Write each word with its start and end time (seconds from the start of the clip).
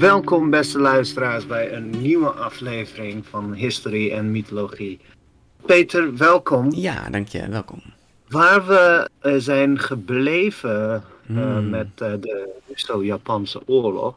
Welkom 0.00 0.50
beste 0.50 0.78
luisteraars 0.78 1.46
bij 1.46 1.72
een 1.72 1.90
nieuwe 1.90 2.30
aflevering 2.30 3.26
van 3.26 3.52
History 3.52 4.10
en 4.12 4.30
Mythologie. 4.30 5.00
Peter, 5.66 6.16
welkom. 6.16 6.72
Ja, 6.74 7.10
dank 7.10 7.28
je. 7.28 7.48
Welkom. 7.48 7.82
Waar 8.28 8.66
we 8.66 9.10
uh, 9.22 9.34
zijn 9.38 9.78
gebleven 9.78 11.04
uh, 11.30 11.36
Hmm. 11.36 11.70
met 11.70 11.86
uh, 12.02 12.12
de 12.20 12.48
Russo-Japanse 12.68 13.62
oorlog, 13.66 14.14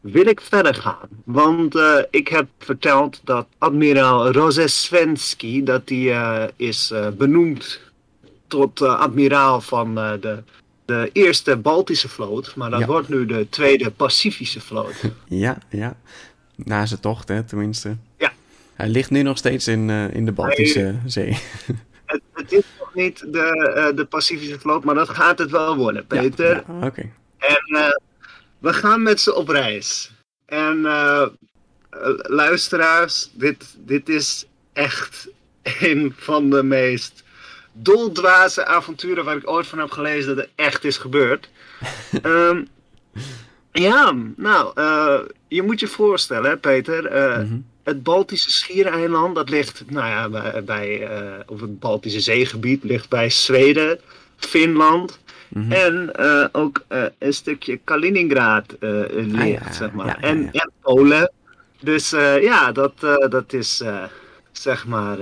wil 0.00 0.26
ik 0.26 0.40
verder 0.40 0.74
gaan. 0.74 1.08
Want 1.24 1.78
ik 2.10 2.28
heb 2.28 2.46
verteld 2.58 3.20
dat 3.24 3.46
admiraal 3.58 4.30
Rozesvensky, 4.30 5.62
dat 5.62 5.86
die 5.86 6.08
uh, 6.08 6.44
is 6.56 6.92
benoemd 7.16 7.80
tot 8.46 8.82
admiraal 8.82 9.60
van 9.60 9.94
de, 9.94 10.42
de 10.92 11.10
eerste 11.12 11.56
Baltische 11.56 12.08
vloot, 12.08 12.54
maar 12.56 12.70
dat 12.70 12.80
Ja. 12.80 12.86
wordt 12.86 13.08
nu 13.08 13.26
de 13.26 13.46
tweede 13.48 13.90
Pacifische 13.90 14.60
vloot. 14.60 14.94
Ja, 15.28 15.58
ja. 15.70 15.96
Na 16.56 16.86
zijn 16.86 17.00
tocht, 17.00 17.28
hè, 17.28 17.42
tenminste. 17.42 17.96
Ja. 18.18 18.32
Hij 18.74 18.88
ligt 18.88 19.10
nu 19.10 19.22
nog 19.22 19.38
steeds 19.38 19.68
in, 19.68 19.90
eh, 19.90 20.14
in 20.14 20.24
de 20.24 20.32
Baltische 20.32 20.94
Zee. 21.06 21.36
Het, 22.06 22.20
het 22.34 22.52
is 22.52 22.62
nog 22.78 22.94
niet 22.94 23.32
de, 23.32 23.72
eh, 23.76 23.96
de 23.96 24.04
Pacifische 24.04 24.58
vloot, 24.58 24.84
maar 24.84 24.94
dat 24.94 25.08
gaat 25.08 25.38
het 25.38 25.50
wel 25.50 25.76
worden, 25.76 26.06
Peter. 26.06 26.54
Ja, 26.54 26.64
ja, 26.80 26.86
Oké. 26.86 27.00
En 27.38 27.76
eh, 27.76 27.88
we 28.58 28.72
gaan 28.72 29.02
met 29.02 29.20
ze 29.20 29.34
op 29.34 29.48
reis. 29.48 30.12
En 30.46 30.86
luisteraars, 32.22 33.30
dit, 33.34 33.76
dit 33.78 34.08
is 34.08 34.46
echt 34.72 35.28
een 35.80 36.14
van 36.16 36.50
de 36.50 36.62
meest 36.62 37.24
doldwaze 37.72 38.66
avonturen 38.66 39.24
waar 39.24 39.36
ik 39.36 39.50
ooit 39.50 39.66
van 39.66 39.78
heb 39.78 39.90
gelezen 39.90 40.36
dat 40.36 40.44
het 40.44 40.52
echt 40.54 40.84
is 40.84 40.96
gebeurd. 40.98 41.48
Ehm, 42.22 42.62
ja, 43.72 44.14
nou, 44.36 44.70
eh, 44.74 45.18
je 45.48 45.62
moet 45.62 45.80
je 45.80 45.86
voorstellen, 45.86 46.50
hè, 46.50 46.56
Peter. 46.56 47.06
eh, 47.06 47.38
Mhm. 47.38 47.56
Het 47.82 48.02
Baltische 48.02 48.50
Schiereiland, 48.50 49.34
dat 49.34 49.48
ligt, 49.50 49.82
nou 49.90 50.06
ja, 50.06 50.28
bij, 50.28 50.64
bij 50.64 51.06
eh, 51.08 51.32
of 51.46 51.60
het 51.60 51.78
Baltische 51.78 52.20
zeegebied 52.20 52.84
ligt 52.84 53.08
bij 53.08 53.30
Zweden, 53.30 54.00
Finland 54.36 55.20
Mhm. 55.48 55.72
en 55.72 56.10
ook 56.52 56.84
een 57.18 57.32
stukje 57.34 57.76
Kaliningrad 57.84 58.72
eh, 58.80 58.90
ligt, 59.10 59.64
ja, 59.64 59.72
zeg 59.72 59.92
maar. 59.92 60.06
ja, 60.06 60.16
ja, 60.20 60.26
en, 60.28 60.50
Polen. 60.80 61.30
Dus 61.80 62.10
ja, 62.40 62.72
dat, 62.72 62.92
dat 63.28 63.52
is, 63.52 63.82
zeg 64.52 64.86
maar, 64.86 65.18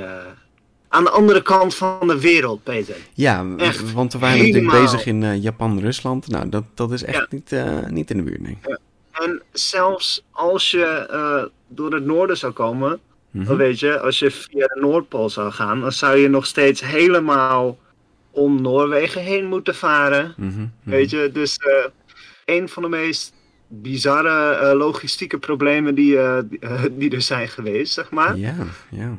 aan 0.92 1.04
de 1.04 1.10
andere 1.10 1.42
kant 1.42 1.74
van 1.74 2.06
de 2.06 2.20
wereld, 2.20 2.62
Peter. 2.62 2.96
Ja, 3.14 3.46
Echt 3.56 3.92
want 3.92 4.12
we 4.12 4.18
waren 4.18 4.38
natuurlijk 4.38 4.70
bezig 4.72 5.06
in 5.06 5.22
eh, 5.22 5.42
Japan-Rusland. 5.42 6.28
Nou, 6.28 6.48
dat, 6.48 6.64
dat 6.74 6.92
is 6.92 7.02
echt 7.02 7.16
Ja. 7.18 7.26
niet, 7.30 7.52
eh, 7.52 7.86
niet 7.88 8.10
in 8.10 8.16
de 8.16 8.22
buurt, 8.22 8.40
nee. 8.40 8.58
En 9.12 9.42
zelfs 9.52 10.24
als 10.30 10.70
je 10.70 10.84
eh, 10.84 11.44
door 11.68 11.92
het 11.94 12.04
noorden 12.04 12.36
zou 12.36 12.52
komen, 12.52 13.00
Mhm. 13.30 13.44
dan 13.46 13.56
weet 13.56 13.78
je, 13.80 14.00
als 14.00 14.18
je 14.18 14.30
via 14.30 14.66
de 14.66 14.80
Noordpool 14.80 15.30
zou 15.30 15.52
gaan, 15.52 15.80
dan 15.80 15.92
zou 15.92 16.16
je 16.16 16.28
nog 16.28 16.46
steeds 16.46 16.80
helemaal 16.80 17.78
om 18.30 18.62
Noorwegen 18.62 19.22
heen 19.22 19.46
moeten 19.46 19.74
varen. 19.74 20.34
Mhm, 20.36 20.48
mhm. 20.48 20.66
Weet 20.82 21.10
je, 21.10 21.30
dus 21.32 21.58
een 22.44 22.68
van 22.68 22.82
de 22.82 22.88
meest 22.88 23.32
bizarre 23.68 24.74
logistieke 24.74 25.38
problemen 25.38 25.94
die, 25.94 26.18
die, 26.48 26.58
die 26.96 27.10
er 27.10 27.22
zijn 27.22 27.48
geweest, 27.48 27.92
zeg 27.92 28.10
maar. 28.10 28.36
Ja, 28.36 28.54
ja. 28.90 29.18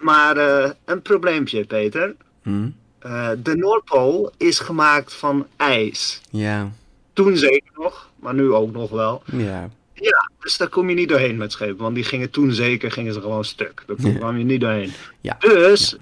Maar 0.00 0.36
eh, 0.36 0.70
een 0.84 1.02
probleempje, 1.02 1.64
Peter. 1.64 2.14
Mhm. 2.42 2.68
Eh, 2.98 3.30
de 3.42 3.56
Noordpool 3.56 4.32
is 4.36 4.58
gemaakt 4.58 5.14
van 5.14 5.46
ijs. 5.56 6.20
Ja, 6.30 6.70
Toen 7.12 7.36
zeker 7.36 7.70
nog, 7.76 8.10
maar 8.16 8.34
nu 8.34 8.52
ook 8.52 8.72
nog 8.72 8.90
wel. 8.90 9.22
ja. 9.32 9.68
Ja, 9.94 10.30
dus 10.40 10.56
daar 10.56 10.68
kom 10.68 10.88
je 10.88 10.94
niet 10.94 11.08
doorheen 11.08 11.36
met 11.36 11.52
schepen. 11.52 11.76
Want 11.76 11.94
die 11.94 12.04
gingen 12.04 12.30
toen 12.30 12.52
zeker 12.52 12.92
gingen 12.92 13.12
ze 13.14 13.20
gewoon 13.20 13.44
stuk. 13.44 13.82
Daar 13.86 13.96
Ja. 14.00 14.18
kwam 14.18 14.38
je 14.38 14.44
niet 14.44 14.60
doorheen. 14.60 14.92
Ja. 15.20 15.36
Dus, 15.38 15.96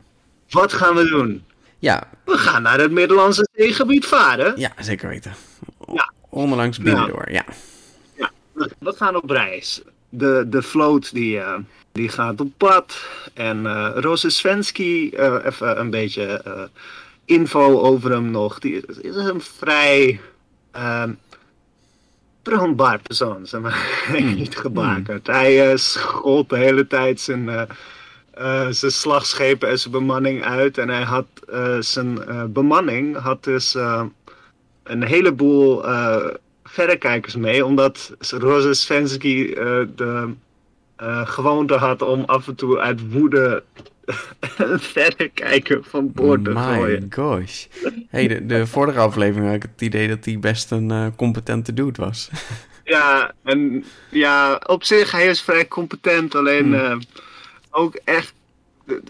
wat 0.51 0.73
gaan 0.73 0.95
we 0.95 1.05
doen? 1.09 1.45
Ja, 1.79 2.03
We 2.25 2.39
gaan 2.39 2.63
naar 2.63 2.79
het 2.81 2.91
Middellandse 2.91 3.49
zeegebied 3.53 4.07
varen. 4.07 4.53
ja, 4.57 4.73
zeker 4.81 5.09
weten. 5.09 5.35
O- 5.79 5.93
Ja. 5.95 6.13
Onderlangs 6.29 6.79
binnen 6.79 7.13
Ja. 7.33 7.45
ja. 8.17 8.31
We- 8.53 8.71
We 8.79 8.93
gaan 8.93 9.17
op 9.17 9.31
reis. 9.31 9.83
De, 10.09 10.45
de 10.49 10.63
vloot 10.63 11.13
die, 11.13 11.39
eh, 11.41 11.59
die 11.99 12.09
gaat 12.09 12.41
op 12.41 12.53
pad. 12.57 13.09
En 13.35 13.67
eh 13.67 13.91
Rozesvensky, 13.95 15.11
eh, 15.17 15.37
even 15.45 15.81
een 15.81 15.91
beetje 15.91 16.25
eh, 16.25 16.63
info 17.25 17.81
over 17.81 18.11
hem 18.11 18.31
nog. 18.31 18.59
Die 18.59 18.83
is, 18.87 18.99
is 18.99 19.17
een 19.17 19.41
vrij 19.41 20.21
ehm 20.71 21.13
brandbaar 22.43 22.99
persoon, 22.99 23.47
zeg 23.47 23.61
maar. 23.61 24.07
Niet 24.37 24.57
gebakerd. 24.57 25.27
Hij 25.27 25.71
eh, 25.71 25.77
schold 25.77 26.49
de 26.49 26.57
hele 26.57 26.87
tijd 26.87 27.21
zijn, 27.21 27.69
zijn 28.71 28.93
slagschepen 28.93 29.69
en 29.69 29.79
zijn 29.79 29.93
bemanning 29.93 30.45
uit. 30.45 30.79
En 30.79 30.89
hij 30.89 31.03
had 31.03 31.27
zijn 31.81 32.25
eh, 32.25 32.45
bemanning 32.45 33.17
had 33.17 33.45
dus 33.45 33.77
een 34.83 35.03
heleboel 35.03 35.85
verrekijkers 36.65 37.37
mee, 37.37 37.65
omdat 37.65 38.15
Rozesvensky 38.19 39.53
eh 39.57 39.81
de 39.97 40.35
eh, 40.99 41.27
gewoonte 41.29 41.75
had 41.75 42.03
om 42.03 42.25
af 42.25 42.49
en 42.49 42.55
toe 42.55 42.79
uit 42.79 43.11
woede 43.13 43.63
een 44.57 44.81
verrekijker 44.81 45.81
van 45.83 46.13
boord 46.13 46.45
te 46.45 46.51
My 46.51 46.63
gooien. 46.63 47.07
gosh. 47.11 47.65
Hey, 48.09 48.29
de, 48.29 48.47
de 48.47 48.67
vorige 48.67 48.99
aflevering 48.99 49.47
had 49.47 49.55
ik 49.57 49.63
het 49.63 49.81
idee 49.83 50.09
dat 50.09 50.25
hij 50.25 50.39
best 50.39 50.71
een 50.71 50.91
eh, 50.91 51.07
competente 51.17 51.75
dude 51.75 52.03
was. 52.03 52.29
Ja, 52.85 53.33
en 53.45 53.85
ja, 54.09 54.61
op 54.67 54.85
zich, 54.85 55.11
hij 55.11 55.27
is 55.27 55.41
vrij 55.43 55.69
competent, 55.69 56.35
alleen 56.35 56.65
Hmm. 56.65 56.75
eh, 56.75 56.97
ook 57.71 57.95
echt. 58.05 58.33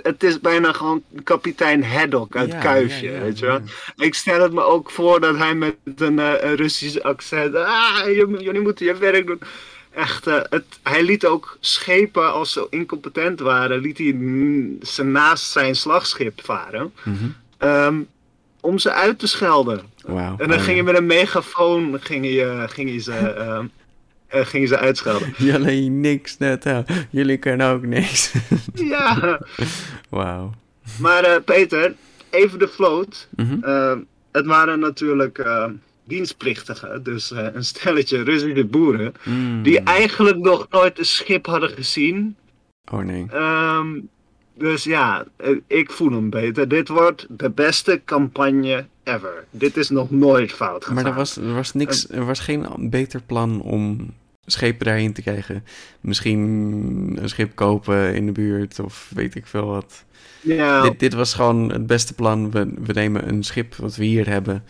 Het 0.03 0.23
is 0.23 0.41
bijna 0.41 0.73
gewoon 0.73 1.03
kapitein 1.25 1.85
Haddock 1.85 2.37
uit 2.37 2.53
Ja, 2.53 2.59
Kuifje, 2.61 3.07
ja, 3.11 3.13
ja, 3.17 3.21
weet 3.21 3.39
je 3.39 3.47
wel. 3.47 3.61
Ik 3.97 4.15
stel 4.15 4.43
het 4.43 4.53
me 4.53 4.63
ook 4.63 4.91
voor 4.91 5.21
dat 5.21 5.37
hij 5.37 5.55
met 5.55 5.77
een 5.97 6.19
een 6.19 6.55
Russisch 6.57 7.01
accent. 7.01 7.55
Ah, 7.55 7.99
jullie 8.07 8.61
moeten 8.61 8.87
je 8.87 8.97
werk 8.97 9.27
doen. 9.27 9.41
Echt, 9.99 10.27
eh, 10.27 10.41
het, 10.49 10.65
hij 10.83 11.03
liet 11.03 11.27
ook 11.27 11.57
schepen, 11.61 12.33
als 12.33 12.53
ze 12.53 12.67
incompetent 12.71 13.41
waren, 13.41 13.81
liet 13.81 13.99
hij 13.99 14.17
ze 14.83 15.05
naast 15.05 15.51
zijn 15.51 15.75
slagschip 15.77 16.41
varen. 16.45 16.93
Mhm. 17.05 17.15
ehm, 17.59 18.01
om 18.61 18.79
ze 18.79 18.93
uit 18.93 19.19
te 19.19 19.27
schelden. 19.27 19.81
En 20.07 20.37
dan 20.39 20.53
Oh, 20.53 20.61
ging 20.63 20.77
je 20.77 20.83
met 20.83 20.97
een 20.97 21.07
megafoon 21.07 21.97
ging 22.01 22.27
je, 22.27 22.65
ging 22.69 22.91
je 22.91 22.99
ze, 22.99 23.13
ehm, 23.13 23.67
eh, 24.27 24.47
ging 24.47 24.63
je 24.63 24.69
ze 24.69 24.79
uitschelden. 24.79 25.35
Jullie 25.51 25.91
niks 25.91 26.39
net, 26.39 26.65
hè. 26.65 26.81
Jullie 27.11 27.37
kunnen 27.37 27.67
ook 27.71 27.83
niks. 27.87 28.33
ja, 28.75 29.41
Wauw. 30.09 30.55
maar 30.99 31.25
eh, 31.25 31.43
Peter, 31.45 31.95
even 32.31 32.59
de 32.59 32.69
vloot. 32.69 33.29
Mhm. 33.37 33.65
Eh, 33.65 33.97
het 34.33 34.47
waren 34.47 34.79
natuurlijk 34.79 35.39
eh, 35.39 35.65
dienstplichtigen, 36.09 37.03
dus 37.03 37.31
eh, 37.31 37.47
een 37.53 37.65
stelletje 37.65 38.23
Russische 38.23 38.65
boeren. 38.65 39.15
Mm. 39.25 39.63
Die 39.63 39.81
eigenlijk 39.81 40.39
nog 40.39 40.67
nooit 40.71 40.99
een 40.99 41.05
schip 41.05 41.47
hadden 41.47 41.71
gezien. 41.71 42.37
Oh 42.93 43.01
nee. 43.01 43.27
Ehm, 43.31 44.01
dus 44.55 44.85
ja, 44.85 45.25
eh, 45.37 45.57
ik 45.67 45.91
voel 45.91 46.13
hem 46.13 46.31
beter. 46.31 46.69
Dit 46.69 46.89
wordt 46.89 47.27
de 47.29 47.51
beste 47.51 48.01
campagne 48.05 48.87
ever. 49.05 49.45
Dit 49.51 49.77
is 49.77 49.89
nog 49.89 50.11
nooit 50.11 50.53
fout 50.53 50.85
gegaan. 50.85 50.95
Maar 50.95 51.13
er 51.13 51.19
was, 51.19 51.37
er 51.37 51.55
was 51.55 51.73
niks, 51.73 52.11
er 52.11 52.25
was 52.25 52.41
geen 52.41 52.67
beter 52.79 53.23
plan 53.23 53.61
om 53.61 54.15
schepen 54.47 54.87
daarheen 54.87 55.13
te 55.13 55.23
krijgen. 55.23 55.65
Misschien 56.01 56.41
een 57.21 57.29
schip 57.29 57.55
kopen 57.55 58.15
in 58.15 58.27
de 58.27 58.33
buurt 58.33 58.79
of 58.79 59.11
weet 59.15 59.35
ik 59.35 59.47
veel 59.47 59.67
wat. 59.67 60.05
Ja, 60.41 60.83
Dit, 60.83 60.99
dit 60.99 61.15
was 61.15 61.35
gewoon 61.35 61.73
het 61.73 61.87
beste 61.87 62.15
plan. 62.15 62.51
We, 62.51 62.73
we 62.85 62.93
nemen 62.93 63.29
een 63.29 63.43
schip 63.43 63.75
wat 63.75 63.97
we 63.97 64.05
hier 64.05 64.29
hebben 64.29 64.65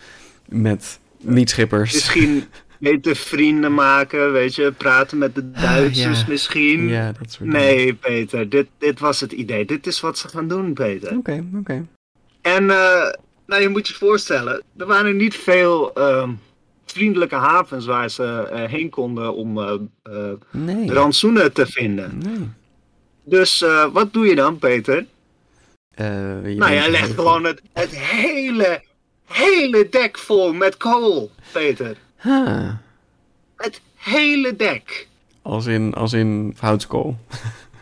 met 0.45 0.99
niet-schippers. 1.21 1.93
misschien 1.93 2.43
beter 2.79 3.15
vrienden 3.15 3.73
maken, 3.73 4.31
weet 4.31 4.55
je, 4.55 4.71
praten 4.71 5.17
met 5.17 5.35
de 5.35 5.51
Duitsers 5.51 6.17
Ah, 6.19 6.25
ja. 6.25 6.31
misschien. 6.31 6.87
Ja, 6.87 7.11
dat 7.19 7.31
soort 7.31 7.49
Nee, 7.49 7.93
Peter, 7.93 8.49
dit, 8.49 8.67
dit 8.77 8.99
was 8.99 9.19
het 9.19 9.31
idee. 9.31 9.65
Dit 9.65 9.87
is 9.87 9.99
wat 9.99 10.17
ze 10.17 10.27
gaan 10.27 10.47
doen, 10.47 10.73
Peter. 10.73 11.17
Oké, 11.17 11.45
oké. 11.55 11.85
En 12.41 12.69
eh, 12.69 13.11
nou, 13.45 13.61
je 13.61 13.69
moet 13.69 13.87
je 13.87 13.93
voorstellen, 13.93 14.63
er 14.77 14.85
waren 14.85 15.15
niet 15.17 15.35
veel 15.35 15.93
ehm, 15.93 16.29
vriendelijke 16.85 17.35
havens 17.35 17.85
waar 17.85 18.09
ze 18.09 18.23
eh, 18.51 18.69
heen 18.69 18.89
konden 18.89 19.33
om 19.35 19.57
eh, 19.59 19.73
Nee. 20.51 20.93
rantsoenen 20.93 21.53
te 21.53 21.65
vinden. 21.65 22.17
Nee. 22.17 22.49
Dus 23.23 23.65
wat 23.93 24.13
doe 24.13 24.25
je 24.25 24.35
dan, 24.35 24.57
Peter? 24.57 25.05
Je 25.95 26.55
nou, 26.57 26.73
jij 26.73 26.89
legt 26.91 27.13
gewoon 27.13 27.43
het, 27.43 27.61
het 27.73 27.95
hele, 27.97 28.81
hele 29.29 29.87
dek 29.89 30.17
vol 30.17 30.53
met 30.53 30.77
kool, 30.77 31.31
Peter. 31.51 31.97
Ha. 32.15 32.81
Het 33.57 33.81
hele 33.95 34.55
dek. 34.55 35.07
Als 35.41 35.65
in, 35.65 35.93
als 35.93 36.13
in 36.13 36.55
houtskool. 36.59 37.17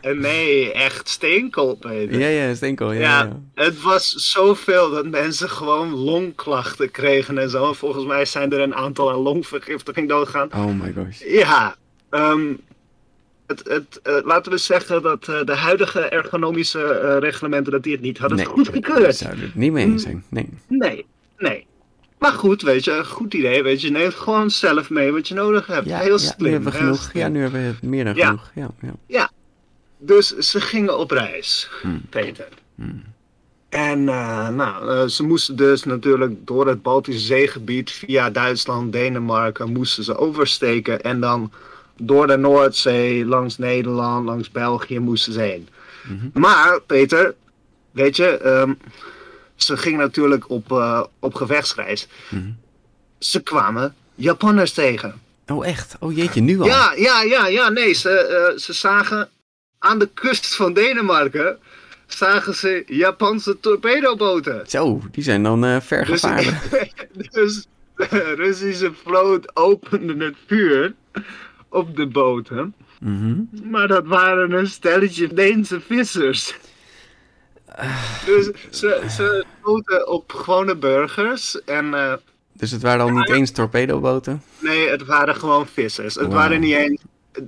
En 0.01 0.19
nee, 0.19 0.71
echt 0.71 1.09
steenkool, 1.09 1.75
Peter. 1.75 2.19
Ja, 2.19 2.27
ja, 2.27 2.55
steenkool. 2.55 2.91
Ja, 2.91 2.99
Ja, 2.99 3.23
ja. 3.55 3.63
het 3.63 3.81
was 3.81 4.09
zoveel 4.11 4.89
dat 4.89 5.05
mensen 5.07 5.49
gewoon 5.49 5.89
longklachten 5.95 6.91
kregen 6.91 7.38
en 7.38 7.49
zo. 7.49 7.67
En 7.67 7.75
volgens 7.75 8.05
mij 8.05 8.25
zijn 8.25 8.51
er 8.51 8.59
een 8.59 8.75
aantal 8.75 9.11
aan 9.11 9.17
longvergiftiging 9.19 10.09
doodgaan. 10.09 10.49
Oh 10.53 10.65
my 10.81 10.94
gosh. 10.94 11.21
Ja, 11.25 11.75
ehm, 12.09 12.53
het, 13.47 13.61
het, 13.67 13.99
eh, 14.03 14.15
laten 14.23 14.51
we 14.51 14.57
zeggen 14.57 15.01
dat 15.01 15.27
eh, 15.27 15.44
de 15.44 15.55
huidige 15.55 15.99
ergonomische 16.01 16.83
eh, 16.83 17.17
reglementen 17.19 17.71
dat 17.71 17.83
die 17.83 17.91
het 17.91 18.01
niet 18.01 18.17
hadden 18.17 18.38
Nee, 18.38 18.45
goedgekeurd. 18.45 19.01
daar 19.01 19.13
zou 19.13 19.39
het 19.39 19.55
niet 19.55 19.71
mee 19.71 19.85
eens 19.85 20.03
zijn. 20.03 20.23
Nee. 20.29 20.49
Nee, 20.67 21.05
nee. 21.38 21.66
Maar 22.19 22.31
goed, 22.31 22.62
weet 22.62 22.84
je, 22.84 22.92
een 22.92 23.06
goed 23.06 23.34
idee, 23.34 23.63
weet 23.63 23.81
je. 23.81 23.89
Neem 23.92 24.12
gewoon 24.12 24.50
zelf 24.51 24.89
mee 24.89 25.12
wat 25.12 25.28
je 25.28 25.34
nodig 25.34 25.68
hebt. 25.68 25.88
Ja, 25.88 25.98
Heel 26.00 26.12
ja, 26.12 26.18
slim. 26.18 26.36
nu 26.38 26.51
hebben 26.51 26.72
we 26.72 26.78
genoeg. 26.78 27.01
slim. 27.01 27.24
Ja, 27.24 27.28
nu 27.30 27.42
hebben 27.42 27.78
we 27.81 27.88
meer 27.88 28.04
dan 28.06 28.16
Ja. 28.16 28.25
genoeg. 28.25 28.51
Ja, 28.81 28.92
ja. 29.07 29.30
Dus 29.98 30.28
ze 30.38 30.62
gingen 30.62 30.98
op 30.98 31.12
reis, 31.12 31.69
Hmm. 31.81 32.01
Peter. 32.10 32.48
Hmm. 32.75 33.04
En 33.69 34.10
eh, 34.10 34.50
nou, 34.50 34.89
eh, 34.92 35.06
ze 35.07 35.24
moesten 35.24 35.56
dus 35.56 35.84
natuurlijk 35.84 36.48
door 36.48 36.68
het 36.68 36.81
Baltische 36.81 37.25
zeegebied 37.25 37.92
via 37.92 38.30
Duitsland, 38.30 38.92
Denemarken, 38.92 39.72
moesten 39.72 40.04
ze 40.04 40.18
oversteken. 40.18 41.01
En 41.01 41.19
dan 41.19 41.51
door 42.01 42.28
de 42.28 42.38
Noordzee, 42.38 43.25
langs 43.25 43.57
Nederland, 43.57 44.25
langs 44.25 44.51
België 44.51 45.00
moesten 45.00 45.33
ze 45.33 45.40
heen. 45.42 45.68
Mhm. 46.04 46.40
Maar, 46.40 46.81
Peter, 46.81 47.36
weet 47.92 48.16
je, 48.16 48.25
ehm, 48.28 48.74
ze 49.57 49.77
gingen 49.77 50.00
natuurlijk 50.00 50.50
op, 50.50 50.71
eh, 50.71 51.04
op 51.19 51.33
gevechtsreis. 51.33 52.07
Mhm. 52.30 52.50
Ze 53.19 53.42
kwamen 53.42 53.95
Japanners 54.15 54.71
tegen. 54.71 55.21
Oh, 55.48 55.68
echt? 55.68 55.95
Oh 56.00 56.15
jeetje, 56.15 56.42
nu 56.42 56.59
al? 56.59 56.68
Ja, 56.68 56.94
ja, 56.95 57.21
ja, 57.21 57.48
ja, 57.48 57.69
nee, 57.69 57.94
ze, 57.94 58.09
eh, 58.09 58.57
ze 58.57 58.74
zagen 58.74 59.30
aan 59.80 60.00
de 60.00 60.09
kust 60.13 60.56
van 60.56 60.74
Denemarken, 60.74 61.57
zagen 62.07 62.56
ze 62.56 62.83
Japanse 62.88 63.59
torpedoboten. 63.59 64.63
Zo, 64.68 65.01
die 65.12 65.24
zijn 65.24 65.44
dan 65.44 65.65
eh 65.65 65.81
ver 65.81 66.06
Dus, 66.06 66.21
dus 67.31 67.65
de 67.95 68.33
Russische 68.36 68.92
vloot 69.04 69.56
opende 69.56 70.25
het 70.25 70.36
vuur 70.48 70.94
op 71.69 71.95
de 71.95 72.07
boten. 72.07 72.74
Mhm. 73.00 73.42
Maar 73.63 73.88
dat 73.88 74.06
waren 74.06 74.51
een 74.51 74.68
stelletje 74.68 75.33
Deense 75.33 75.81
vissers. 75.81 76.56
Dus 78.25 78.50
ze, 78.69 79.04
ze 79.10 79.46
schoten 79.62 80.08
op 80.08 80.31
gewone 80.34 80.75
burgers. 80.75 81.64
En 81.64 81.94
eh, 81.94 82.14
Dus 82.54 82.72
het 82.72 82.81
waren 82.81 83.02
al 83.02 83.10
niet 83.12 83.30
eens 83.30 83.52
torpedoboten? 83.52 84.42
nee, 84.60 84.90
het 84.90 85.06
waren 85.06 85.36
gewoon 85.36 85.68
vissers. 85.68 86.16
Het 86.16 86.34
waren 86.34 86.60
niet 86.60 86.75
eens 86.75 87.02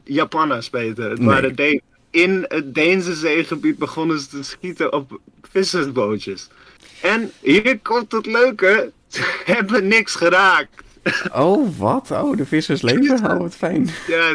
Japanners, 0.04 0.70
beter. 0.70 1.10
Het 1.10 1.20
Nee. 1.20 1.28
waren 1.28 1.56
Denen. 1.56 1.82
In 2.12 2.46
het 2.48 2.76
Deense 2.76 3.14
zeegebied 3.16 3.78
begonnen 3.78 4.20
ze 4.20 4.28
te 4.28 4.44
schieten 4.44 4.94
op 4.94 5.20
vissersbootjes. 5.52 6.48
En 7.02 7.32
hier 7.42 7.80
komt 7.80 8.12
het 8.12 8.26
leuke. 8.26 8.92
Ze 9.08 9.40
hebben 9.46 9.88
niks 9.88 10.16
geraakt. 10.16 10.70
Oh, 11.34 11.78
wat? 11.78 12.12
Oh, 12.12 12.38
de 12.38 12.46
vissers 12.46 12.82
leven? 12.92 13.32
Oh, 13.32 13.38
wat 13.38 13.56
fijn. 13.56 13.90
Ja, 14.08 14.32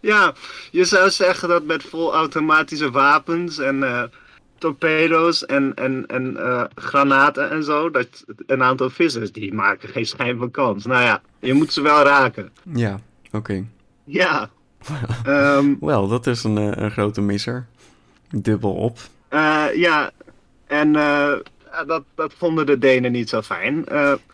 ja, 0.00 0.34
je 0.70 0.84
zou 0.84 1.10
zeggen 1.10 1.48
dat 1.48 1.64
met 1.64 1.82
volautomatische 1.82 2.90
wapens 2.90 3.58
en 3.58 3.82
eh, 3.82 4.02
torpedo's 4.62 5.46
en, 5.46 5.74
en, 5.74 6.06
en 6.06 6.36
eh, 6.36 6.64
granaten 6.74 7.50
en 7.50 7.64
zo, 7.64 7.90
dat 7.90 8.24
een 8.46 8.62
aantal 8.62 8.90
vissers 8.90 9.32
die 9.32 9.54
maken 9.54 9.88
geen 9.88 10.06
schijn 10.06 10.38
van 10.38 10.50
kans. 10.50 10.84
Nou 10.86 11.02
ja, 11.02 11.20
je 11.40 11.52
moet 11.54 11.72
ze 11.72 11.80
wel 11.82 12.02
raken. 12.02 12.50
Ja, 12.72 13.00
oké. 13.32 13.64
Ja. 14.04 14.50
Ehm, 15.24 15.74
Wel, 15.80 16.08
dat 16.08 16.26
is 16.26 16.44
een, 16.44 16.58
eh, 16.58 16.82
een 16.82 16.90
grote 16.90 17.20
misser. 17.20 17.66
Dubbel 18.30 18.72
op. 18.74 18.98
eh, 19.28 19.64
ja, 19.74 20.10
en 20.66 20.92
dat, 21.86 22.02
dat 22.14 22.34
vonden 22.38 22.66
de 22.66 22.78
Denen 22.78 23.12
niet 23.12 23.28
zo 23.28 23.42
fijn. 23.42 23.84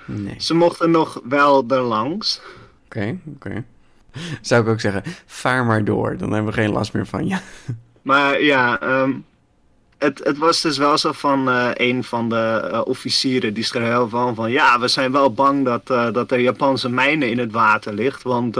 Nee. 0.04 0.34
ze 0.38 0.54
mochten 0.54 0.90
nog 0.90 1.20
wel 1.24 1.64
erlangs. 1.68 2.40
Oké, 2.84 3.18
oké. 3.34 3.64
Zou 4.40 4.62
ik 4.62 4.68
ook 4.68 4.80
zeggen, 4.80 5.02
vaar 5.26 5.64
maar 5.64 5.84
door. 5.84 6.16
Dan 6.16 6.32
hebben 6.32 6.52
we 6.54 6.60
geen 6.60 6.72
last 6.72 6.92
meer 6.92 7.06
van 7.06 7.26
je. 7.28 7.38
Maar 8.02 8.42
ja, 8.42 8.80
ehm, 8.80 9.12
het, 9.98 10.20
het 10.24 10.38
was 10.38 10.60
dus 10.60 10.78
wel 10.78 10.98
zo 10.98 11.12
van 11.12 11.48
eh, 11.48 11.70
een 11.74 12.04
van 12.04 12.28
de 12.28 12.68
eh, 12.72 12.80
officieren 12.84 13.54
die 13.54 13.64
schreef 13.64 13.88
heel 13.88 14.08
van, 14.08 14.34
van 14.34 14.50
ja, 14.50 14.80
we 14.80 14.88
zijn 14.88 15.12
wel 15.12 15.32
bang 15.32 15.64
dat, 15.64 15.90
eh, 15.90 16.12
dat 16.12 16.30
er 16.30 16.40
Japanse 16.40 16.88
mijnen 16.88 17.30
in 17.30 17.38
het 17.38 17.52
water 17.52 17.94
ligt, 17.94 18.22
want 18.22 18.56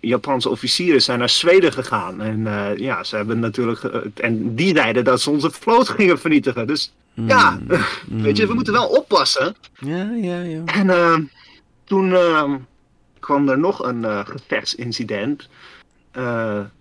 Japanse 0.00 0.48
officieren 0.48 1.02
zijn 1.02 1.18
naar 1.18 1.28
Zweden 1.28 1.72
gegaan. 1.72 2.20
En 2.20 2.48
ja, 2.76 3.04
ze 3.04 3.16
hebben 3.16 3.38
natuurlijk, 3.38 3.82
en 4.14 4.54
die 4.54 4.76
zeiden 4.76 5.04
dat 5.04 5.20
ze 5.20 5.30
onze 5.30 5.50
vloot 5.50 5.88
gingen 5.88 6.18
vernietigen. 6.18 6.66
Dus 6.66 6.92
ja, 7.14 7.58
weet 8.08 8.36
je, 8.36 8.46
we 8.46 8.54
moeten 8.54 8.72
wel 8.72 8.86
oppassen. 8.86 9.56
Ja, 9.78 10.10
ja, 10.12 10.40
ja. 10.40 10.62
En 10.64 11.30
toen 11.84 12.14
eh, 12.14 12.52
kwam 13.20 13.48
er 13.48 13.58
nog 13.58 13.84
een 13.84 14.26
gevechtsincident 14.26 15.48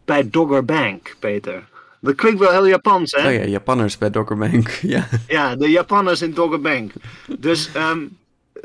bij 0.06 0.30
Dogger 0.30 0.66
Bank, 0.66 1.16
Peter. 1.20 1.64
Dat 2.02 2.16
klinkt 2.16 2.40
wel 2.40 2.52
heel 2.52 2.68
Japans, 2.68 3.12
hè? 3.12 3.28
Oh 3.28 3.34
ja, 3.34 3.44
Japanners 3.46 3.98
bij 3.98 4.10
Dokkerbank. 4.10 4.70
Ja. 4.82 5.08
Ja, 5.28 5.56
de 5.56 5.70
Japanners 5.70 6.22
in 6.22 6.34
Dogger 6.34 6.62
Bank. 6.62 6.92
Dus 7.40 7.70
ehm, 7.74 8.00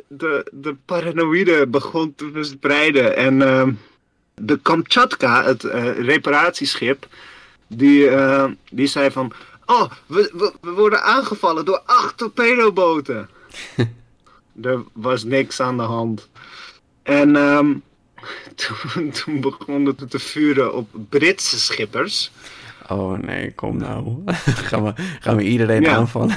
de, 0.09 0.51
de 0.53 0.77
paranoïde 0.85 1.67
begon 1.67 2.15
te 2.15 2.31
verspreiden. 2.33 3.17
En 3.17 3.43
ehm, 3.43 3.73
de 4.35 4.59
Kamchatka, 4.63 5.45
het 5.45 5.65
eh, 5.65 5.99
reparatieschip, 5.99 7.07
die, 7.67 8.09
eh, 8.09 8.45
die 8.71 8.87
zei 8.87 9.11
van... 9.11 9.33
Oh, 9.67 9.91
we, 10.07 10.31
we, 10.33 10.53
we 10.61 10.71
worden 10.71 11.03
aangevallen 11.03 11.65
door 11.65 11.83
acht 11.85 12.17
torpedoboten. 12.17 13.29
er 14.63 14.85
was 14.93 15.25
niks 15.25 15.61
aan 15.61 15.77
de 15.77 15.83
hand. 15.83 16.29
En 17.03 17.37
ehm, 17.37 17.75
toen, 18.95 19.11
toen 19.11 19.41
begonnen 19.41 19.95
ze 19.99 20.07
te 20.07 20.19
vuren 20.19 20.75
op 20.75 20.89
Britse 21.09 21.61
schippers. 21.61 22.31
Oh 22.91 23.19
nee, 23.19 23.53
kom 23.55 23.77
nou. 23.77 24.15
gaan, 24.71 24.85
we, 24.85 24.93
gaan 25.21 25.37
we 25.37 25.43
iedereen 25.43 25.83
Ja. 25.83 25.95
aanvallen? 25.95 26.37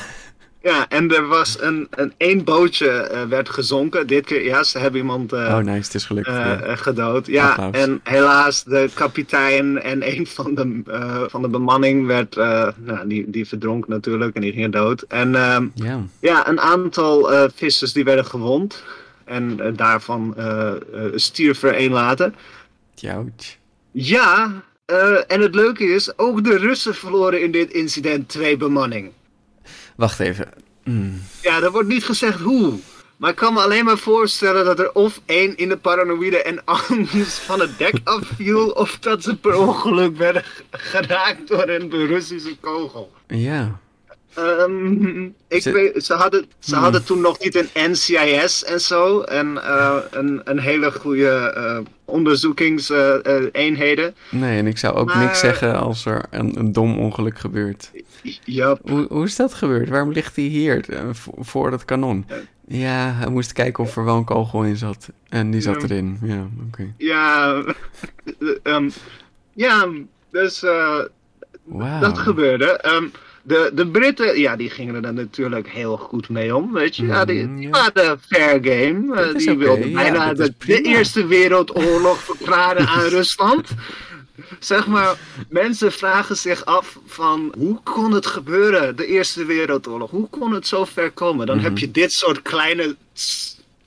Ja, 0.63 0.87
en 0.89 1.15
er 1.15 1.27
was 1.27 1.61
een, 1.61 1.87
een 1.89 2.13
één 2.17 2.43
bootje 2.43 2.89
eh, 2.89 3.23
werd 3.23 3.49
gezonken. 3.49 4.07
Dit 4.07 4.25
keer, 4.25 4.43
ja, 4.43 4.63
ze 4.63 4.79
hebben 4.79 4.99
iemand 4.99 5.33
eh, 5.33 5.39
Oh 5.39 5.57
nice, 5.57 5.77
het 5.83 5.93
is 5.93 6.05
gelukt. 6.05 6.27
eh, 6.27 6.33
ja. 6.35 6.75
gedood. 6.75 7.25
Ja, 7.27 7.49
Applaus. 7.49 7.75
en 7.75 7.99
helaas 8.03 8.63
de 8.63 8.89
kapitein 8.93 9.81
en 9.81 10.17
een 10.17 10.27
van 10.27 10.55
de, 10.55 10.81
van 11.29 11.41
de 11.41 11.47
bemanning 11.47 12.05
werd, 12.07 12.35
nou, 12.35 13.07
die, 13.07 13.29
die 13.29 13.47
verdronk 13.47 13.87
natuurlijk 13.87 14.35
en 14.35 14.41
die 14.41 14.53
ging 14.53 14.71
dood. 14.71 15.01
En 15.01 15.35
ehm, 15.35 15.67
ja. 15.73 15.99
ja, 16.19 16.47
een 16.47 16.59
aantal 16.59 17.29
vissers 17.55 17.93
die 17.93 18.03
werden 18.03 18.25
gewond. 18.25 18.83
En 19.25 19.73
daarvan 19.75 20.35
stierf 21.15 21.63
er 21.63 21.73
één 21.73 21.91
later. 21.91 22.31
Jouwtje. 22.95 23.57
Ja, 23.91 24.51
eh, 24.89 25.24
en 25.27 25.41
het 25.41 25.55
leuke 25.55 25.84
is, 25.84 26.17
ook 26.17 26.43
de 26.43 26.58
Russen 26.58 26.96
verloren 26.96 27.41
in 27.41 27.51
dit 27.51 27.72
incident 27.72 28.29
twee 28.29 28.58
bemanning. 28.58 29.12
Wacht 29.96 30.19
even. 30.19 30.48
Hmm. 30.84 31.22
Ja, 31.41 31.62
er 31.62 31.72
wordt 31.72 31.88
niet 31.88 32.05
gezegd 32.05 32.39
hoe. 32.39 32.74
Maar 33.17 33.29
ik 33.29 33.36
kan 33.36 33.53
me 33.53 33.60
alleen 33.60 33.86
maar 33.86 33.98
voorstellen 33.98 34.65
dat 34.65 34.79
er 34.79 34.91
of 34.91 35.22
één 35.25 35.58
in 35.58 35.69
de 35.69 35.77
paranoïde 35.77 36.43
en 36.43 36.65
anders 36.65 37.34
van 37.34 37.60
het 37.60 37.77
dek 37.77 38.00
afviel, 38.03 38.69
of 38.69 39.00
dat 39.00 39.24
ze 39.24 39.38
per 39.38 39.58
ongeluk 39.58 40.17
werden 40.17 40.43
geraakt 40.72 41.48
door 41.48 41.67
een 41.67 41.89
Russische 41.89 42.58
kogel. 42.60 43.12
Ja. 43.27 43.79
Ehm, 44.39 45.24
ik 45.58 45.62
Ze- 45.62 45.72
weet, 45.72 46.05
ze 46.05 46.13
hadden, 46.13 46.46
ze 46.60 46.74
Hmm. 46.74 46.84
hadden 46.84 47.05
toen 47.05 47.22
nog 47.22 47.39
niet 47.39 47.55
een 47.55 47.69
NCIS 47.91 48.63
en 48.63 48.81
zo. 48.81 49.22
En 49.22 49.63
eh, 49.63 49.96
een, 50.12 50.41
een 50.43 50.60
hele 50.60 50.91
goede 50.91 51.29
eh 51.55 51.79
onderzoekingseenheden. 52.05 54.15
Nee, 54.31 54.58
en 54.58 54.67
ik 54.67 54.77
zou 54.77 54.96
ook 54.96 55.08
Maar- 55.08 55.24
niks 55.24 55.39
zeggen 55.39 55.79
als 55.79 56.05
er 56.05 56.25
een, 56.29 56.60
een 56.60 56.72
dom 56.72 57.00
ongeluk 57.00 57.39
gebeurt. 57.39 57.91
ja, 58.43 58.77
Hoe, 58.81 59.05
hoe 59.10 59.25
is 59.25 59.36
dat 59.36 59.53
gebeurd? 59.53 59.89
Waarom 59.89 60.12
ligt 60.12 60.36
hij 60.36 60.46
hier 60.46 60.89
eh, 60.89 61.00
voor, 61.39 61.72
dat 61.72 61.86
kanon? 61.86 62.25
Ja, 62.67 63.12
hij 63.13 63.29
moest 63.29 63.53
kijken 63.53 63.84
of 63.84 63.98
er 63.98 64.05
wel 64.05 64.15
een 64.17 64.24
kogel 64.24 64.63
in 64.63 64.75
zat. 64.77 65.10
En 65.29 65.51
die 65.51 65.62
zat 65.62 65.84
erin. 65.84 66.17
Ja, 66.22 66.48
oké. 66.67 66.93
ja, 66.98 67.62
ehm, 68.63 68.89
ja, 69.53 69.88
dus 70.31 70.60
Wauw. 71.63 72.00
dat 72.00 72.17
gebeurde. 72.17 72.65
Ehm, 72.65 73.05
de, 73.43 73.72
de 73.74 73.88
Britten, 73.88 74.39
ja, 74.39 74.55
die 74.55 74.69
gingen 74.69 75.05
er 75.05 75.13
natuurlijk 75.13 75.69
heel 75.69 75.98
goed 75.98 76.29
mee 76.29 76.55
om, 76.55 76.74
weet 76.74 76.96
je. 76.96 77.05
Ja, 77.05 77.25
die, 77.25 77.43
Mhm, 77.48 77.55
die 77.58 77.69
fair 78.27 78.60
game. 78.62 79.22
Eh, 79.22 79.36
die 79.38 79.50
oké, 79.51 79.58
wilden 79.58 79.93
bijna 79.93 80.34
de, 80.34 80.53
de. 80.65 80.81
Eerste 80.81 81.25
Wereldoorlog 81.27 82.24
verklaren 82.34 82.88
aan 82.88 83.01
Rusland. 83.08 83.67
Zeg 84.60 84.88
maar, 84.88 85.15
mensen 85.50 85.91
vragen 85.91 86.38
zich 86.38 86.65
af 86.65 87.00
van 87.05 87.53
hoe 87.58 87.79
kon 87.84 88.12
het 88.12 88.25
gebeuren, 88.25 88.96
de 88.96 89.05
Eerste 89.05 89.46
Wereldoorlog? 89.46 90.12
Hoe 90.12 90.29
kon 90.29 90.53
het 90.53 90.67
zo 90.67 90.86
ver 90.86 91.12
komen? 91.12 91.46
Dan 91.48 91.55
Mhm. 91.55 91.65
heb 91.65 91.77
je 91.77 91.91
dit 91.91 92.12
soort 92.12 92.41
kleine, 92.41 92.96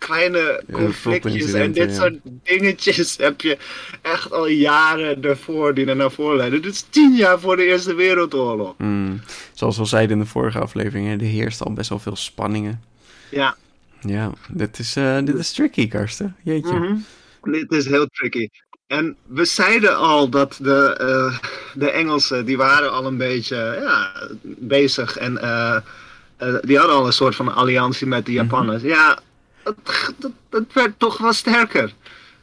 kleine 0.07 0.63
conflictjes 0.73 1.53
en 1.53 1.73
dit 1.73 1.95
soort 1.95 2.19
dingetjes 2.43 3.17
heb 3.17 3.41
je 3.41 3.59
echt 4.03 4.33
al 4.33 4.47
jaren 4.47 5.23
ervoor 5.25 5.75
die 5.75 5.87
er 5.87 5.97
naar 5.97 6.11
voren 6.11 6.37
leiden. 6.37 6.63
Dit 6.63 6.73
is 6.73 6.85
tien 6.91 7.15
jaar 7.15 7.41
voor 7.41 7.57
de 7.57 7.65
Eerste 7.65 7.95
Wereldoorlog. 7.95 8.75
Hmm. 8.77 9.21
Zoals 9.53 9.75
we 9.75 9.81
al 9.81 9.87
zeiden 9.87 10.17
in 10.17 10.23
de 10.23 10.29
vorige 10.29 10.59
aflevering, 10.59 11.07
hè, 11.07 11.13
er 11.13 11.33
heerst 11.33 11.63
al 11.63 11.73
best 11.73 11.89
wel 11.89 11.99
veel 11.99 12.17
spanningen. 12.17 12.83
Ja, 13.31 13.57
Ja, 14.01 14.33
dit 14.49 14.79
is, 14.79 14.97
eh, 14.97 15.19
dit 15.25 15.35
is 15.35 15.53
tricky, 15.53 15.89
Karsten. 15.89 16.37
Jeetje. 16.43 16.75
Mhm. 16.75 16.97
Dit 17.43 17.73
is 17.73 17.87
heel 17.87 18.07
tricky. 18.07 18.49
En 18.87 19.17
we 19.27 19.45
zeiden 19.45 19.97
al 19.97 20.29
dat 20.29 20.59
de, 20.63 20.97
eh, 20.99 21.39
de 21.75 21.91
Engelsen, 21.91 22.45
die 22.45 22.57
waren 22.57 22.93
al 22.93 23.07
een 23.07 23.17
beetje 23.17 23.79
ja, 23.83 24.13
bezig. 24.43 25.17
En 25.17 25.39
eh, 25.39 25.77
die 26.63 26.79
hadden 26.79 26.97
al 26.97 27.07
een 27.07 27.13
soort 27.13 27.35
van 27.35 27.55
alliantie 27.55 28.07
met 28.07 28.27
de 28.27 28.33
Japanners. 28.33 28.83
Ja, 28.83 29.19
het, 30.51 30.73
werd 30.73 30.99
toch 30.99 31.19
wel 31.19 31.33
sterker. 31.33 31.95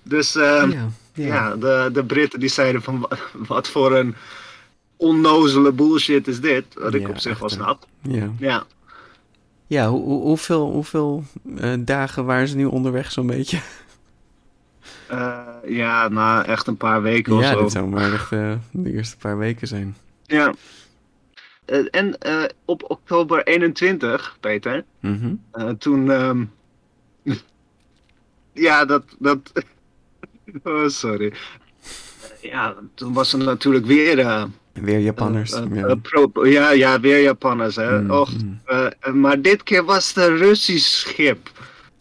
Dus 0.03 0.35
eh, 0.35 0.43
Ja, 0.43 0.65
ja. 1.13 1.25
ja, 1.25 1.55
de, 1.55 1.89
de 1.93 2.03
Britten 2.05 2.39
die 2.39 2.49
zeiden 2.49 2.81
van 2.81 2.99
wa- 2.99 3.17
wat 3.47 3.67
voor 3.69 3.95
een 3.95 4.15
onnozele 4.97 5.71
bullshit 5.71 6.27
is 6.27 6.39
dit. 6.41 6.65
Wat 6.73 6.93
ik 6.93 7.01
Ja, 7.01 7.09
op 7.09 7.17
zich 7.17 7.31
echt, 7.31 7.39
wel 7.39 7.49
snap. 7.49 7.85
ja. 8.01 8.31
Ja. 8.39 8.63
Ja, 9.67 9.87
hoe, 9.89 10.03
hoe- 10.03 10.21
hoeveel, 10.21 10.71
hoeveel 10.71 11.23
eh, 11.57 11.73
dagen 11.79 12.25
waren 12.25 12.47
ze 12.47 12.55
nu 12.55 12.65
onderweg 12.65 13.11
zo'n 13.11 13.27
beetje? 13.27 13.59
Eh, 15.07 15.39
ja, 15.67 16.07
na 16.07 16.45
echt 16.45 16.67
een 16.67 16.77
paar 16.77 17.01
weken 17.01 17.33
of 17.33 17.41
ja, 17.41 17.51
zo. 17.51 17.61
dit 17.61 17.71
zou 17.71 17.87
maar 17.87 18.13
echt 18.13 18.31
eh, 18.31 18.53
de 18.71 18.91
eerste 18.93 19.17
paar 19.17 19.37
weken 19.37 19.67
zijn. 19.67 19.95
Ja. 20.25 20.53
En 21.91 22.17
eh, 22.19 22.43
op 22.65 22.89
oktober 22.91 23.43
21, 23.43 24.37
Peter, 24.39 24.83
Mhm. 24.99 25.33
toen. 25.77 26.11
ehm, 26.11 26.43
ja, 28.53 28.85
dat. 28.85 29.03
dat 29.19 29.51
oh, 30.63 30.87
sorry. 30.87 31.33
Ja, 32.41 32.75
toen 32.95 33.13
was 33.13 33.33
er 33.33 33.39
natuurlijk 33.39 33.85
weer. 33.85 34.19
eh, 34.19 34.43
Weer 34.73 34.99
Japanners. 34.99 35.51
eh, 35.51 35.63
ja. 35.73 35.85
eh, 35.87 35.95
pro- 36.01 36.45
ja, 36.45 36.71
ja, 36.71 36.99
weer 36.99 37.21
Japanners. 37.21 37.75
Hè. 37.75 38.01
Mm, 38.01 38.11
Och, 38.11 38.31
mm. 38.33 39.19
maar 39.21 39.41
dit 39.41 39.63
keer 39.63 39.83
was 39.83 40.07
het 40.13 40.23
een 40.25 40.37
Russisch 40.37 40.87
schip. 40.99 41.49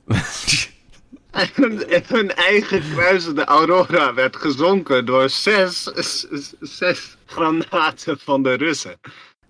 En 1.30 1.48
hun 2.06 2.34
eigen 2.34 2.82
kruisende 2.94 3.44
Aurora 3.44 4.14
werd 4.14 4.37
gezonken 4.37 5.06
door 5.06 5.28
zes, 5.30 5.82
zes 6.60 7.16
granaten 7.26 8.18
van 8.18 8.42
de 8.42 8.52
Russen. 8.54 9.00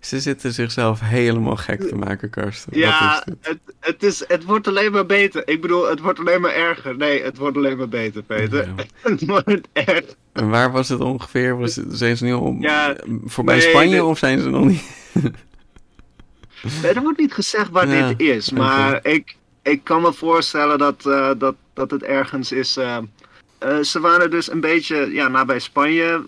Ze 0.01 0.21
zitten 0.21 0.53
zichzelf 0.53 1.01
helemaal 1.01 1.57
gek 1.57 1.81
te 1.89 1.95
maken, 1.95 2.31
Karsten. 2.31 2.79
Ja, 2.79 3.25
is 3.27 3.33
het, 3.41 3.59
het, 3.81 4.03
is, 4.03 4.25
het 4.29 4.45
wordt 4.45 4.67
alleen 4.69 4.93
maar 4.93 5.07
beter. 5.07 5.49
Ik 5.49 5.61
bedoel, 5.61 5.89
het 5.89 6.01
wordt 6.01 6.19
alleen 6.19 6.41
maar 6.41 6.55
erger. 6.55 6.97
Nee, 6.97 7.23
het 7.23 7.37
wordt 7.39 7.57
alleen 7.57 7.77
maar 7.77 7.89
beter, 7.89 8.23
Peter. 8.23 8.67
Ja. 8.67 8.75
Het 9.11 9.27
wordt 9.27 9.69
echt. 9.73 10.17
En 10.33 10.49
waar 10.49 10.71
was 10.73 10.89
het 10.89 11.01
ongeveer? 11.01 11.59
Was 11.59 11.77
het, 11.77 11.87
zijn 11.89 12.17
ze 12.17 12.25
nu 12.25 12.33
al 12.33 12.57
Ja, 12.61 12.97
voorbij 13.25 13.57
nee, 13.59 13.69
Spanje 13.69 13.91
dit- 13.95 14.03
of 14.03 14.19
zijn 14.19 14.41
ze 14.41 14.49
nog 14.49 14.65
niet? 14.65 14.83
Nee, 16.83 16.93
er 16.93 17.03
wordt 17.03 17.19
niet 17.19 17.33
gezegd 17.35 17.71
waar 17.71 17.89
Ja, 17.89 18.09
dit 18.09 18.21
is. 18.21 18.51
Maar 18.51 19.07
ik, 19.07 19.37
ik 19.63 19.85
kan 19.85 20.03
me 20.03 20.13
voorstellen 20.13 20.79
dat, 20.79 21.07
eh, 21.07 21.31
dat, 21.39 21.55
dat 21.75 21.91
het 21.91 22.03
ergens 22.03 22.53
is. 22.53 22.77
eh, 22.77 22.97
eh, 23.59 23.79
ze 23.79 24.01
waren 24.01 24.31
dus 24.31 24.51
een 24.51 24.61
beetje 24.61 24.97
ja, 25.13 25.29
nabij 25.29 25.59
Spanje. 25.59 26.27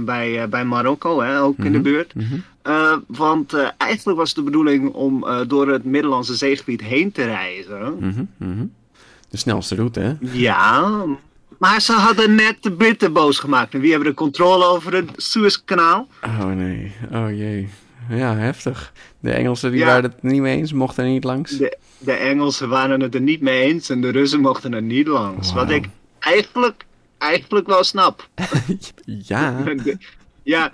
bij, 0.00 0.48
bij 0.48 0.64
Marokko, 0.64 1.20
hè, 1.20 1.40
ook 1.40 1.56
in 1.58 1.64
de 1.64 1.70
Mhm, 1.70 1.82
buurt. 1.82 2.14
mhm. 2.14 2.34
Eh, 2.62 2.96
want 3.06 3.52
eh, 3.52 3.68
eigenlijk 3.78 4.18
was 4.18 4.34
de 4.34 4.42
bedoeling 4.42 4.92
om 4.92 5.26
eh, 5.26 5.40
door 5.46 5.68
het 5.68 5.84
Middellandse 5.84 6.34
zeegebied 6.34 6.80
heen 6.80 7.12
te 7.12 7.24
reizen. 7.24 7.96
Mhm, 8.00 8.24
mhm. 8.36 8.64
De 9.28 9.36
snelste 9.36 9.74
route, 9.74 10.00
hè? 10.00 10.12
Ja, 10.20 11.04
maar 11.58 11.80
ze 11.80 11.92
hadden 11.92 12.34
net 12.34 12.56
de 12.60 12.72
Britten 12.72 13.12
boos 13.12 13.38
gemaakt. 13.38 13.74
En 13.74 13.80
wie 13.80 13.90
hebben 13.90 14.08
de 14.08 14.14
controle 14.14 14.64
over 14.64 14.94
het 14.94 15.10
Suezkanaal? 15.16 16.08
Oh 16.24 16.44
nee, 16.46 16.92
oh 17.12 17.30
jee. 17.30 17.68
Ja, 18.08 18.36
heftig. 18.36 18.92
De 19.20 19.30
Engelsen 19.32 19.70
die 19.70 19.80
Ja. 19.80 19.86
waren 19.86 20.02
het 20.02 20.22
niet 20.22 20.40
mee 20.40 20.56
eens, 20.56 20.72
mochten 20.72 21.04
er 21.04 21.10
niet 21.10 21.24
langs. 21.24 21.50
De, 21.50 21.78
de 21.98 22.12
Engelsen 22.12 22.68
waren 22.68 23.00
het 23.00 23.14
er 23.14 23.20
niet 23.20 23.40
mee 23.40 23.62
eens 23.62 23.88
en 23.88 24.00
de 24.00 24.08
Russen 24.10 24.40
mochten 24.40 24.74
er 24.74 24.82
niet 24.82 25.06
langs. 25.06 25.52
Wat 25.52 25.70
ik 25.70 25.88
eigenlijk, 26.18 26.84
eigenlijk 27.18 27.66
wel 27.66 27.84
snap. 27.84 28.28
Ja, 29.04 29.64
ja, 30.42 30.72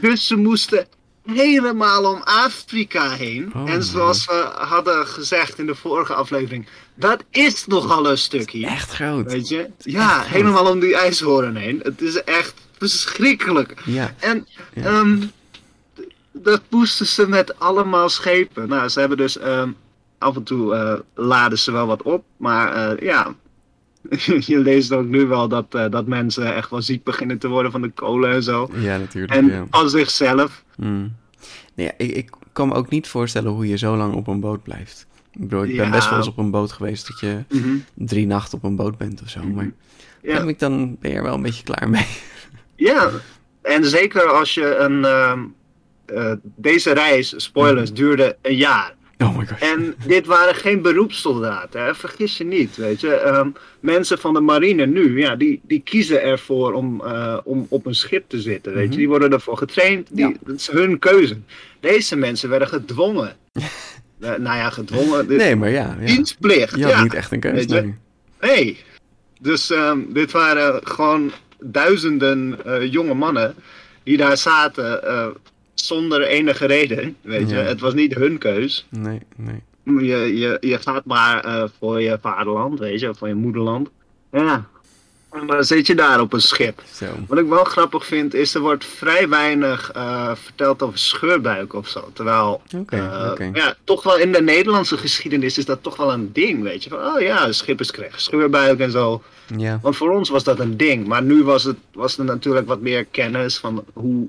dus 0.00 0.26
ze 0.26 0.36
moesten 0.36 0.86
helemaal 1.26 2.12
om 2.12 2.20
Afrika 2.24 3.10
heen. 3.10 3.52
Oh. 3.54 3.70
En 3.70 3.82
zoals 3.84 4.26
we 4.26 4.48
hadden 4.56 5.06
gezegd 5.06 5.58
in 5.58 5.66
de 5.66 5.74
vorige 5.74 6.14
aflevering, 6.14 6.68
dat 6.94 7.24
is 7.30 7.66
nogal 7.66 8.10
een 8.10 8.18
stukje. 8.18 8.66
echt 8.66 8.90
groot. 8.90 9.32
Weet 9.32 9.48
je? 9.48 9.70
Ja, 9.78 10.20
helemaal 10.22 10.66
om 10.70 10.80
die 10.80 10.96
ijshoorn 10.96 11.56
heen. 11.56 11.80
Het 11.82 12.00
is 12.00 12.22
echt 12.24 12.54
verschrikkelijk. 12.78 13.74
Ja, 13.84 14.14
En 14.18 14.46
Ja. 14.74 14.82
ehm, 14.84 15.22
dat 16.32 16.60
moesten 16.68 17.06
ze 17.06 17.28
met 17.28 17.58
allemaal 17.58 18.08
schepen. 18.08 18.68
Nou, 18.68 18.88
ze 18.88 19.00
hebben 19.00 19.18
dus 19.18 19.38
ehm, 19.38 19.70
af 20.18 20.36
en 20.36 20.42
toe 20.42 20.74
eh, 20.74 20.94
laden 21.14 21.58
ze 21.58 21.72
wel 21.72 21.86
wat 21.86 22.02
op. 22.02 22.24
Maar 22.36 22.72
eh, 22.74 23.04
ja, 23.06 23.34
je 24.50 24.58
leest 24.58 24.92
ook 24.92 25.06
nu 25.06 25.26
wel 25.26 25.48
dat, 25.48 25.74
eh, 25.74 25.90
dat 25.90 26.06
mensen 26.06 26.54
echt 26.54 26.70
wel 26.70 26.82
ziek 26.82 27.02
beginnen 27.04 27.38
te 27.38 27.48
worden 27.48 27.72
van 27.72 27.82
de 27.82 27.90
kolen 27.90 28.30
en 28.32 28.42
zo. 28.42 28.70
ja 28.74 28.98
natuurlijk. 28.98 29.32
En 29.34 29.46
ja. 29.46 29.66
van 29.70 29.90
zichzelf. 29.90 30.64
Mm. 30.76 31.14
Nee, 31.74 31.90
ik, 31.96 32.10
ik 32.16 32.30
kan 32.52 32.68
me 32.68 32.74
ook 32.74 32.88
niet 32.90 33.08
voorstellen 33.08 33.52
hoe 33.52 33.68
je 33.68 33.78
zo 33.78 33.96
lang 33.96 34.14
op 34.14 34.26
een 34.26 34.40
boot 34.40 34.62
blijft. 34.62 35.06
Ik 35.32 35.40
bedoel, 35.40 35.64
ik 35.64 35.76
ben 35.76 35.84
Ja. 35.84 35.90
best 35.90 36.08
wel 36.08 36.18
eens 36.18 36.28
op 36.28 36.38
een 36.38 36.50
boot 36.50 36.72
geweest 36.72 37.06
dat 37.08 37.20
je 37.20 37.44
Mhm. 37.48 37.76
drie 37.94 38.26
nachten 38.26 38.58
op 38.58 38.64
een 38.64 38.76
boot 38.76 38.98
bent 38.98 39.22
of 39.22 39.28
zo. 39.28 39.42
Maar 39.42 39.70
Ja. 40.22 40.38
ben 40.38 40.48
ik 40.48 40.58
dan 40.58 40.96
ben 41.00 41.10
je 41.10 41.16
er 41.16 41.22
wel 41.22 41.34
een 41.34 41.42
beetje 41.42 41.62
klaar 41.64 41.88
mee. 41.90 42.06
Ja, 42.76 43.10
en 43.62 43.84
zeker 43.84 44.22
als 44.26 44.54
je 44.54 44.76
een. 44.76 45.04
ehm, 45.04 45.40
eh, 46.06 46.32
deze 46.42 46.92
reis, 46.92 47.34
spoilers, 47.36 47.92
duurde 47.92 48.36
een 48.42 48.56
jaar. 48.56 48.94
Oh 49.18 49.36
my. 49.36 49.46
En 49.60 49.94
dit 50.06 50.26
waren 50.26 50.54
geen 50.54 50.82
beroepssoldaten, 50.82 51.84
hè? 51.84 51.94
vergis 51.94 52.36
je 52.38 52.44
niet. 52.44 52.76
Weet 52.76 53.00
je? 53.00 53.14
Ehm, 53.14 53.48
mensen 53.80 54.18
van 54.18 54.34
de 54.34 54.40
marine 54.40 54.86
nu, 54.86 55.18
ja, 55.20 55.36
die, 55.36 55.60
die 55.62 55.80
kiezen 55.80 56.22
ervoor 56.22 56.72
om, 56.72 57.00
eh, 57.04 57.38
om 57.44 57.66
op 57.68 57.86
een 57.86 57.94
schip 57.94 58.28
te 58.28 58.40
zitten. 58.40 58.72
Weet 58.74 58.82
Mhm. 58.82 58.92
je? 58.92 58.98
Die 58.98 59.08
worden 59.08 59.32
ervoor 59.32 59.56
getraind, 59.56 60.08
die, 60.10 60.26
Ja. 60.28 60.34
dat 60.44 60.54
is 60.56 60.66
hun 60.70 60.98
keuze. 60.98 61.36
Deze 61.80 62.16
mensen 62.16 62.48
werden 62.48 62.68
gedwongen. 62.68 63.36
Eh, 64.20 64.28
nou 64.34 64.56
ja, 64.56 64.70
gedwongen. 64.70 65.26
Nee, 65.36 65.56
maar 65.56 65.70
ja. 65.70 65.96
ja. 66.00 66.06
Dienstplicht. 66.06 66.74
Je 66.74 66.86
ja. 66.86 67.02
niet 67.02 67.14
echt 67.14 67.32
een 67.32 67.40
keuze. 67.40 67.94
Nee. 68.40 68.78
Dus 69.40 69.70
ehm, 69.70 69.98
dit 70.08 70.30
waren 70.32 70.80
gewoon 70.86 71.30
duizenden 71.60 72.58
eh, 72.64 72.92
jonge 72.92 73.14
mannen 73.14 73.54
die 74.02 74.16
daar 74.16 74.36
zaten 74.36 75.02
zonder 75.80 76.22
enige 76.22 76.66
reden. 76.66 77.16
Weet 77.20 77.50
je? 77.50 77.56
Ja. 77.56 77.62
Het 77.62 77.80
was 77.80 77.94
niet 77.94 78.14
hun 78.14 78.38
keus. 78.38 78.86
Nee, 78.88 79.20
nee. 79.36 79.62
Je, 79.82 80.38
je, 80.38 80.56
je 80.60 80.78
gaat 80.78 81.04
maar 81.04 81.44
eh, 81.44 81.64
voor 81.78 82.00
je 82.00 82.18
vaderland, 82.20 82.78
weet 82.78 83.00
je, 83.00 83.14
voor 83.14 83.28
je 83.28 83.34
moederland. 83.34 83.88
Ja. 84.32 84.66
En 85.32 85.46
dan 85.46 85.64
zit 85.64 85.86
je 85.86 85.94
daar 85.94 86.20
op 86.20 86.32
een 86.32 86.40
schip. 86.40 86.82
Zo. 86.92 87.06
Wat 87.26 87.38
ik 87.38 87.46
wel 87.46 87.64
grappig 87.64 88.06
vind, 88.06 88.34
is 88.34 88.54
er 88.54 88.60
wordt 88.60 88.84
vrij 88.84 89.28
weinig 89.28 89.90
eh, 89.90 90.34
verteld 90.34 90.82
over 90.82 90.98
scheurbuik 90.98 91.74
of 91.74 91.88
zo. 91.88 92.10
Terwijl, 92.12 92.62
eh, 92.86 93.32
ja, 93.52 93.74
toch 93.84 94.02
wel 94.02 94.18
in 94.18 94.32
de 94.32 94.42
Nederlandse 94.42 94.96
geschiedenis 94.96 95.58
is 95.58 95.64
dat 95.64 95.82
toch 95.82 95.96
wel 95.96 96.12
een 96.12 96.32
ding, 96.32 96.62
weet 96.62 96.84
je. 96.84 96.90
Van, 96.90 96.98
oh 96.98 97.20
ja, 97.20 97.52
schippers 97.52 97.90
kregen 97.90 98.20
scheurbuik 98.20 98.78
en 98.78 98.90
zo. 98.90 99.22
Ja. 99.56 99.78
Want 99.82 99.96
voor 99.96 100.10
ons 100.10 100.28
was 100.28 100.44
dat 100.44 100.58
een 100.58 100.76
ding. 100.76 101.06
Maar 101.06 101.22
nu 101.22 101.44
was, 101.44 101.64
het, 101.64 101.76
was 101.92 102.18
er 102.18 102.24
natuurlijk 102.24 102.66
wat 102.66 102.80
meer 102.80 103.04
kennis 103.04 103.56
van 103.58 103.84
hoe 103.92 104.28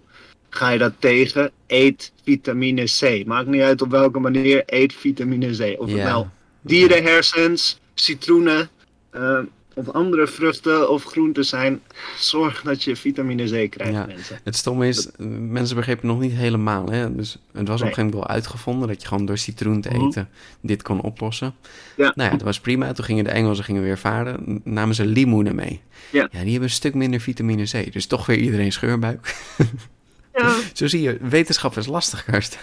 ga 0.49 0.69
je 0.69 0.77
dat 0.79 0.93
tegen. 0.99 1.51
Eet 1.67 2.11
vitamine 2.23 2.83
C. 2.83 3.23
Maakt 3.25 3.47
niet 3.47 3.61
uit 3.61 3.81
op 3.81 3.89
welke 3.91 4.19
manier, 4.19 4.63
eet 4.65 4.93
vitamine 4.93 5.47
C. 5.47 5.79
Of 5.79 5.87
het 5.87 5.97
Ja. 5.97 6.03
nou 6.09 6.25
dierenhersens, 6.61 7.79
citroenen 7.93 8.69
eh, 9.11 9.39
of 9.73 9.89
andere 9.89 10.27
vruchten 10.27 10.89
of 10.91 11.03
groenten 11.03 11.45
zijn. 11.45 11.81
Zorg 12.17 12.61
dat 12.61 12.83
je 12.83 12.95
vitamine 12.95 13.43
C 13.65 13.69
krijgt, 13.71 13.93
Ja. 13.93 14.05
mensen. 14.05 14.39
Het 14.43 14.55
stomme 14.55 14.87
is, 14.87 15.11
eh, 15.11 15.25
mensen 15.39 15.75
begrepen 15.75 16.07
nog 16.07 16.19
niet 16.19 16.31
helemaal. 16.31 16.89
Hè? 16.91 17.15
Dus 17.15 17.31
het 17.53 17.67
was 17.67 17.81
op 17.81 17.87
een 17.87 17.93
gegeven 17.93 18.03
moment 18.03 18.13
wel 18.13 18.27
uitgevonden 18.27 18.87
dat 18.87 19.01
je 19.01 19.07
gewoon 19.07 19.25
door 19.25 19.37
citroen 19.37 19.81
te 19.81 19.89
Mhm. 19.89 20.05
eten 20.05 20.29
dit 20.61 20.81
kon 20.81 21.01
oplossen. 21.01 21.55
Ja. 21.97 22.11
Nou 22.15 22.29
ja, 22.29 22.35
dat 22.37 22.45
was 22.45 22.59
prima. 22.59 22.91
Toen 22.91 23.05
gingen 23.05 23.23
de 23.23 23.29
Engelsen 23.29 23.63
gingen 23.63 23.83
weer 23.83 23.97
varen. 23.97 24.61
Namen 24.63 24.95
ze 24.95 25.05
limoenen 25.05 25.55
mee. 25.55 25.81
Ja. 26.11 26.27
die 26.31 26.39
hebben 26.39 26.61
een 26.63 26.69
stuk 26.69 26.93
minder 26.93 27.19
vitamine 27.19 27.63
C. 27.63 27.93
Dus 27.93 28.05
toch 28.05 28.25
weer 28.25 28.37
iedereen 28.37 28.71
scheurbuik. 28.71 29.35
Ja, 30.41 30.55
Zo 30.73 30.87
zie 30.87 31.01
je, 31.01 31.17
wetenschap 31.21 31.77
is 31.77 31.87
lastig, 31.87 32.23
Karst. 32.23 32.59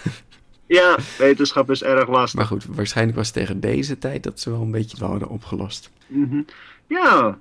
ja, 0.66 0.96
wetenschap 1.18 1.70
is 1.70 1.82
erg 1.82 2.08
lastig. 2.08 2.38
Maar 2.38 2.48
goed, 2.48 2.64
waarschijnlijk 2.68 3.16
was 3.16 3.26
het 3.26 3.36
tegen 3.36 3.60
deze 3.60 3.98
tijd 3.98 4.22
dat 4.22 4.40
ze 4.40 4.50
wel 4.50 4.60
een 4.60 4.70
beetje 4.70 5.04
hadden 5.04 5.28
opgelost. 5.28 5.90
Mhm. 6.06 6.40
Ja, 6.86 7.38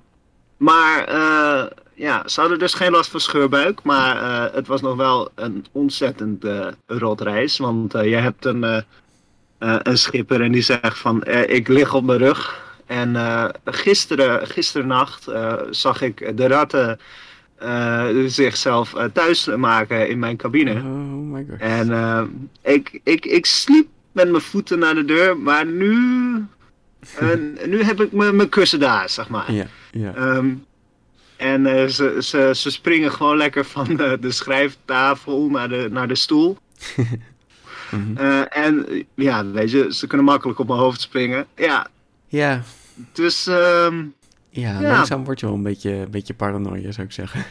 maar 0.56 1.04
eh, 1.04 1.64
ja, 1.94 2.28
ze 2.28 2.40
hadden 2.40 2.58
dus 2.58 2.74
geen 2.74 2.90
last 2.90 3.10
van 3.10 3.20
scheurbuik. 3.20 3.82
Maar 3.82 4.16
eh, 4.16 4.54
het 4.54 4.66
was 4.66 4.80
nog 4.80 4.96
wel 4.96 5.30
een 5.34 5.66
ontzettend 5.72 6.44
eh 6.44 6.66
rotreis. 6.86 7.58
Want 7.58 7.94
eh, 7.94 8.10
je 8.10 8.16
hebt 8.16 8.44
een, 8.44 8.84
een 9.58 9.98
schipper 9.98 10.40
en 10.40 10.52
die 10.52 10.62
zegt 10.62 10.98
van 10.98 11.24
ik 11.26 11.68
lig 11.68 11.94
op 11.94 12.04
mijn 12.04 12.18
rug. 12.18 12.64
En 12.86 13.16
gisteren, 13.64 14.46
gisternacht 14.46 15.30
zag 15.70 16.02
ik 16.02 16.36
de 16.36 16.46
ratten 16.46 16.98
zichzelf 18.26 18.94
eh, 18.94 19.04
thuis 19.04 19.46
maken 19.56 20.08
in 20.08 20.18
mijn 20.18 20.36
cabine. 20.36 20.72
Oh 20.72 21.32
my 21.32 21.46
god. 21.50 21.60
En 21.60 21.92
eh, 21.92 22.22
ik, 22.62 23.00
ik, 23.02 23.26
ik 23.26 23.46
sliep 23.46 23.86
met 24.12 24.30
mijn 24.30 24.42
voeten 24.42 24.78
naar 24.78 24.94
de 24.94 25.04
deur, 25.04 25.38
maar 25.38 25.66
nu, 25.66 25.96
eh, 27.18 27.28
nu 27.66 27.82
heb 27.82 28.00
ik 28.00 28.12
mijn 28.12 28.36
mijn 28.36 28.48
kussen 28.48 28.80
daar, 28.80 29.08
zeg 29.10 29.28
maar. 29.28 29.52
Ja, 29.52 29.66
ja. 29.90 30.14
Ehm, 30.14 30.48
en 31.36 31.66
eh, 31.66 31.86
ze, 31.86 32.16
ze, 32.20 32.50
ze 32.54 32.70
springen 32.70 33.12
gewoon 33.12 33.36
lekker 33.36 33.64
van 33.64 33.96
de, 33.96 34.16
de 34.20 34.30
schrijftafel 34.30 35.48
naar 35.48 35.68
de, 35.68 35.88
naar 35.90 36.08
de 36.08 36.14
stoel. 36.14 36.58
Mhm. 37.90 38.16
Eh, 38.16 38.56
en 38.66 39.06
ja, 39.14 39.46
weet 39.46 39.70
je, 39.70 39.94
ze 39.94 40.06
kunnen 40.06 40.26
makkelijk 40.26 40.58
op 40.58 40.66
mijn 40.66 40.80
hoofd 40.80 41.00
springen. 41.00 41.46
Ja, 41.56 41.86
ja, 42.28 42.62
dus 43.12 43.46
ehm, 43.46 44.04
ja, 44.60 44.80
Ja. 44.80 44.90
langzaam 44.92 45.24
word 45.24 45.40
je 45.40 45.46
wel 45.46 45.54
een 45.54 45.62
beetje, 45.62 45.92
een 45.92 46.10
beetje 46.10 46.34
paranoia, 46.34 46.92
zou 46.92 47.06
ik 47.06 47.12
zeggen. 47.12 47.44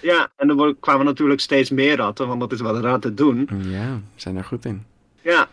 ja, 0.00 0.30
en 0.36 0.48
er 0.58 0.74
kwamen 0.80 1.04
natuurlijk 1.06 1.40
steeds 1.40 1.70
meer 1.70 1.96
ratten, 1.96 2.26
want 2.28 2.40
dat 2.40 2.52
is 2.52 2.60
wat 2.60 2.80
ratten 2.80 3.14
doen. 3.14 3.48
Ja, 3.62 4.00
zijn 4.14 4.34
daar 4.34 4.44
goed 4.44 4.64
in. 4.64 4.82
Ja. 5.22 5.48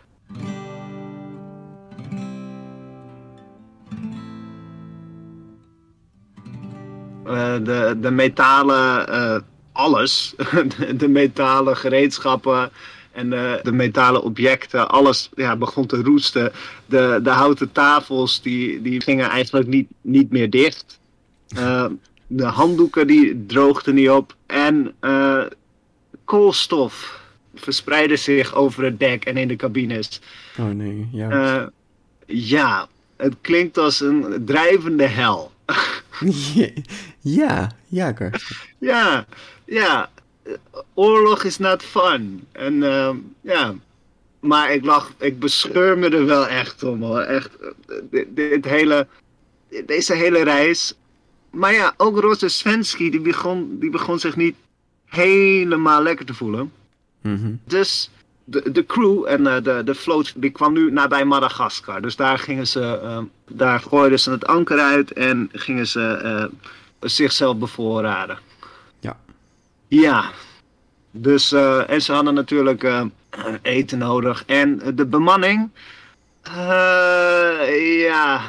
Eh, 7.26 7.56
de, 7.64 7.98
de 8.02 8.12
metalen, 8.12 9.08
eh, 9.08 9.38
alles, 9.72 10.34
de, 10.78 10.96
de 10.96 11.08
metalen 11.08 11.78
gereedschappen 11.78 12.70
en 13.16 13.30
de, 13.30 13.60
de 13.64 13.72
metalen 13.72 14.24
objecten, 14.24 14.90
alles 14.90 15.30
ja, 15.36 15.56
begon 15.56 15.86
te 15.86 16.02
roesten. 16.02 16.52
De, 16.86 17.20
de 17.24 17.30
houten 17.30 17.72
tafels 17.72 18.42
die, 18.42 18.82
die 18.82 19.02
gingen 19.02 19.30
eigenlijk 19.30 19.68
niet, 19.68 19.88
niet 20.02 20.32
meer 20.32 20.50
dicht. 20.50 21.00
Eh, 21.48 21.86
de 22.28 22.46
handdoeken 22.46 23.08
die 23.08 23.46
droogden 23.46 23.96
niet 23.96 24.10
op 24.10 24.36
en 24.46 24.94
eh, 25.00 25.44
koolstof 26.26 27.24
verspreidde 27.56 28.16
zich 28.16 28.56
over 28.56 28.84
het 28.84 29.00
dek 29.00 29.26
en 29.26 29.38
in 29.38 29.48
de 29.48 29.56
cabines. 29.56 30.22
Oh 30.60 30.70
nee, 30.70 31.08
ja. 31.12 31.30
Eh, 31.30 31.68
ja, 32.26 32.88
het 33.18 33.36
klinkt 33.42 33.78
als 33.78 34.00
een 34.00 34.44
drijvende 34.46 35.08
hel. 35.08 35.52
ja, 37.22 37.72
ja, 37.90 38.14
ja, 38.80 39.26
ja. 39.66 40.10
Oorlog 40.94 41.44
is 41.44 41.58
not 41.58 41.84
fun. 41.84 42.48
En 42.52 42.84
ehm, 42.84 43.18
ja. 43.42 43.74
Maar 44.40 44.74
ik 44.74 44.86
lag, 44.86 45.14
ik 45.18 45.40
bescheur 45.40 45.98
me 45.98 46.10
er 46.10 46.26
wel 46.26 46.48
echt 46.48 46.84
om 46.84 47.04
hoor. 47.04 47.20
Echt, 47.20 47.50
eh, 47.60 47.96
dit, 48.10 48.36
dit 48.36 48.66
hele, 48.66 49.08
deze 49.86 50.14
hele 50.14 50.44
reis. 50.44 50.94
Maar 51.50 51.74
ja, 51.74 51.94
ook 51.98 52.20
Roze 52.20 52.48
Svensky, 52.48 53.10
die 53.10 53.20
begon, 53.20 53.78
die 53.80 53.90
begon 53.90 54.20
zich 54.20 54.36
niet 54.36 54.56
helemaal 55.06 56.02
lekker 56.02 56.26
te 56.26 56.34
voelen. 56.34 56.72
Mhm. 57.22 57.54
Dus 57.66 58.10
de, 58.44 58.72
de 58.72 58.86
crew 58.86 59.26
en 59.28 59.48
eh, 59.48 59.64
de, 59.64 59.82
de 59.86 59.96
vloot 59.96 60.34
die 60.36 60.50
kwam 60.50 60.74
nu 60.74 60.92
nabij 60.92 61.26
Madagaskar. 61.26 62.02
Dus 62.02 62.16
daar 62.16 62.40
gingen 62.40 62.68
ze, 62.68 63.00
eh, 63.04 63.20
daar 63.48 63.80
gooiden 63.80 64.20
ze 64.20 64.32
het 64.32 64.46
anker 64.46 64.80
uit 64.80 65.14
en 65.14 65.50
gingen 65.52 65.88
ze 65.88 66.02
eh, 66.02 66.46
zichzelf 67.00 67.58
bevoorraden. 67.58 68.38
Ja. 70.02 70.32
Dus, 71.12 71.52
eh, 71.52 71.90
en 71.90 72.02
ze 72.02 72.14
hadden 72.14 72.34
natuurlijk 72.34 72.84
eh, 72.84 73.06
eten 73.62 73.98
nodig. 73.98 74.44
En 74.46 74.82
de 74.96 75.06
bemanning, 75.06 75.70
eh, 76.42 78.02
ja, 78.02 78.42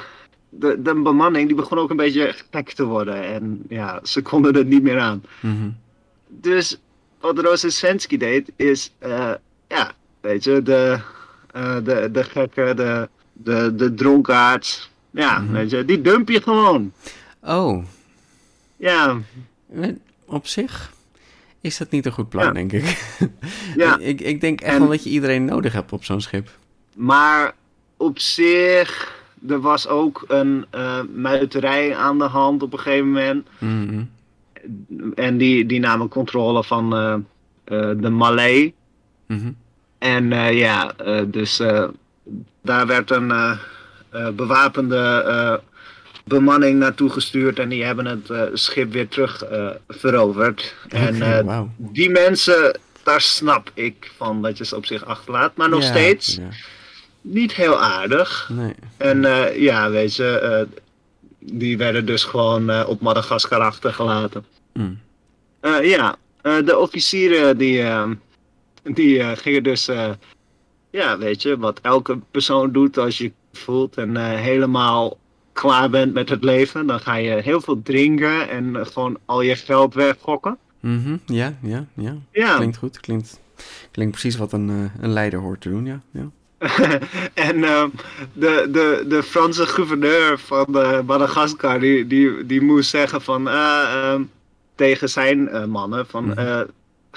de, 0.49 0.83
de 0.83 0.95
bemanning 0.95 1.47
die 1.47 1.57
begon 1.57 1.79
ook 1.79 1.91
een 1.91 1.97
beetje 1.97 2.35
gek 2.51 2.73
te 2.73 2.85
worden. 2.85 3.25
En 3.25 3.63
ja, 3.69 4.01
ze 4.03 4.23
konden 4.23 4.55
het 4.55 4.67
niet 4.67 4.83
meer 4.83 4.99
aan. 5.01 5.25
Mhm. 5.41 5.69
Dus 6.29 6.79
wat 7.21 7.39
Rozensvensky 7.39 8.17
deed 8.17 8.53
is, 8.57 8.93
ja, 9.69 9.93
weet 10.21 10.45
je, 10.45 10.63
de, 10.63 10.99
de, 11.83 12.09
de 12.13 12.25
gekken, 12.25 12.77
de, 12.77 13.09
de, 13.33 13.75
de 13.75 13.95
dronkaards, 13.95 14.91
ja, 15.11 15.39
Mhm. 15.39 15.53
weet 15.53 15.71
je, 15.71 15.85
die 15.85 16.01
dump 16.01 16.29
je 16.29 16.43
gewoon. 16.43 16.93
Oh, 17.43 17.85
Ja, 18.77 19.17
op 20.25 20.47
zich 20.47 20.93
is 21.67 21.77
dat 21.79 21.91
niet 21.91 22.07
een 22.07 22.13
goed 22.13 22.29
plan, 22.29 22.45
Ja. 22.45 22.53
denk 22.53 22.73
ik. 22.73 23.17
Ja. 23.77 23.99
ik, 23.99 24.21
ik 24.21 24.41
denk 24.41 24.61
echt 24.61 24.73
En- 24.73 24.79
wel 24.81 24.89
dat 24.89 25.05
je 25.05 25.11
iedereen 25.11 25.45
nodig 25.45 25.73
hebt 25.73 25.93
op 25.93 26.05
zo'n 26.05 26.21
schip. 26.21 26.49
maar 26.95 27.55
op 27.97 28.19
zich, 28.19 29.15
er 29.49 29.61
was 29.61 29.89
ook 29.89 30.25
een 30.29 30.67
eh, 30.71 31.01
muiterij 31.15 31.97
aan 31.97 32.19
de 32.19 32.25
hand 32.25 32.63
op 32.63 32.73
een 32.73 32.79
gegeven 32.79 33.07
moment. 33.07 33.47
Mhm. 33.59 34.03
En 35.15 35.37
die, 35.39 35.67
die 35.67 35.81
namen 35.81 36.09
controle 36.09 36.65
van 36.65 36.95
eh, 36.97 37.13
eh, 37.65 37.97
de 38.01 38.11
Malay. 38.11 38.75
Mhm. 39.27 39.51
En 39.99 40.29
ja, 40.55 40.93
dus 41.27 41.57
daar 42.63 42.87
werd 42.87 43.11
een 43.11 43.59
bewapende 44.37 44.97
eh, 45.27 45.55
bemanning 46.27 46.79
naartoe 46.79 47.11
gestuurd 47.11 47.59
en 47.59 47.69
die 47.69 47.85
hebben 47.85 48.07
het 48.07 48.31
eh, 48.31 48.43
schip 48.53 48.93
weer 48.93 49.09
terug 49.09 49.43
eh, 49.43 49.69
veroverd. 49.89 50.75
En 50.89 51.23
eh, 51.23 51.63
die 51.77 52.11
mensen, 52.11 52.79
daar 53.03 53.21
snap 53.21 53.71
ik 53.75 54.13
van 54.17 54.43
dat 54.43 54.59
je 54.59 54.65
ze 54.65 54.77
op 54.77 54.87
zich 54.87 55.05
achterlaat, 55.05 55.57
maar 55.57 55.69
nog 55.69 55.83
steeds 55.83 56.39
niet 57.21 57.55
heel 57.55 57.81
aardig. 57.81 58.51
Nee. 58.53 58.75
En 58.97 59.21
ja, 59.61 59.91
weet 59.91 60.17
je, 60.17 60.67
die 61.39 61.79
werden 61.79 62.07
dus 62.07 62.25
gewoon 62.25 62.85
op 62.85 63.01
Madagaskar 63.01 63.61
achtergelaten. 63.61 64.45
Mm. 64.73 64.99
Ja, 65.83 66.17
de 66.43 66.79
officieren 66.79 67.59
die, 67.59 67.85
die 68.83 69.37
gingen 69.37 69.63
dus, 69.63 69.89
ja, 70.91 71.19
weet 71.19 71.43
je, 71.43 71.59
wat 71.59 71.81
elke 71.83 72.19
persoon 72.31 72.73
doet 72.73 72.99
als 72.99 73.19
je 73.19 73.33
voelt 73.53 73.97
en 73.97 74.17
helemaal 74.37 75.19
klaar 75.57 75.91
bent 75.91 76.15
met 76.15 76.29
het 76.29 76.45
leven. 76.45 76.87
Dan 76.87 77.01
ga 77.01 77.15
je 77.15 77.31
heel 77.31 77.61
veel 77.61 77.83
drinken 77.83 78.49
en 78.49 78.87
gewoon 78.87 79.19
al 79.25 79.41
je 79.41 79.57
geld 79.57 79.95
weggokken. 79.95 80.59
Mhm. 80.81 81.17
Ja, 81.27 81.55
ja, 81.63 81.85
ja. 81.95 82.15
Ja, 82.33 82.57
Klinkt 82.57 82.77
goed. 82.77 83.01
Klinkt, 83.01 83.41
klinkt 83.91 84.13
precies 84.13 84.37
wat 84.37 84.53
een, 84.53 84.71
eh, 84.71 85.03
een 85.05 85.13
leider 85.13 85.39
hoort 85.41 85.61
te 85.61 85.69
doen, 85.69 85.87
ja. 85.87 86.01
ja. 86.11 86.31
en 87.35 87.65
eh, 87.65 87.85
de, 88.33 88.69
de, 88.71 89.05
de 89.09 89.23
Franse 89.23 89.67
gouverneur 89.67 90.39
van 90.39 90.79
eh, 90.79 91.01
Madagaskar, 91.01 91.81
die, 91.81 92.07
die, 92.07 92.47
die 92.47 92.63
moest 92.63 92.91
zeggen 92.91 93.23
van, 93.23 93.49
eh, 93.49 93.83
ehm, 93.93 94.23
tegen 94.75 95.09
zijn 95.09 95.71
mannen 95.71 96.07
van... 96.07 96.25
Mhm. 96.25 96.65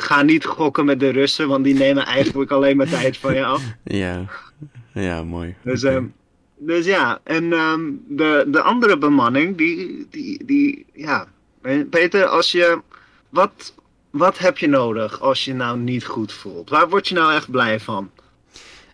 Ga 0.02 0.22
niet 0.22 0.46
gokken 0.46 0.86
met 0.86 1.00
de 1.00 1.10
Russen, 1.10 1.48
want 1.48 1.64
die 1.64 1.74
nemen 1.74 2.06
eigenlijk 2.06 2.52
alleen 2.52 2.78
maar 2.78 2.90
tijd 2.90 3.18
van 3.18 3.34
je 3.34 3.46
af. 3.46 3.64
Ja, 3.84 4.26
ja 4.94 5.24
mooi. 5.24 5.56
Dus 5.64 5.84
Oké. 5.84 6.10
Dus 6.60 6.86
ja, 6.86 7.20
en 7.24 7.54
ehm, 7.54 7.82
de, 8.08 8.46
de 8.48 8.62
andere 8.62 8.98
bemanning, 8.98 9.58
die, 9.58 10.08
die, 10.10 10.46
die, 10.46 10.86
ja. 10.94 11.28
Peter, 11.90 12.26
als 12.26 12.52
je, 12.52 12.82
wat, 13.30 13.74
wat 14.10 14.38
heb 14.38 14.58
je 14.58 14.68
nodig 14.68 15.22
als 15.22 15.46
je 15.46 15.54
nou 15.54 15.78
niet 15.78 16.06
goed 16.06 16.34
voelt? 16.34 16.70
Waar 16.70 16.90
word 16.90 17.08
je 17.08 17.16
nou 17.16 17.34
echt 17.34 17.52
blij 17.52 17.80
van? 17.80 18.10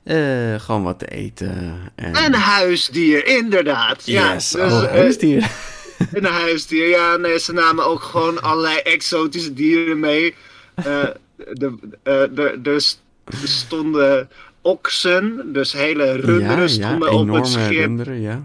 Eh, 0.03 0.59
gewoon 0.59 0.83
wat 0.83 0.99
te 0.99 1.07
eten. 1.07 1.79
En... 1.95 2.25
Een 2.25 2.33
huisdier, 2.33 3.25
inderdaad. 3.25 4.05
Ja, 4.05 4.33
Yes, 4.33 4.49
dus, 4.49 4.71
oh, 4.71 4.83
eh, 4.83 4.89
huisdier. 4.89 5.51
Een 6.13 6.25
huisdier, 6.25 6.87
ja. 6.87 7.17
Nee, 7.17 7.39
ze 7.39 7.53
namen 7.53 7.85
ook 7.85 8.01
gewoon 8.01 8.41
allerlei 8.41 8.77
exotische 8.77 9.53
dieren 9.53 9.99
mee. 9.99 10.35
Eh, 10.75 11.03
de, 11.35 11.75
de, 12.05 12.59
dus, 12.61 12.99
er 13.25 13.47
stonden 13.47 14.29
oksen, 14.65 15.41
dus 15.53 15.73
hele 15.73 16.11
runderen 16.11 16.39
ja, 16.57 16.61
ja, 16.61 16.67
stonden 16.67 17.11
op 17.11 17.33
het 17.33 17.47
schip. 17.47 17.69
runderen, 17.85 18.21
ja. 18.21 18.41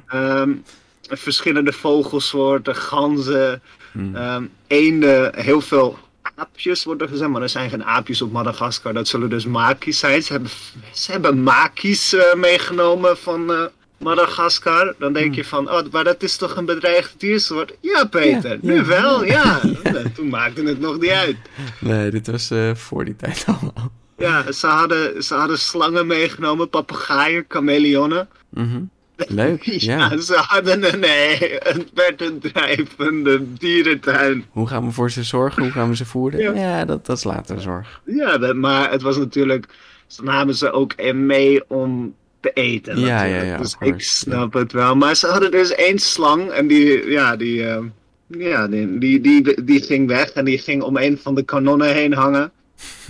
Verschillende 1.02 1.72
vogelsoorten, 1.72 2.76
ganzen, 2.76 3.62
Hm. 3.92 4.16
ehm 4.16 4.44
eenden, 4.66 5.32
heel 5.36 5.60
veel 5.60 5.98
aapjes 6.34 6.84
wordt 6.84 7.02
er 7.02 7.08
gezegd, 7.08 7.30
maar 7.30 7.42
er 7.42 7.48
zijn 7.48 7.70
geen 7.70 7.84
aapjes 7.84 8.22
op 8.22 8.32
Madagaskar. 8.32 8.92
Dat 8.92 9.08
zullen 9.08 9.30
dus 9.30 9.46
makies 9.46 9.98
zijn. 9.98 10.22
Ze 10.22 10.32
hebben, 10.32 10.50
ze 10.92 11.12
hebben 11.12 11.42
makies 11.42 12.14
eh, 12.14 12.34
meegenomen 12.34 13.16
van 13.18 13.52
eh, 13.52 13.64
Madagaskar. 13.98 14.94
Dan 14.98 15.12
denk 15.12 15.34
je 15.34 15.44
van, 15.44 15.70
oh, 15.70 15.80
maar 15.92 16.04
dat 16.04 16.22
is 16.22 16.36
toch 16.36 16.56
een 16.56 16.64
bedreigd 16.64 17.14
diersoort? 17.20 17.72
Ja, 17.80 18.04
Peter, 18.04 18.50
Ja, 18.50 18.58
nu 18.62 18.74
ja. 18.74 18.84
wel, 18.84 19.24
ja. 19.24 19.60
Toen 20.14 20.28
maakte 20.28 20.62
het 20.62 20.80
nog 20.80 21.00
niet 21.00 21.10
uit. 21.10 21.36
Nee, 21.78 22.10
dit 22.10 22.26
was 22.26 22.50
eh, 22.50 22.74
voor 22.74 23.04
die 23.04 23.16
tijd 23.16 23.44
allemaal. 23.46 23.90
Ja, 24.20 24.52
ze 24.52 24.66
hadden, 24.66 25.22
ze 25.24 25.34
hadden 25.34 25.58
slangen 25.58 26.06
meegenomen, 26.06 26.68
papegaaien, 26.68 27.44
chameleonnen. 27.48 28.28
Mhm. 28.48 28.80
Leuk, 29.28 29.62
ja. 29.62 30.18
ze 30.18 30.34
hadden 30.34 30.92
een, 30.92 31.00
nee, 31.00 31.38
het 31.58 31.84
werd 31.94 32.20
een 32.22 32.38
drijvende 32.38 33.52
dierentuin. 33.52 34.44
Hoe 34.50 34.66
gaan 34.66 34.84
we 34.86 34.92
voor 34.92 35.10
ze 35.10 35.22
zorgen? 35.22 35.62
Hoe 35.62 35.72
gaan 35.72 35.88
we 35.88 35.96
ze 35.96 36.04
voeden? 36.04 36.40
Ja. 36.40 36.52
Ja, 36.52 36.84
dat, 36.84 37.06
dat 37.06 37.16
is 37.16 37.24
later 37.24 37.60
zorg. 37.60 38.00
Ja, 38.04 38.38
dat- 38.38 38.54
maar 38.56 38.90
het 38.90 39.02
was 39.02 39.16
natuurlijk, 39.16 39.66
ze 40.06 40.22
namen 40.22 40.54
ze 40.54 40.70
ook 40.70 41.12
mee 41.12 41.62
om 41.68 42.14
te 42.40 42.50
eten. 42.52 42.98
Ja, 42.98 43.06
natuurlijk. 43.22 43.44
ja, 43.44 43.50
ja, 43.52 43.56
Dus 43.58 43.76
ik 43.80 44.00
snap 44.00 44.52
het 44.52 44.72
wel. 44.72 44.96
Maar 44.96 45.14
ze 45.16 45.26
hadden 45.26 45.50
dus 45.50 45.74
één 45.74 45.98
slang 45.98 46.50
en 46.50 46.66
die, 46.66 47.10
ja, 47.10 47.36
die, 47.36 47.66
eh, 47.66 47.82
ja, 48.26 48.68
die, 48.68 48.98
die, 48.98 49.20
die, 49.20 49.64
die 49.64 49.82
ging 49.82 50.08
weg 50.08 50.30
en 50.30 50.44
die 50.44 50.58
ging 50.58 50.82
om 50.82 50.96
een 50.96 51.18
van 51.22 51.34
de 51.34 51.42
kanonnen 51.42 51.92
heen 51.94 52.12
hangen. 52.12 52.52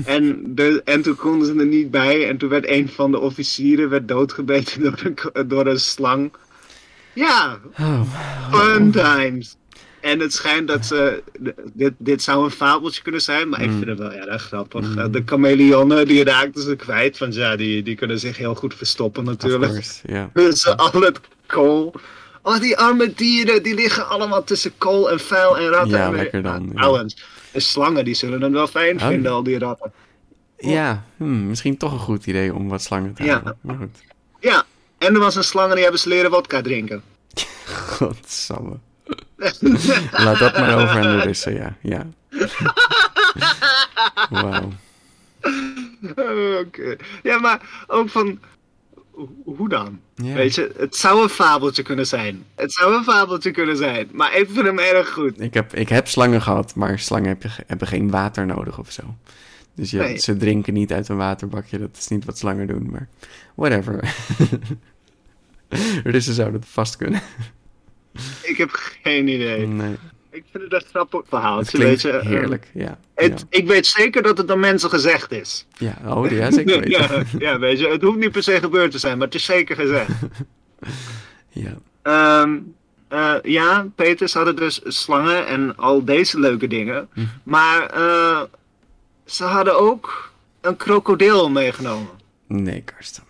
En, 0.05 0.43
de, 0.55 0.83
en 0.85 1.03
toen 1.03 1.17
konden 1.17 1.47
ze 1.47 1.55
er 1.55 1.67
niet 1.67 1.91
bij. 1.91 2.29
En 2.29 2.37
toen 2.39 2.49
werd 2.49 2.69
een 2.69 2.89
van 2.89 3.11
de 3.11 3.19
officieren 3.19 3.89
werd 3.89 4.09
doodgebeten 4.09 4.83
door 4.83 5.01
een, 5.33 5.49
door 5.49 5.67
een 5.67 5.81
slang. 5.81 6.33
Ja, 7.13 7.59
Oh, 7.79 8.01
fun 8.53 8.91
times. 8.91 9.57
En 10.01 10.21
het 10.21 10.33
schijnt 10.33 10.69
dat 10.69 10.87
ze. 10.87 11.23
Dit, 11.73 11.93
dit 11.99 12.23
zou 12.23 12.45
een 12.45 12.51
fabeltje 12.51 13.03
kunnen 13.03 13.21
zijn, 13.23 13.49
maar 13.49 13.61
ik 13.63 13.71
Mm. 13.71 13.77
vind 13.77 13.89
het 13.89 13.99
wel 13.99 14.13
erg 14.13 14.43
grappig. 14.43 14.87
Mm. 14.95 15.13
De 15.13 15.23
chameleonnen 15.27 16.07
die 16.07 16.25
raakten 16.25 16.63
ze 16.63 16.77
kwijt. 16.77 17.19
Want 17.19 17.35
ja, 17.35 17.57
die, 17.57 17.83
die 17.83 17.95
kunnen 17.95 18.19
zich 18.19 18.37
heel 18.37 18.55
goed 18.55 18.75
verstoppen 18.75 19.25
natuurlijk. 19.25 19.73
course, 20.35 20.77
al 20.77 21.01
het 21.01 21.21
kool. 21.47 21.95
Oh, 22.43 22.61
die 22.61 22.77
arme 22.77 23.13
dieren 23.15 23.63
die 23.63 23.75
liggen 23.75 24.09
allemaal 24.09 24.45
tussen 24.45 24.73
kool 24.79 25.11
en 25.11 25.21
vuil 25.21 25.59
en 25.59 25.69
ratten. 25.69 25.99
Ja, 25.99 26.07
en 26.07 26.15
lekker 26.15 26.43
dan, 26.43 26.71
ja. 26.75 27.05
De 27.53 27.61
slangen 27.61 28.05
die 28.05 28.15
zullen 28.15 28.43
het 28.43 28.53
wel 28.53 28.67
fijn 28.67 29.01
Oh. 29.01 29.07
vinden, 29.07 29.33
al 29.33 29.43
die 29.43 29.59
ratten. 29.59 29.93
Ja, 30.59 31.05
hmm, 31.17 31.47
misschien 31.47 31.77
toch 31.77 31.93
een 31.93 31.99
goed 31.99 32.27
idee 32.27 32.55
om 32.55 32.69
wat 32.69 32.83
slangen 32.83 33.15
te 33.15 33.23
Ja. 33.25 33.31
houden. 33.33 33.57
Maar 33.61 33.77
goed. 33.77 33.99
Ja, 34.41 34.65
en 34.99 35.15
er 35.15 35.21
was 35.21 35.35
een 35.35 35.45
slang 35.45 35.69
en 35.69 35.75
die 35.75 35.83
hebben 35.83 36.01
ze 36.01 36.09
leren 36.09 36.31
wodka 36.31 36.61
drinken. 36.61 37.03
Godsamme. 37.97 38.77
Laat 40.11 40.39
dat 40.39 40.53
maar 40.59 40.75
over 40.75 40.89
aan 40.89 41.03
de 41.17 41.21
Russen, 41.23 41.55
ja. 41.55 41.77
ja. 41.83 42.07
Wauw. 44.31 44.73
Oké. 46.61 46.97
Ja, 47.23 47.39
maar 47.39 47.85
ook 47.87 48.09
van. 48.11 48.41
Ho- 49.45 49.55
Hoe 49.57 49.69
dan? 49.69 50.01
Weet 50.15 50.55
je, 50.55 50.73
het 50.77 50.97
zou 50.97 51.23
een 51.23 51.29
fabeltje 51.29 51.83
kunnen 51.83 52.07
zijn. 52.07 52.45
Het 52.55 52.73
zou 52.73 52.95
een 52.95 53.05
fabeltje 53.05 53.51
kunnen 53.51 53.77
zijn. 53.77 54.09
Maar 54.13 54.37
ik 54.37 54.49
vind 54.51 54.67
hem 54.67 54.79
erg 54.79 55.13
goed. 55.13 55.41
Ik 55.41 55.55
heb, 55.55 55.75
ik 55.75 55.89
heb 55.89 56.09
slangen 56.09 56.43
gehad, 56.43 56.75
maar 56.75 56.99
slangen 56.99 57.29
heb 57.29 57.43
je, 57.43 57.49
hebben 57.67 57.89
geen 57.89 58.11
water 58.11 58.47
nodig 58.47 58.79
of 58.79 58.93
zo. 58.93 59.03
Dus 59.75 59.91
ja, 59.91 60.03
Nee. 60.03 60.17
ze 60.19 60.37
drinken 60.37 60.73
niet 60.75 60.93
uit 60.93 61.09
een 61.09 61.17
waterbakje. 61.17 61.79
Dat 61.79 61.97
is 61.99 62.09
niet 62.09 62.25
wat 62.25 62.39
slangen 62.39 62.67
doen, 62.67 62.91
maar 62.91 63.09
whatever. 63.55 64.15
Russen 66.05 66.35
zouden 66.35 66.61
het 66.61 66.69
vast 66.69 66.97
kunnen. 66.97 67.21
Ik 68.43 68.57
heb 68.57 68.71
geen 69.03 69.29
idee. 69.29 69.67
Nee, 69.67 69.97
Ik 70.31 70.45
vind 70.51 70.65
het 70.65 70.73
een 70.73 70.89
grappig 70.89 71.23
verhaal. 71.29 71.59
het 71.59 71.71
klinkt 71.71 72.05
eh, 72.05 72.21
heerlijk, 72.21 72.71
ja. 72.75 72.99
Het, 73.15 73.47
Ik 73.49 73.67
weet 73.67 73.87
zeker 73.87 74.23
dat 74.23 74.39
het 74.39 74.49
door 74.49 74.59
mensen 74.59 74.91
gezegd 74.91 75.33
is. 75.33 75.67
Ja, 75.79 75.97
oh 76.07 76.31
ja, 76.31 76.51
zeker 76.51 76.81
weten. 76.81 76.91
ja, 76.91 77.23
ja, 77.39 77.59
weet 77.59 77.79
je, 77.79 77.89
het 77.89 78.03
hoeft 78.03 78.19
niet 78.19 78.33
per 78.33 78.43
se 78.43 78.59
gebeurd 78.61 78.91
te 78.91 78.99
zijn, 78.99 79.19
maar 79.19 79.27
het 79.27 79.35
is 79.37 79.45
zeker 79.45 79.77
gezegd. 79.77 80.11
Ja. 81.53 81.77
Eh, 83.09 83.35
ja, 83.43 83.87
Peters 83.95 84.35
hadden 84.35 84.57
dus 84.57 84.81
slangen 84.85 85.47
en 85.47 85.77
al 85.77 86.05
deze 86.05 86.41
leuke 86.41 86.67
dingen. 86.67 87.09
Mhm. 87.15 87.27
Maar 87.43 87.87
eh, 87.91 88.41
ze 89.25 89.45
hadden 89.45 89.79
ook 89.81 90.33
een 90.61 90.77
krokodil 90.77 91.51
meegenomen. 91.51 92.11
Nee, 92.47 92.83
Karsten. 92.83 93.23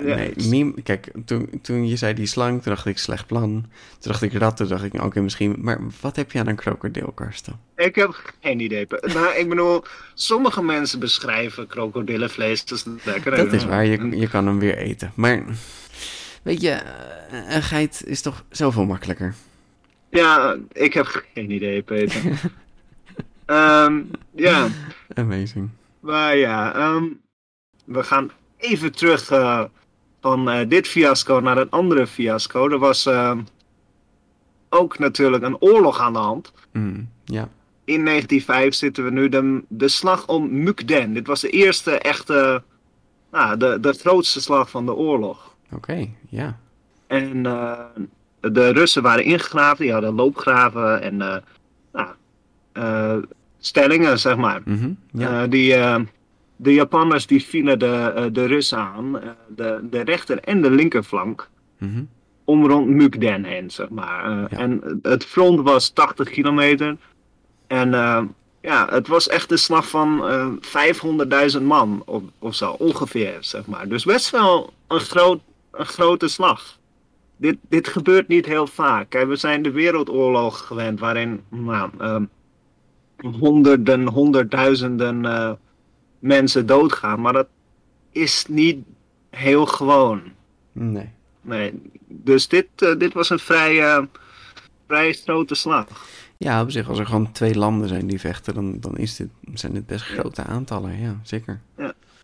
Nee, 0.00 0.74
kijk, 0.82 1.12
toen, 1.24 1.48
toen 1.62 1.88
je 1.88 1.96
zei 1.96 2.14
die 2.14 2.26
slang, 2.26 2.62
toen 2.62 2.72
dacht 2.74 2.86
ik 2.86 2.98
slecht 2.98 3.26
plan. 3.26 3.50
Toen 3.98 4.12
dacht 4.12 4.22
ik 4.22 4.32
rat, 4.32 4.56
toen 4.56 4.68
dacht 4.68 4.84
ik 4.84 5.02
oké, 5.02 5.20
misschien... 5.20 5.54
Maar 5.58 5.80
wat 6.00 6.16
heb 6.16 6.32
je 6.32 6.38
aan 6.38 6.46
een 6.46 6.56
krokodil, 6.56 7.12
Karsten? 7.14 7.60
Ik 7.76 7.94
heb 7.94 8.34
geen 8.40 8.60
idee. 8.60 8.86
Nou, 9.14 9.34
ik 9.34 9.48
bedoel, 9.48 9.84
sommige 10.14 10.62
mensen 10.62 10.98
beschrijven 10.98 11.66
krokodillenvlees 11.66 12.70
als 12.70 12.84
lekker. 13.04 13.36
Dat 13.36 13.52
is 13.52 13.64
waar, 13.64 13.86
je, 13.86 14.16
je 14.16 14.28
kan 14.28 14.46
hem 14.46 14.58
weer 14.58 14.76
eten. 14.76 15.12
Maar, 15.14 15.44
weet 16.42 16.60
je, 16.60 16.70
eh, 16.70 17.54
een 17.54 17.62
geit 17.62 18.02
is 18.06 18.22
toch 18.22 18.44
zoveel 18.50 18.84
makkelijker. 18.84 19.34
Ja, 20.10 20.56
ik 20.72 20.92
heb 20.92 21.24
geen 21.34 21.50
idee, 21.50 21.82
Peter. 21.82 22.22
Ehm, 23.46 24.02
ja, 24.34 24.68
Amazing. 25.14 25.70
maar 26.00 26.36
ja, 26.36 26.74
ehm, 26.74 27.04
we 27.84 28.02
gaan 28.02 28.30
even 28.56 28.92
terug 28.92 29.30
eh, 29.30 29.64
van 30.22 30.50
eh, 30.50 30.68
dit 30.68 30.88
fiasco 30.88 31.40
naar 31.40 31.56
een 31.58 31.70
andere 31.70 32.06
fiasco. 32.06 32.68
Er 32.68 32.78
was 32.78 33.06
ehm, 33.06 33.40
ook 34.68 34.98
natuurlijk 34.98 35.42
een 35.42 35.60
oorlog 35.60 36.00
aan 36.00 36.12
de 36.12 36.18
hand. 36.18 36.52
Mm, 36.72 37.08
ja, 37.24 37.48
In 37.84 38.04
1905 38.04 38.74
zitten 38.74 39.04
we 39.04 39.10
nu 39.10 39.28
de, 39.28 39.62
de 39.68 39.88
slag 39.88 40.28
om 40.28 40.62
Mukden. 40.62 41.12
Dit 41.12 41.26
was 41.26 41.40
de 41.40 41.50
eerste 41.50 41.98
echte, 41.98 42.62
nou, 43.30 43.56
de, 43.56 43.80
de 43.80 43.92
grootste 43.92 44.40
slag 44.40 44.70
van 44.70 44.86
de 44.86 44.94
oorlog. 44.94 45.54
oké, 45.72 46.08
ja. 46.28 46.58
En 47.06 47.46
eh, 47.46 47.78
de 48.40 48.68
Russen 48.72 49.02
waren 49.02 49.24
ingegraven, 49.24 49.84
die 49.84 49.92
hadden 49.92 50.14
loopgraven 50.14 51.02
en 51.02 51.22
eh, 51.22 51.36
nou, 52.72 53.24
stellingen, 53.58 54.18
zeg 54.18 54.36
maar. 54.36 54.60
Mhm, 54.64 55.50
die, 55.50 55.74
de 56.62 56.74
Japanners 56.74 57.26
die 57.26 57.44
vielen 57.44 57.78
de, 57.78 58.12
eh, 58.16 58.24
de 58.32 58.46
Russen 58.46 58.78
aan, 58.78 59.20
eh, 59.20 59.28
de, 59.48 59.80
de 59.90 60.00
rechter 60.00 60.38
en 60.38 60.62
de 60.62 60.70
linkerflank, 60.70 61.48
mhm, 61.78 62.02
om 62.44 62.66
rond 62.66 62.88
Mukden 62.88 63.44
heen, 63.44 63.70
zeg 63.70 63.88
maar. 63.88 64.24
Eh, 64.24 64.44
Ja. 64.50 64.58
En 64.58 65.00
het 65.02 65.24
front 65.24 65.60
was 65.60 65.90
80 65.90 66.30
kilometer. 66.30 66.96
En 67.66 67.90
ja, 68.60 68.86
het 68.90 69.08
was 69.08 69.28
echt 69.28 69.50
een 69.50 69.58
slag 69.58 69.88
van 69.88 70.28
eh 70.28 70.46
500.000 70.60 71.62
man 71.62 72.02
of, 72.06 72.22
of 72.38 72.54
zo, 72.54 72.70
ongeveer, 72.70 73.36
zeg 73.40 73.66
maar. 73.66 73.88
Dus 73.88 74.04
best 74.04 74.30
wel 74.30 74.72
een, 74.88 75.00
groot, 75.00 75.40
een 75.72 75.86
grote 75.86 76.28
slag. 76.28 76.78
Dit, 77.36 77.56
dit 77.68 77.88
gebeurt 77.88 78.28
niet 78.28 78.46
heel 78.46 78.66
vaak. 78.66 79.10
Kijk, 79.10 79.28
we 79.28 79.36
zijn 79.36 79.62
de 79.62 79.70
Wereldoorlog 79.70 80.66
gewend, 80.66 81.00
waarin 81.00 81.40
nou, 81.48 81.90
ehm, 81.98 82.24
honderden, 83.38 84.06
honderdduizenden 84.08 85.24
mensen 86.22 86.66
doodgaan. 86.66 87.20
Maar 87.20 87.32
dat 87.32 87.46
is 88.12 88.44
niet 88.48 88.84
heel 89.30 89.66
gewoon. 89.66 90.22
Nee. 90.72 91.08
Nee, 91.40 91.82
dus 92.06 92.48
dit, 92.48 92.66
eh, 92.76 92.98
dit 92.98 93.12
was 93.12 93.30
een 93.30 93.38
vrij, 93.38 93.82
eh, 93.82 94.02
vrij 94.86 95.12
grote 95.12 95.54
slag. 95.54 95.86
Ja, 96.36 96.62
op 96.62 96.70
zich, 96.70 96.88
als 96.88 96.98
er 96.98 97.06
gewoon 97.06 97.32
twee 97.32 97.54
landen 97.54 97.88
zijn 97.88 98.06
die 98.06 98.20
vechten, 98.20 98.54
dan, 98.54 98.80
dan 98.80 98.96
is 98.96 99.16
dit, 99.16 99.28
zijn 99.54 99.72
dit 99.72 99.86
best 99.86 100.04
grote 100.04 100.42
aantallen. 100.42 101.00
Ja, 101.00 101.20
zeker. 101.22 101.60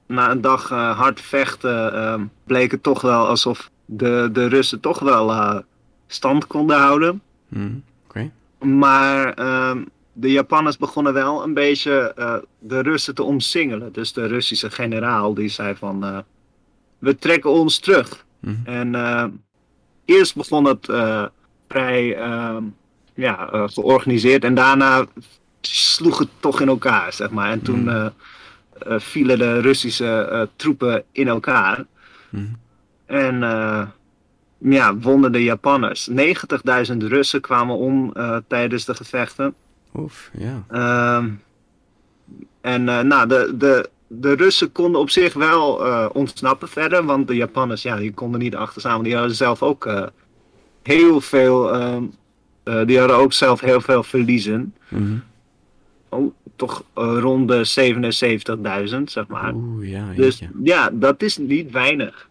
Na 0.07 0.31
een 0.31 0.41
dag 0.41 0.71
eh, 0.71 0.99
hard 0.99 1.21
vechten 1.21 2.33
bleek 2.45 2.71
het 2.71 2.83
toch 2.83 3.01
wel 3.01 3.27
alsof 3.27 3.71
de, 3.85 4.29
de 4.33 4.47
Russen 4.47 4.81
toch 4.81 4.99
wel 4.99 5.63
stand 6.07 6.47
konden 6.47 6.79
houden. 6.79 7.23
Mhm, 7.49 7.75
Oké. 8.07 8.31
Maar 8.59 9.35
ehm, 9.35 9.83
de 10.21 10.31
Japanners 10.31 10.77
begonnen 10.77 11.13
wel 11.13 11.43
een 11.43 11.55
beetje 11.55 12.13
eh, 12.17 12.35
de 12.59 12.81
Russen 12.81 13.15
te 13.15 13.23
omsingelen. 13.23 13.93
Dus 13.93 14.13
de 14.13 14.27
Russische 14.27 14.71
generaal 14.71 15.35
die 15.35 15.49
zei 15.49 15.75
van, 15.75 16.05
eh, 16.05 16.19
we 16.99 17.17
trekken 17.17 17.51
ons 17.51 17.79
terug. 17.79 18.25
Mhm. 18.41 18.55
En 18.65 18.95
eh, 18.95 19.25
eerst 20.05 20.37
begon 20.37 20.65
het 20.65 20.87
vrij 21.69 22.17
ehm, 22.17 22.63
ja, 23.15 23.67
georganiseerd 23.67 24.45
en 24.45 24.55
daarna 24.55 25.07
sloeg 25.61 26.19
het 26.19 26.29
toch 26.41 26.61
in 26.61 26.69
elkaar, 26.69 27.13
zeg 27.13 27.31
maar. 27.31 27.51
En 27.51 27.63
toen 27.63 27.83
Mhm. 27.83 28.11
vielen 28.99 29.39
de 29.39 29.61
Russische 29.61 30.49
troepen 30.57 31.05
in 31.13 31.29
elkaar. 31.29 31.85
Mhm. 32.31 32.45
En 33.07 33.41
ja, 34.59 34.97
wonnen 34.97 35.33
de 35.33 35.45
Japanners. 35.45 36.07
90.000 36.07 37.03
Russen 37.03 37.41
kwamen 37.41 37.77
om 37.77 38.13
tijdens 38.49 38.85
de 38.85 38.95
gevechten. 38.95 39.55
Oef, 39.95 40.31
ja. 40.39 40.65
Ehm, 40.69 41.31
en 42.61 42.89
eh, 42.89 43.01
nou, 43.01 43.29
de, 43.29 43.55
de, 43.57 43.91
de 44.09 44.33
Russen 44.33 44.73
konden 44.73 45.01
op 45.01 45.11
zich 45.11 45.35
wel 45.35 45.87
eh, 45.87 46.07
ontsnappen 46.13 46.69
verder, 46.69 47.05
want 47.05 47.29
de 47.29 47.35
Japanners, 47.35 47.83
ja, 47.83 47.97
die 47.97 48.13
konden 48.15 48.41
niet 48.41 48.57
achter 48.57 48.81
staan. 48.81 48.93
want 48.93 49.05
Die 49.05 49.17
hadden 49.17 49.37
zelf 49.37 49.63
ook 49.63 49.87
eh, 49.87 50.07
heel 50.83 51.21
veel, 51.21 51.73
ehm, 51.73 52.05
eh, 52.63 52.87
die 52.87 52.99
hadden 52.99 53.17
ook 53.17 53.33
zelf 53.33 53.61
heel 53.61 53.81
veel 53.81 54.03
verliezen. 54.03 54.75
Mhm. 54.89 55.17
Oh, 56.09 56.33
toch 56.57 56.83
rond 56.95 57.49
de 57.49 57.65
77.000, 57.65 59.11
zeg 59.11 59.27
maar. 59.27 59.55
Oeh, 59.55 59.91
ja, 59.91 60.13
Dus 60.17 60.43
ja, 60.63 60.91
dat 60.93 61.23
is 61.23 61.37
niet 61.37 61.71
weinig. 61.71 62.28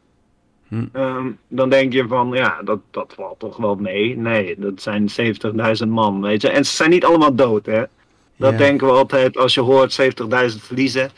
Hm. 0.67 0.85
Ehm, 0.91 1.27
dan 1.47 1.69
denk 1.69 1.93
je 1.93 2.07
van, 2.07 2.31
ja, 2.33 2.61
dat, 2.63 2.79
dat 2.91 3.13
valt 3.15 3.39
toch 3.39 3.57
wel 3.57 3.75
mee. 3.75 4.17
Nee, 4.17 4.55
dat 4.57 4.81
zijn 4.81 5.09
70.000 5.81 5.87
man, 5.87 6.21
weet 6.21 6.41
je. 6.41 6.49
En 6.49 6.65
ze 6.65 6.75
zijn 6.75 6.89
niet 6.89 7.05
allemaal 7.05 7.35
dood, 7.35 7.65
hè. 7.65 7.83
Dat 8.35 8.51
Ja. 8.51 8.57
denken 8.57 8.87
we 8.87 8.93
altijd 8.93 9.37
als 9.37 9.53
je 9.53 9.61
hoort 9.61 9.91
70.000 9.93 10.63
verliezen. 10.63 11.11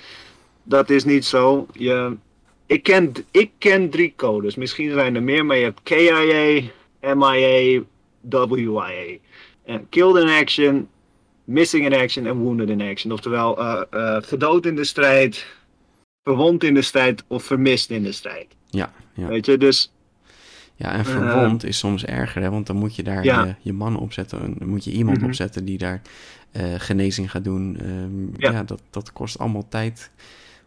Dat 0.63 0.89
is 0.89 1.03
niet 1.03 1.25
zo. 1.25 1.67
Je, 1.73 2.15
ik, 2.65 2.83
ken, 2.83 3.13
ik 3.31 3.51
ken 3.57 3.89
drie 3.89 4.13
codes. 4.15 4.55
Misschien 4.55 4.91
zijn 4.91 5.15
er 5.15 5.23
meer, 5.23 5.45
maar 5.45 5.57
je 5.57 5.63
hebt 5.63 5.79
KIA, 5.83 6.61
MIA, 7.15 7.81
WIA. 8.29 9.17
En 9.65 9.89
killed 9.89 10.23
in 10.23 10.29
action, 10.29 10.87
missing 11.43 11.85
in 11.85 11.93
action 11.93 12.25
en 12.25 12.37
wounded 12.37 12.69
in 12.69 12.81
action. 12.81 13.11
Oftewel, 13.11 13.59
eh, 13.59 14.15
gedood 14.21 14.65
in 14.65 14.75
de 14.75 14.83
strijd, 14.83 15.45
verwond 16.23 16.63
in 16.63 16.73
de 16.73 16.81
strijd 16.81 17.23
of 17.27 17.43
vermist 17.43 17.89
in 17.89 18.03
de 18.03 18.11
strijd. 18.11 18.47
Ja, 18.69 18.91
ja. 19.19 19.27
Weet 19.27 19.45
je, 19.45 19.57
dus 19.57 19.91
Ja, 20.75 20.91
en 20.91 21.05
verwond 21.05 21.63
is 21.63 21.77
soms 21.77 22.05
erger, 22.05 22.41
hè? 22.41 22.49
want 22.49 22.67
dan 22.67 22.75
moet 22.75 22.95
je 22.95 23.03
daar 23.03 23.23
Ja. 23.23 23.45
je, 23.45 23.55
je 23.61 23.73
man 23.73 23.97
opzetten. 23.99 24.41
en 24.41 24.55
Dan 24.57 24.67
moet 24.67 24.83
je 24.83 24.91
iemand 24.91 25.17
Mhm. 25.17 25.25
opzetten 25.25 25.65
die 25.65 25.77
daar 25.77 26.01
eh, 26.51 26.63
genezing 26.77 27.31
gaat 27.31 27.43
doen. 27.43 27.77
Ehm, 27.79 28.41
ja, 28.41 28.51
Ja. 28.51 28.63
dat, 28.63 28.81
dat 28.89 29.13
kost 29.13 29.39
allemaal 29.39 29.67
tijd. 29.67 30.11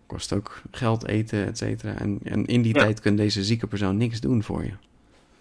Kost 0.06 0.32
ook 0.32 0.60
geld, 0.70 1.06
eten, 1.06 1.46
et 1.46 1.58
cetera. 1.58 1.94
En, 1.98 2.18
en 2.22 2.44
in 2.46 2.62
die 2.62 2.74
Ja. 2.74 2.80
tijd 2.80 3.00
kan 3.00 3.16
deze 3.16 3.44
zieke 3.44 3.66
persoon 3.66 3.96
niks 3.96 4.20
doen 4.20 4.42
voor 4.42 4.64
je. 4.64 4.72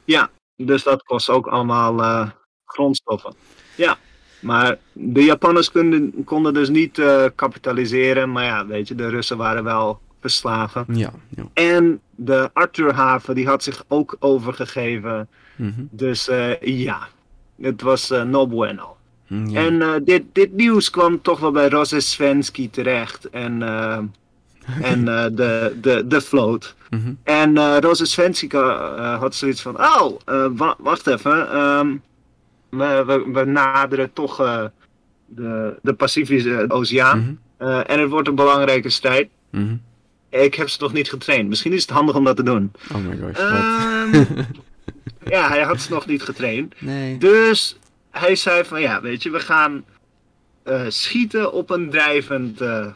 Ja, 0.06 0.30
dus 0.56 0.84
dat 0.84 1.04
kost 1.04 1.30
ook 1.30 1.48
allemaal 1.48 2.02
eh, 2.02 2.30
grondstoffen. 2.66 3.34
Ja, 3.76 3.98
maar 4.40 4.78
de 4.94 5.24
Japanners 5.24 5.72
konden, 5.72 6.24
konden 6.24 6.54
dus 6.54 6.70
niet 6.70 6.98
eh, 7.00 7.26
kapitaliseren. 7.36 8.32
Maar 8.32 8.44
ja, 8.44 8.66
weet 8.68 8.88
je, 8.88 8.96
de 8.96 9.08
Russen 9.10 9.38
waren 9.38 9.64
wel 9.64 10.00
verslagen. 10.22 10.86
Ja, 10.88 11.12
ja. 11.30 11.44
En 11.54 12.02
de 12.16 12.50
Arthurhaven, 12.54 13.36
die 13.36 13.48
had 13.48 13.64
zich 13.64 13.84
ook 13.88 14.16
overgegeven. 14.20 15.28
Mhm. 15.56 15.82
Dus 15.90 16.28
eh, 16.28 16.62
ja, 16.62 17.08
het 17.62 17.82
was 17.82 18.12
eh 18.12 18.24
no 18.24 18.48
bueno. 18.48 18.96
Ja. 19.28 19.66
En 19.66 19.82
eh, 19.82 19.94
dit, 20.04 20.24
dit 20.32 20.54
nieuws 20.54 20.90
kwam 20.90 21.22
toch 21.22 21.40
wel 21.40 21.52
bij 21.52 21.70
Rozesvensky 21.70 22.70
terecht. 22.70 23.30
En, 23.30 23.62
en 24.82 25.06
de, 25.06 25.78
de, 25.82 26.04
de 26.08 26.22
vloot. 26.22 26.76
Mhm. 26.90 27.14
En 27.24 27.80
Rozesvensky 27.80 28.48
eh, 28.56 29.20
had 29.20 29.36
zoiets 29.36 29.62
van: 29.62 29.78
Oh, 29.80 30.20
wa- 30.56 30.76
wacht 30.80 31.08
even. 31.08 31.52
ehm, 31.52 31.96
we, 32.70 33.04
we, 33.06 33.32
we 33.34 33.46
naderen 33.46 34.14
toch 34.14 34.38
de, 35.26 35.80
de 35.82 35.94
Pacifische 35.94 36.66
Oceaan. 36.68 37.20
Mhm. 37.58 37.70
En 37.82 38.00
het 38.00 38.10
wordt 38.10 38.28
een 38.28 38.36
belangrijke 38.36 38.90
strijd. 38.90 39.30
Mhm. 39.52 39.76
Ik 40.32 40.56
heb 40.56 40.70
ze 40.70 40.78
nog 40.82 40.94
niet 40.94 41.10
getraind. 41.10 41.50
Misschien 41.50 41.74
is 41.74 41.82
het 41.82 41.90
handig 41.90 42.16
om 42.16 42.24
dat 42.24 42.36
te 42.36 42.44
doen. 42.44 42.72
Oh 42.94 43.06
my 43.06 43.18
gosh? 43.18 43.40
Ehm, 43.40 44.44
ja, 45.36 45.48
hij 45.48 45.62
had 45.62 45.82
ze 45.82 45.92
nog 45.92 46.06
niet 46.06 46.24
getraind. 46.24 46.74
nee. 46.82 47.18
Dus 47.18 47.78
hij 48.12 48.36
zei 48.36 48.64
van 48.64 48.82
ja, 48.82 49.02
weet 49.02 49.24
je, 49.24 49.30
we 49.30 49.40
gaan 49.40 49.84
eh, 50.64 50.86
schieten 50.88 51.54
op 51.54 51.70
een 51.70 51.90
drijvend 51.90 52.62
eh, 52.62 52.88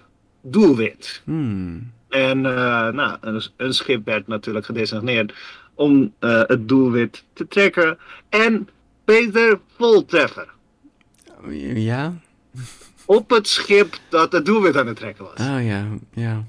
doelwit. 0.41 1.21
Hmm. 1.23 1.91
En 2.09 2.45
eh, 2.45 2.87
nou, 2.87 3.17
een, 3.21 3.41
een 3.57 3.73
schip 3.73 4.05
werd 4.05 4.27
natuurlijk 4.27 4.65
gedesigneerd 4.65 5.33
om 5.73 6.13
het 6.19 6.67
doelwit 6.67 7.23
te 7.33 7.47
trekken. 7.47 7.97
En 8.29 8.69
Peter 9.05 9.59
voltreffer. 9.77 10.47
Ja? 11.73 12.13
Op 13.05 13.29
het 13.29 13.47
schip 13.47 13.97
dat 14.09 14.31
het 14.31 14.45
doelwit 14.45 14.77
aan 14.77 14.87
het 14.87 14.95
trekken 14.95 15.23
was. 15.23 15.47
Oh 15.47 15.65
ja, 15.65 15.87
ja. 16.13 16.43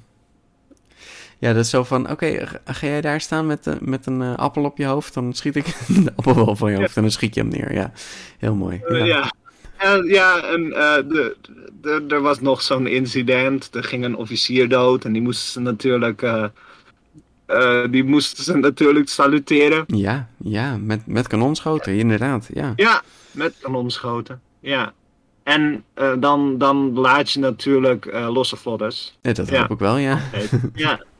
Ja, 1.46 1.52
dat 1.52 1.64
is 1.64 1.70
zo 1.70 1.84
van, 1.84 2.10
oké, 2.10 2.46
ga- 2.46 2.60
ga 2.72 2.86
jij 2.86 3.00
daar 3.00 3.20
staan 3.20 3.46
met, 3.46 3.66
eh, 3.66 3.74
met 3.80 4.06
een 4.06 4.22
eh, 4.22 4.34
appel 4.36 4.64
op 4.64 4.78
je 4.78 4.84
hoofd, 4.84 5.14
dan 5.14 5.32
schiet 5.32 5.56
ik 5.56 5.64
de 6.04 6.12
appel 6.16 6.34
wel 6.34 6.56
van 6.56 6.70
je 6.70 6.76
hoofd 6.76 6.96
en 6.96 7.02
dan 7.02 7.10
schiet 7.10 7.34
je 7.34 7.40
hem 7.40 7.50
neer. 7.50 7.72
Ja, 7.72 7.92
heel 8.38 8.54
mooi. 8.54 8.80
Eh, 8.88 8.98
Ja. 8.98 9.04
ja. 9.06 9.30
En, 9.76 10.04
ja, 10.04 10.42
en 10.42 10.62
de, 11.08 11.36
de, 11.80 12.04
er 12.08 12.20
was 12.20 12.40
nog 12.40 12.62
zo'n 12.62 12.86
incident. 12.86 13.68
Er 13.74 13.84
ging 13.84 14.04
een 14.04 14.16
officier 14.16 14.68
dood 14.68 15.04
en 15.04 15.12
die 15.12 15.22
moesten 15.22 15.52
ze 15.52 15.60
natuurlijk, 15.60 16.26
die 17.90 18.04
moesten 18.04 18.44
ze 18.44 18.56
natuurlijk 18.56 19.08
saluteren. 19.08 19.84
Ja, 19.86 20.28
ja, 20.36 20.76
met, 20.76 21.06
met 21.06 21.26
kanonschoten, 21.26 21.94
inderdaad. 21.94 22.48
Ja. 22.54 22.72
Ja, 22.76 23.02
met 23.30 23.54
kanonschoten. 23.60 24.40
Ja. 24.60 24.92
En 25.42 25.84
dan, 26.18 26.58
dan 26.58 26.92
laat 26.98 27.30
je 27.32 27.40
natuurlijk 27.40 28.04
losse 28.28 28.56
vlodders. 28.56 29.18
Dat 29.22 29.48
Ja. 29.48 29.60
hoop 29.60 29.70
ik 29.70 29.78
wel, 29.78 29.96
ja. 29.96 30.18
Ja. 30.74 31.00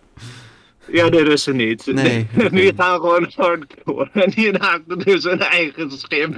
Ja, 0.93 1.11
de 1.11 1.23
Russen 1.23 1.57
niet. 1.57 1.87
Nee. 1.87 2.27
Die 2.51 2.73
gaan 2.77 3.01
gewoon 3.01 3.31
hardcore. 3.37 4.09
En 4.13 4.31
die 4.31 4.53
raakten 4.53 4.99
dus 4.99 5.25
hun 5.25 5.41
eigen 5.41 5.91
schip. 5.91 6.37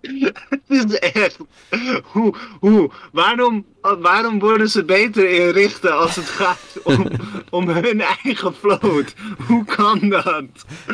Het 0.48 0.60
is 0.66 0.98
echt. 0.98 1.38
Hoe, 2.02 2.34
hoe, 2.60 2.90
waarom, 3.12 3.64
waarom 3.80 4.38
worden 4.38 4.68
ze 4.68 4.84
beter 4.84 5.30
inrichten 5.30 5.98
als 5.98 6.16
het 6.16 6.28
gaat 6.28 6.78
om, 6.82 7.06
om 7.50 7.68
hun 7.68 8.00
eigen 8.00 8.54
vloot? 8.54 9.14
Hoe 9.46 9.64
kan 9.64 10.08
dat? 10.08 10.44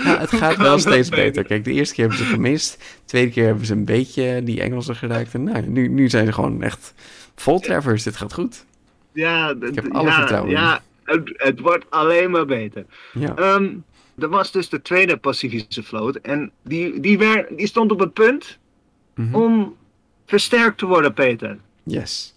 Ja, 0.05 0.19
het 0.19 0.33
gaat 0.33 0.57
wel 0.57 0.79
steeds 0.79 1.09
beter? 1.09 1.25
beter. 1.25 1.45
Kijk, 1.45 1.65
de 1.65 1.73
eerste 1.73 1.95
keer 1.95 2.09
hebben 2.09 2.27
ze 2.27 2.33
gemist. 2.33 2.79
De 2.79 2.85
tweede 3.05 3.31
keer 3.31 3.47
hebben 3.47 3.67
ze 3.67 3.73
een 3.73 3.85
beetje 3.85 4.41
die 4.45 4.61
Engelsen 4.61 4.97
geraakt. 4.97 5.35
En 5.35 5.45
nou, 5.45 5.67
nu, 5.67 5.89
nu 5.89 6.09
zijn 6.09 6.27
ze 6.27 6.33
gewoon 6.33 6.63
echt 6.63 6.95
vol 7.37 7.61
treffers. 7.61 8.03
Dit 8.03 8.17
gaat 8.17 8.33
goed. 8.33 8.65
Ja, 9.13 9.55
Ik 9.61 9.75
heb 9.75 9.93
alle 9.93 10.09
ja, 10.09 10.17
vertrouwen 10.17 10.51
in. 10.51 10.57
Ja, 10.57 10.83
het, 11.05 11.33
het 11.37 11.61
wordt 11.61 11.85
alleen 11.91 12.31
maar 12.31 12.47
beter. 12.47 12.85
Ja. 13.13 13.35
Ehm, 13.37 13.75
er 14.19 14.29
was 14.29 14.53
dus 14.53 14.69
de 14.69 14.83
tweede 14.83 15.17
Pacifische 15.17 15.83
vloot. 15.83 16.17
En 16.17 16.51
die, 16.65 17.01
die, 17.01 17.19
werd, 17.19 17.57
die 17.59 17.67
stond 17.67 17.93
op 17.93 17.99
het 17.99 18.13
punt 18.13 18.59
Mhm. 19.15 19.35
om 19.35 19.77
versterkt 20.27 20.79
te 20.79 20.87
worden, 20.87 21.15
Peter. 21.15 21.59
Yes. 21.83 22.35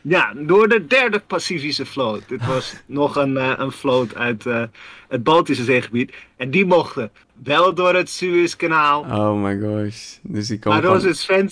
Ja, 0.00 0.32
door 0.36 0.68
de 0.68 0.86
derde 0.86 1.18
Pacifische 1.26 1.86
vloot. 1.86 2.28
Dit 2.28 2.46
was 2.46 2.74
nog 2.86 3.16
een, 3.16 3.36
eh, 3.36 3.52
een 3.56 3.72
vloot 3.72 4.14
uit 4.14 4.46
eh, 4.46 4.62
het 5.08 5.22
Baltische 5.22 5.64
zeegebied. 5.64 6.12
En 6.36 6.50
die 6.50 6.66
mochten 6.66 7.10
wel 7.42 7.74
door 7.74 7.94
het 7.94 8.10
Suezkanaal. 8.10 9.00
Oh 9.00 9.42
my 9.42 9.58
gosh. 9.60 10.16
Dus 10.22 10.46
die 10.48 10.58
komen 10.58 10.90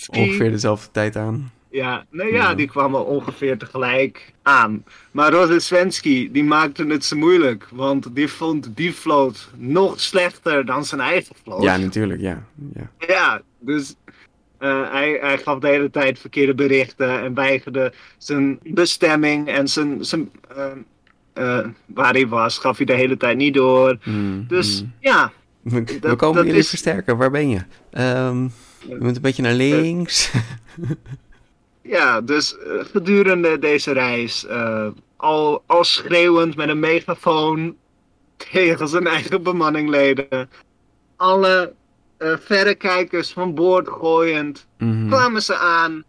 ongeveer 0.09 0.51
dezelfde 0.51 0.91
tijd 0.91 1.15
aan. 1.15 1.51
Ja, 1.71 2.05
nee, 2.09 2.27
ja, 2.31 2.49
Ja. 2.49 2.53
die 2.55 2.67
kwamen 2.67 3.05
ongeveer 3.05 3.57
tegelijk 3.57 4.33
aan. 4.41 4.83
Maar 5.11 5.31
Rozensvensky, 5.31 6.31
die 6.31 6.43
maakte 6.43 6.85
het 6.85 7.05
ze 7.05 7.15
moeilijk. 7.15 7.67
Want 7.71 8.15
die 8.15 8.27
vond 8.27 8.75
die 8.75 8.93
vloot 8.93 9.49
nog 9.55 9.99
slechter 10.01 10.65
dan 10.65 10.85
zijn 10.85 11.01
eigen 11.01 11.35
vloot. 11.43 11.61
Ja, 11.63 11.77
natuurlijk, 11.77 12.21
ja. 12.21 12.43
ja. 12.73 12.91
Ja, 13.07 13.41
dus 13.59 13.95
eh, 14.57 14.91
hij, 14.91 15.17
hij 15.21 15.37
gaf 15.37 15.59
de 15.59 15.67
hele 15.67 15.89
tijd 15.89 16.19
verkeerde 16.19 16.53
berichten 16.55 17.21
en 17.21 17.33
weigerde 17.33 17.93
zijn 18.17 18.59
bestemming 18.63 19.47
en 19.47 19.67
zijn, 19.67 20.05
zijn 20.05 20.31
eh, 20.55 20.65
eh, 21.33 21.67
waar 21.85 22.13
hij 22.13 22.27
was, 22.27 22.57
gaf 22.57 22.77
hij 22.77 22.85
de 22.85 22.93
hele 22.93 23.17
tijd 23.17 23.37
niet 23.37 23.53
door. 23.53 23.97
Mm, 24.03 24.45
Dus 24.47 24.81
mm. 24.81 24.93
ja, 24.99 25.31
We, 25.61 25.83
we 25.83 25.99
dat- 25.99 26.17
komen 26.17 26.45
jullie 26.45 26.59
is- 26.59 26.69
versterken. 26.69 27.17
Waar 27.17 27.31
ben 27.31 27.49
je? 27.49 27.59
Ehm, 27.91 28.43
je 28.87 28.97
moet 28.99 29.15
een 29.15 29.21
beetje 29.21 29.41
naar 29.41 29.53
links. 29.53 30.31
ja, 31.81 32.21
dus 32.21 32.57
eh, 32.57 32.71
gedurende 32.91 33.59
deze 33.59 33.91
reis, 33.91 34.45
eh, 34.45 34.87
al, 35.15 35.63
al 35.65 35.83
schreeuwend 35.83 36.55
met 36.55 36.69
een 36.69 36.79
megafoon 36.79 37.75
tegen 38.51 38.87
zijn 38.87 39.07
eigen 39.07 39.43
bemanningleden, 39.43 40.49
alle 41.15 41.73
eh 42.17 42.33
verrekijkers 42.39 43.31
van 43.31 43.53
boord 43.55 43.87
gooiend, 43.87 44.67
Mhm. 44.77 45.07
kwamen 45.07 45.41
ze 45.41 45.55
aan. 45.55 46.03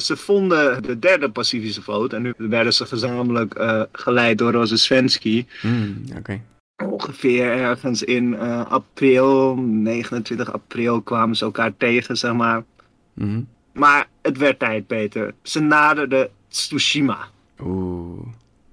Ze 0.00 0.16
vonden 0.16 0.82
de 0.82 0.98
derde 0.98 1.30
Pacifische 1.30 1.82
vloot 1.82 2.12
en 2.12 2.22
nu 2.22 2.34
werden 2.36 2.72
ze 2.72 2.86
gezamenlijk 2.86 3.54
geleid 3.92 4.38
door 4.38 4.52
Rozensvensky. 4.52 5.46
Mm, 5.62 6.02
Oké. 6.18 6.40
ongeveer 6.86 7.46
ergens 7.52 8.02
in 8.02 8.38
april, 8.68 9.54
29 9.56 10.52
april 10.52 11.00
kwamen 11.02 11.36
ze 11.36 11.44
elkaar 11.44 11.76
tegen, 11.76 12.16
zeg 12.16 12.32
maar. 12.32 12.64
Mhm. 13.12 13.40
Maar 13.74 14.08
het 14.22 14.36
werd 14.38 14.58
tijd, 14.58 14.86
Peter. 14.86 15.34
Ze 15.42 15.60
naderden 15.60 16.30
Tsushima. 16.48 17.18
Oeh. 17.60 18.26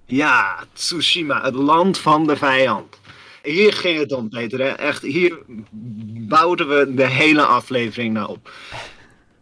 Ja, 0.06 0.64
Tsushima, 0.74 1.42
het 1.42 1.54
land 1.54 1.98
van 1.98 2.28
de 2.28 2.36
vijand. 2.36 3.00
Hier 3.44 3.74
ging 3.74 4.00
het 4.00 4.12
om, 4.12 4.30
Peter. 4.30 4.60
Hè? 4.60 4.68
Echt, 4.70 5.02
hier 5.02 5.40
bouwden 6.28 6.68
we 6.70 6.94
de 6.94 7.08
hele 7.08 7.46
aflevering 7.46 8.14
naar 8.14 8.28
op. 8.28 8.52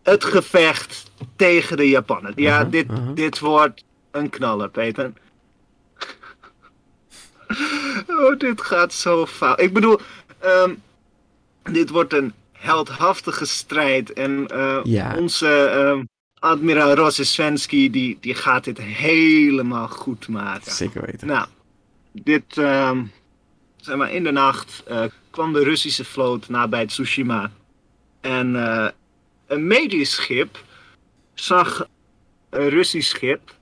Het 0.04 0.24
gevecht 0.24 1.12
tegen 1.36 1.78
de 1.78 1.90
Japanners. 1.90 2.34
Ja, 2.38 2.60
Mhm, 2.62 2.70
dit, 2.70 2.88
mhm. 2.88 3.14
dit 3.14 3.40
wordt 3.40 3.84
een 4.12 4.30
knaller, 4.30 4.70
Peter. 4.70 5.14
oh, 8.08 8.38
dit 8.38 8.62
gaat 8.62 8.94
zo 8.94 9.26
fout. 9.26 9.62
Ik 9.62 9.74
bedoel, 9.74 10.00
ehm, 10.40 10.74
dit 11.64 11.90
wordt 11.90 12.14
een 12.14 12.34
heldhaftige 12.60 13.46
strijd. 13.46 14.14
En 14.14 14.48
eh, 14.48 14.80
Ja. 14.84 15.16
onze 15.18 15.48
ehm, 15.48 16.04
admiraal 16.40 16.94
Rossesvensky, 16.96 17.90
die, 17.90 18.18
die 18.22 18.36
gaat 18.36 18.64
dit 18.64 18.78
helemaal 18.78 19.88
goed 19.88 20.28
maken. 20.28 20.72
Zeker 20.72 21.06
weten. 21.06 21.28
Nou, 21.28 21.48
dit, 22.12 22.58
ehm, 22.58 23.04
zeg 23.78 23.96
maar, 23.96 24.12
in 24.14 24.24
de 24.24 24.32
nacht 24.32 24.84
eh, 24.88 25.04
kwam 25.30 25.54
de 25.54 25.64
Russische 25.64 26.06
vloot 26.06 26.50
nabij 26.50 26.86
Tsushima. 26.86 27.52
En 28.22 28.56
eh, 28.56 28.88
een 29.48 29.68
medisch 29.68 30.12
schip 30.16 30.64
zag 31.34 31.88
een 32.50 32.70
Russisch 32.70 33.10
schip. 33.10 33.58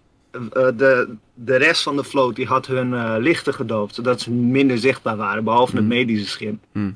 de, 0.51 1.15
de 1.33 1.55
rest 1.55 1.83
van 1.83 1.95
de 1.95 2.03
vloot 2.03 2.35
die 2.35 2.45
had 2.45 2.67
hun 2.67 3.17
lichten 3.17 3.53
gedoofd, 3.53 3.95
zodat 3.95 4.21
ze 4.21 4.31
minder 4.31 4.77
zichtbaar 4.77 5.15
waren, 5.17 5.43
behalve 5.43 5.71
het 5.75 5.79
Mhm. 5.85 5.93
medische 5.93 6.27
schip. 6.29 6.55
Hm. 6.71 6.91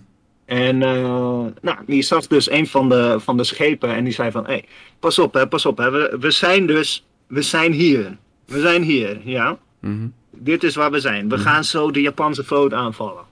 En 0.52 0.82
eh, 0.82 1.46
nou, 1.62 1.78
die 1.86 2.02
zag 2.02 2.28
dus 2.28 2.50
een 2.52 2.68
van 2.68 2.90
de, 2.90 3.16
van 3.20 3.38
de 3.38 3.44
schepen 3.44 3.96
en 3.96 4.04
die 4.04 4.14
zei 4.14 4.32
van, 4.32 4.46
hé, 4.46 4.52
hey, 4.52 4.66
pas 5.00 5.20
op 5.20 5.34
hè, 5.34 5.48
pas 5.48 5.66
op 5.66 5.78
hè, 5.78 5.92
we, 5.92 6.18
we 6.20 6.32
zijn 6.32 6.66
dus, 6.66 7.06
we 7.28 7.42
zijn 7.42 7.72
hier. 7.74 8.18
We 8.46 8.60
zijn 8.60 8.84
hier, 8.84 9.22
ja. 9.24 9.58
Mhm. 9.80 10.08
Dit 10.32 10.64
is 10.64 10.76
waar 10.76 10.92
we 10.92 11.00
zijn. 11.00 11.30
We 11.30 11.38
gaan 11.38 11.64
zo 11.64 11.92
de 11.92 12.02
Japanse 12.02 12.44
vloot 12.44 12.74
aanvallen. 12.74 13.24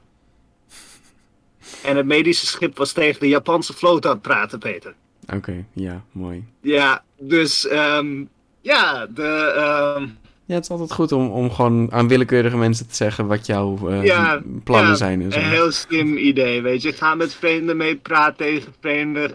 En 1.84 1.98
het 1.98 2.06
medische 2.06 2.46
schip 2.46 2.78
was 2.78 2.92
tegen 2.92 3.20
de 3.20 3.28
Japanse 3.28 3.74
vloot 3.74 4.06
aan 4.06 4.12
het 4.12 4.22
praten, 4.22 4.60
Peter. 4.60 4.94
Oké, 5.34 5.66
ja, 5.74 6.04
mooi. 6.12 6.46
Ja, 6.62 7.04
dus 7.18 7.68
ehm, 7.68 8.24
ja, 8.62 9.06
de, 9.06 9.54
ehm, 9.56 10.08
Ja, 10.50 10.56
het 10.56 10.64
is 10.64 10.70
altijd 10.70 10.92
goed 10.92 11.12
om, 11.12 11.30
om 11.30 11.52
gewoon 11.52 11.92
aan 11.92 12.08
willekeurige 12.08 12.58
mensen 12.58 12.88
te 12.88 12.96
zeggen 12.96 13.28
wat 13.28 13.46
jouw 13.46 13.90
eh, 13.90 14.04
ja, 14.04 14.42
plannen 14.64 14.90
ja, 14.90 14.96
zijn 14.96 15.22
en 15.22 15.32
zo. 15.32 15.40
Een 15.40 15.46
heel 15.46 15.72
slim 15.72 16.18
idee, 16.18 16.62
weet 16.62 16.82
je. 16.82 16.94
Ga 16.94 17.16
met 17.16 17.34
vreemden 17.34 17.78
mee 17.78 17.96
praten 17.96 18.36
tegen 18.36 18.74
vreemden. 18.80 19.32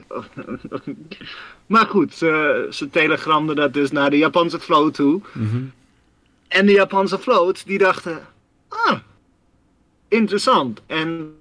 maar 1.67 1.87
goed, 1.87 2.15
ze, 2.15 2.67
ze 2.71 2.91
telegramden 2.91 3.57
dat 3.57 3.73
dus 3.73 3.91
naar 3.91 4.11
de 4.11 4.19
Japanse 4.19 4.61
vloot 4.61 4.95
toe. 4.95 5.21
Mhm. 5.33 5.63
En 6.49 6.67
de 6.67 6.73
Japanse 6.73 7.19
vloot, 7.19 7.67
die 7.67 7.79
dachten, 7.79 8.21
ah, 8.69 8.99
interessant. 10.09 10.81
En 10.87 11.35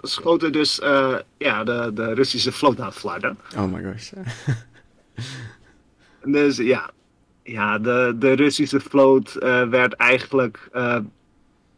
schoten 0.00 0.52
dus 0.52 0.80
eh, 0.80 1.14
ja, 1.38 1.64
de, 1.64 1.90
de 1.94 2.14
Russische 2.14 2.52
vloot 2.52 2.80
aan 2.80 2.86
het 2.86 2.94
flarden. 2.94 3.38
Oh 3.56 3.72
my 3.72 3.82
gosh. 3.82 4.12
Dus 6.26 6.56
ja, 6.56 6.90
ja 7.44 7.78
de, 7.78 8.14
de 8.18 8.32
Russische 8.32 8.80
vloot 8.80 9.34
eh, 9.34 9.62
werd 9.68 9.92
eigenlijk 9.92 10.68
eh, 10.72 10.98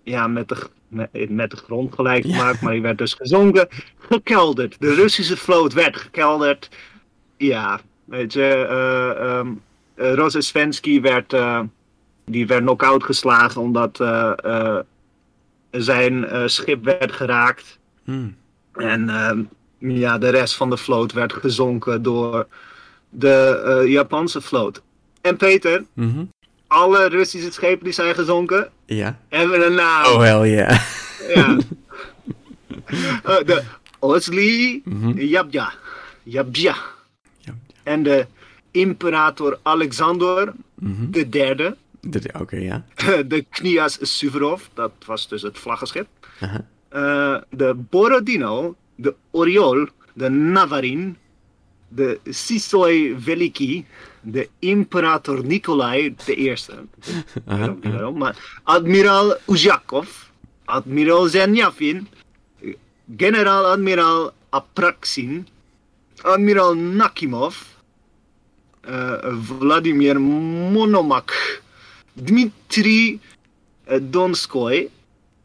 ja, 0.02 0.26
met, 0.26 0.48
de, 0.48 0.56
met, 0.88 1.30
met 1.30 1.50
de 1.50 1.56
grond 1.56 1.94
gelijk 1.94 2.24
Ja. 2.24 2.36
gemaakt, 2.36 2.60
maar 2.60 2.72
die 2.72 2.82
werd 2.82 2.98
dus 2.98 3.14
gezonken, 3.14 3.68
gekelderd. 3.98 4.76
De 4.80 4.94
Russische 4.94 5.36
vloot 5.36 5.72
werd 5.72 5.96
gekelderd. 5.96 6.70
Ja, 7.36 7.80
weet 8.04 8.32
je, 8.32 8.44
eh, 9.94 10.14
Rozesvensky 10.14 11.00
werd, 11.00 11.36
die 12.24 12.46
werd 12.46 12.60
knock-out 12.60 13.04
geslagen 13.04 13.60
omdat 13.60 13.96
zijn 15.70 16.26
schip 16.50 16.84
werd 16.84 17.12
geraakt. 17.12 17.78
Hm. 18.04 18.28
En 18.72 19.08
ehm, 19.08 19.42
ja, 19.78 20.18
de 20.18 20.28
rest 20.28 20.56
van 20.56 20.70
de 20.70 20.76
vloot 20.76 21.12
werd 21.12 21.32
gezonken 21.32 22.02
door 22.02 22.46
de 23.08 23.84
Japanse 23.86 24.40
vloot. 24.40 24.82
En 25.26 25.36
Peter, 25.36 25.84
Mhm. 25.92 26.24
alle 26.66 27.06
Russische 27.08 27.52
schepen 27.52 27.84
die 27.84 27.92
zijn 27.92 28.14
gezonken, 28.14 28.70
Ja. 28.86 29.18
hebben 29.28 29.66
een 29.66 29.74
naam. 29.74 30.04
Oh, 30.06 30.20
hell 30.20 30.50
yeah. 30.50 30.80
Ja. 31.34 31.56
Eh, 33.24 33.36
de 33.46 33.62
Osli 33.98 34.82
Mhm. 34.84 35.18
Yabja. 35.18 35.72
Yabja. 36.22 36.76
Ja. 37.38 37.54
En 37.82 38.02
de 38.02 38.26
imperator 38.70 39.58
Alexander 39.62 40.52
Mhm. 40.74 41.10
de 41.10 41.28
derde. 41.28 41.76
De- 42.00 42.30
Oké, 42.40 42.56
ja. 42.56 42.84
De 43.26 43.44
Knias 43.50 43.98
Suvorov, 44.00 44.62
dat 44.74 44.92
was 45.06 45.28
dus 45.28 45.42
het 45.42 45.58
vlaggenschip. 45.58 46.06
Eh, 46.88 47.36
de 47.50 47.74
Borodino, 47.90 48.76
de 48.94 49.14
Oriol, 49.30 49.86
de 50.14 50.28
Navarin, 50.28 51.16
de 51.88 52.18
Sisoy 52.24 53.16
Veliki, 53.18 53.86
de 54.26 54.48
imperator 54.58 55.44
Nikolai 55.44 56.14
de 56.24 56.34
Eerste. 56.34 56.72
Ik 57.06 57.42
Aha, 57.46 57.58
weet 57.58 57.68
ook 57.68 57.74
niet 57.74 57.84
aha. 57.84 57.92
waarom, 57.94 58.18
maar 58.18 58.60
admiraal 58.62 59.36
Uzakov, 59.46 60.08
admiraal 60.64 61.26
Zernjavin, 61.26 62.08
generaal-admiraal 63.16 64.32
Apraksin, 64.50 65.46
admiraal 66.22 66.74
Nakimov, 66.74 67.56
eh, 68.80 69.34
Vladimir 69.42 70.20
Monomak, 70.20 71.60
Dmitri 72.12 73.20
eh, 73.84 73.98
Donskoy, 74.02 74.88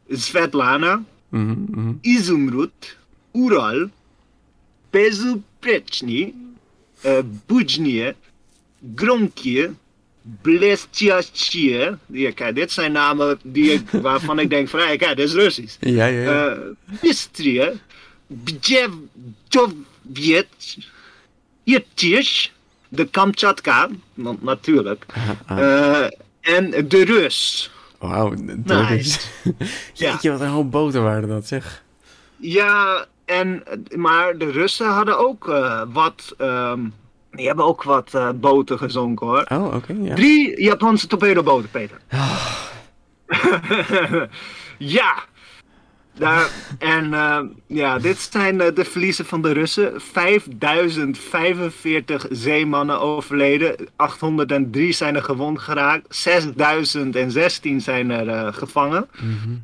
Svetlana, 0.09 1.03
Mhm, 1.31 1.55
mhm. 1.71 1.93
Izumrud, 2.01 2.97
Ural, 3.31 3.89
Bezuprechny, 4.89 6.33
uh, 7.05 7.21
Bujnie, 8.81 8.95
Gronkie, 8.95 9.69
Blestiacie. 10.41 11.89
Ja, 12.05 12.31
kijk, 12.31 12.55
dit 12.55 12.71
zijn 12.71 12.91
namen 12.91 13.39
die 13.43 13.71
ik, 13.71 13.89
waarvan 14.07 14.39
ik 14.39 14.49
denk 14.49 14.69
van, 14.69 14.79
hey, 14.79 14.97
kijk, 14.97 15.15
dit 15.15 15.27
is 15.27 15.33
Russisch. 15.33 15.77
Ja, 15.79 16.05
ja, 16.05 16.21
ja. 16.21 16.55
Uh, 16.55 16.59
Bistrie, 17.01 17.69
Bjevjet, 20.01 20.77
Irtish, 21.63 22.47
de 22.89 23.05
Kamchatka, 23.05 23.89
want 24.13 24.43
natuurlijk, 24.43 25.05
uh, 25.51 26.03
en 26.41 26.87
de 26.87 27.03
Rus. 27.03 27.71
Wauw, 27.99 28.33
dat 28.45 28.89
nice. 28.89 29.19
Jeetje, 29.93 30.31
wat 30.31 30.41
een 30.41 30.47
hoop 30.47 30.71
boter 30.71 31.01
waren 31.01 31.29
dat, 31.29 31.47
zeg. 31.47 31.83
Ja, 32.37 33.05
en, 33.25 33.63
maar 33.95 34.37
de 34.37 34.51
Russen 34.51 34.87
hadden 34.87 35.19
ook 35.19 35.49
eh, 35.49 35.81
wat. 35.91 36.33
ehm, 36.37 36.79
die 37.31 37.47
hebben 37.47 37.65
ook 37.65 37.83
wat 37.83 38.13
eh, 38.13 38.29
boten 38.35 38.77
gezonken 38.77 39.27
hoor. 39.27 39.45
Oh, 39.49 39.75
oké, 39.75 39.95
ja. 40.01 40.15
Drie 40.15 40.61
Japanse 40.61 41.07
torpedoboten, 41.07 41.69
Peter. 41.69 41.97
ja. 44.77 45.23
Daar, 46.13 46.49
en 46.79 47.13
eh, 47.13 47.39
ja, 47.67 47.99
dit 47.99 48.29
zijn 48.31 48.61
eh, 48.61 48.75
de 48.75 48.85
verliezen 48.85 49.25
van 49.25 49.41
de 49.41 49.51
Russen. 49.51 50.01
5045 50.01 52.25
zeemannen 52.29 52.99
overleden. 52.99 53.75
803 53.95 54.91
zijn 54.91 55.15
er 55.15 55.23
gewond 55.23 55.59
geraakt. 55.59 56.15
6016 56.15 57.81
zijn 57.81 58.11
er 58.11 58.53
gevangen. 58.53 59.09
Mhm. 59.21 59.55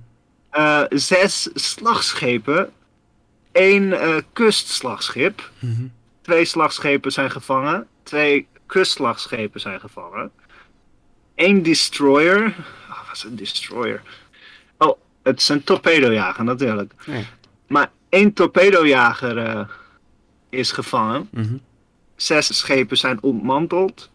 Zes 0.89 1.49
slagschepen. 1.53 2.69
één 3.51 3.93
kustslagschip. 4.33 5.51
Mhm. 5.59 5.85
Twee 6.27 6.45
slagschepen 6.45 7.11
zijn 7.11 7.31
gevangen. 7.31 7.87
Twee 8.03 8.47
kustslagschepen 8.65 9.59
zijn 9.59 9.79
gevangen. 9.79 10.31
Eén 11.35 11.63
destroyer. 11.63 12.45
Oh, 12.89 13.07
wat 13.07 13.15
is 13.15 13.23
een 13.23 13.35
destroyer? 13.35 14.01
Oh, 14.77 14.97
het 15.23 15.39
is 15.39 15.49
een 15.49 15.63
torpedojager 15.63 16.43
natuurlijk. 16.43 16.93
Maar 17.67 17.91
één 18.09 18.33
torpedojager 18.33 19.37
eh, 19.37 19.67
is 20.49 20.71
gevangen. 20.71 21.29
Mhm. 21.31 21.57
Zes 22.15 22.57
schepen 22.57 22.97
zijn 22.97 23.21
ontmanteld. 23.21 24.09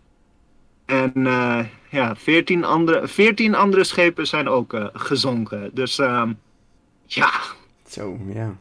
En 0.84 1.26
eh, 1.26 1.64
ja, 1.90 2.16
veertien 2.16 2.64
andere, 2.64 3.08
14 3.08 3.54
andere 3.54 3.84
schepen 3.84 4.26
zijn 4.26 4.48
ook 4.48 4.72
eh, 4.72 4.86
gezonken. 4.92 5.70
Dus 5.74 5.98
ehm, 5.98 6.32
ja, 7.06 7.30
Zo, 7.88 8.18
ja. 8.26 8.56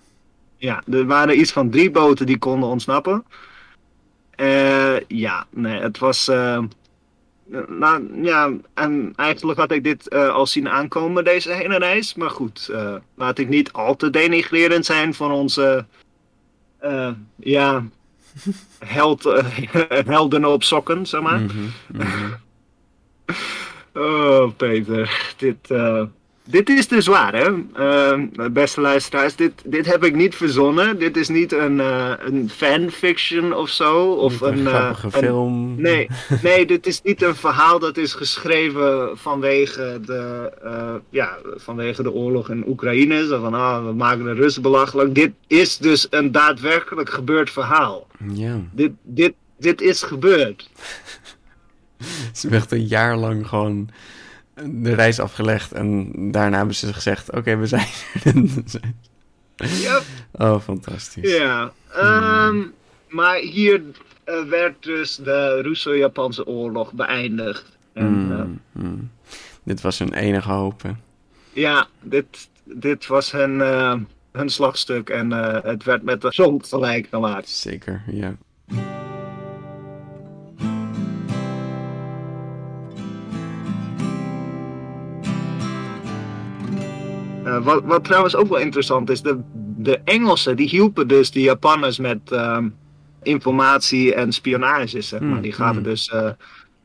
Ja, 0.61 0.83
er 0.91 1.05
waren 1.05 1.39
iets 1.39 1.51
van 1.51 1.69
drie 1.69 1.91
boten 1.91 2.25
die 2.25 2.37
konden 2.37 2.69
ontsnappen. 2.69 3.25
Eh, 4.31 4.99
ja, 5.07 5.45
nee, 5.49 5.79
het 5.81 5.97
was. 5.97 6.27
eh, 6.27 6.59
nou, 7.67 8.23
ja, 8.23 8.51
en 8.73 9.13
eigenlijk 9.15 9.59
had 9.59 9.71
ik 9.71 9.83
dit 9.83 10.13
uh, 10.13 10.29
al 10.29 10.47
zien 10.47 10.69
aankomen, 10.69 11.23
deze 11.23 11.51
hele 11.51 11.77
reis. 11.77 12.15
Maar 12.15 12.29
goed, 12.29 12.71
laat 13.15 13.37
ik 13.37 13.49
niet 13.49 13.71
al 13.71 13.95
te 13.95 14.09
denigrerend 14.09 14.85
zijn 14.85 15.13
van 15.13 15.31
onze, 15.31 15.85
ja, 17.35 17.83
held, 18.79 19.23
helden 20.05 20.45
op 20.45 20.63
sokken, 20.63 21.05
zeg 21.05 21.21
maar. 21.21 21.39
Mm 21.39 21.49
-hmm, 21.49 21.71
mm 21.87 22.01
-hmm. 22.01 22.35
oh, 24.03 24.51
Peter, 24.57 25.33
dit, 25.37 25.67
dit 26.45 26.69
is 26.69 26.85
te 26.85 27.01
zwaar, 27.01 27.33
hè? 27.35 27.49
Uh, 27.77 28.45
beste 28.51 28.81
luisteraars. 28.81 29.35
Dit, 29.35 29.51
dit 29.65 29.85
heb 29.85 30.03
ik 30.03 30.15
niet 30.15 30.35
verzonnen. 30.35 30.99
Dit 30.99 31.17
is 31.17 31.29
niet 31.29 31.51
een, 31.51 31.77
uh, 31.77 32.13
een 32.19 32.49
fanfiction 32.49 33.53
of 33.53 33.69
zo. 33.69 34.11
Of 34.11 34.41
een, 34.41 34.57
een 34.57 34.67
grappige 34.67 35.07
uh, 35.07 35.13
film. 35.13 35.63
Een, 35.63 35.81
nee, 35.81 36.07
nee, 36.43 36.65
dit 36.65 36.87
is 36.87 37.01
niet 37.01 37.21
een 37.21 37.35
verhaal 37.35 37.79
dat 37.79 37.97
is 37.97 38.13
geschreven 38.13 39.17
vanwege 39.17 39.99
de, 40.05 40.51
ja, 41.09 41.37
vanwege 41.55 42.03
de 42.03 42.11
oorlog 42.11 42.49
in 42.49 42.67
Oekraïne. 42.67 43.25
Zo 43.25 43.41
van, 43.41 43.53
ah, 43.53 43.85
we 43.85 43.93
maken 43.93 44.23
de 44.23 44.33
Russen 44.33 44.61
belachelijk. 44.61 45.15
Dit 45.15 45.31
is 45.47 45.77
dus 45.77 46.07
een 46.09 46.31
daadwerkelijk 46.31 47.09
gebeurd 47.09 47.49
verhaal. 47.49 48.07
Ja. 48.33 48.59
Dit, 48.71 48.91
dit, 49.03 49.33
dit 49.57 49.81
is 49.81 50.03
gebeurd. 50.03 50.69
Ze 52.33 52.49
echt 52.49 52.71
een 52.71 52.87
jaar 52.87 53.17
lang 53.17 53.47
gewoon 53.47 53.89
de 54.65 54.93
reis 54.93 55.19
afgelegd 55.19 55.71
en 55.71 56.11
daarna 56.31 56.57
hebben 56.57 56.75
ze 56.75 56.93
gezegd: 56.93 57.29
Oké, 57.29 57.39
okay, 57.39 57.57
we 57.57 57.67
zijn 57.67 57.87
er. 58.23 58.79
yep. 59.55 60.03
Oh, 60.31 60.61
fantastisch. 60.61 61.37
Ja, 61.37 61.71
um, 61.97 62.73
maar 63.09 63.37
hier 63.37 63.81
uh, 64.25 64.43
werd 64.43 64.83
dus 64.83 65.15
de 65.15 65.61
Russo-Japanse 65.61 66.47
oorlog 66.47 66.93
beëindigd. 66.93 67.77
En, 67.93 68.25
mm, 68.25 68.31
uh, 68.31 68.83
mm. 68.83 69.09
Dit 69.63 69.81
was 69.81 69.99
hun 69.99 70.13
enige 70.13 70.51
hoop. 70.51 70.81
Hè? 70.81 70.91
Ja, 71.53 71.87
dit, 72.01 72.49
dit 72.63 73.07
was 73.07 73.31
hun, 73.31 73.55
uh, 73.59 73.95
hun 74.31 74.49
slagstuk 74.49 75.09
en 75.09 75.31
het 75.63 75.83
werd 75.83 76.03
met 76.03 76.21
de 76.21 76.31
zon 76.31 76.65
gelijk 76.65 77.07
gemaakt. 77.09 77.49
Zeker, 77.49 78.03
ja. 78.07 78.35
Uh, 87.51 87.63
wat, 87.63 87.83
wat, 87.83 88.03
trouwens 88.03 88.35
ook 88.35 88.49
wel 88.49 88.59
interessant 88.59 89.09
is, 89.09 89.21
de, 89.21 89.39
de 89.77 89.99
Engelsen 90.03 90.55
die 90.55 90.69
hielpen 90.69 91.07
dus 91.07 91.31
de 91.31 91.41
Japanners 91.41 91.99
met 91.99 92.19
uh, 92.31 92.57
informatie 93.23 94.13
en 94.13 94.31
spionage, 94.31 95.01
zeg 95.01 95.19
maar. 95.19 95.29
Mm, 95.29 95.41
die 95.41 95.51
gaven 95.51 95.81
mm. 95.81 95.83
dus 95.83 96.11
uh, 96.13 96.29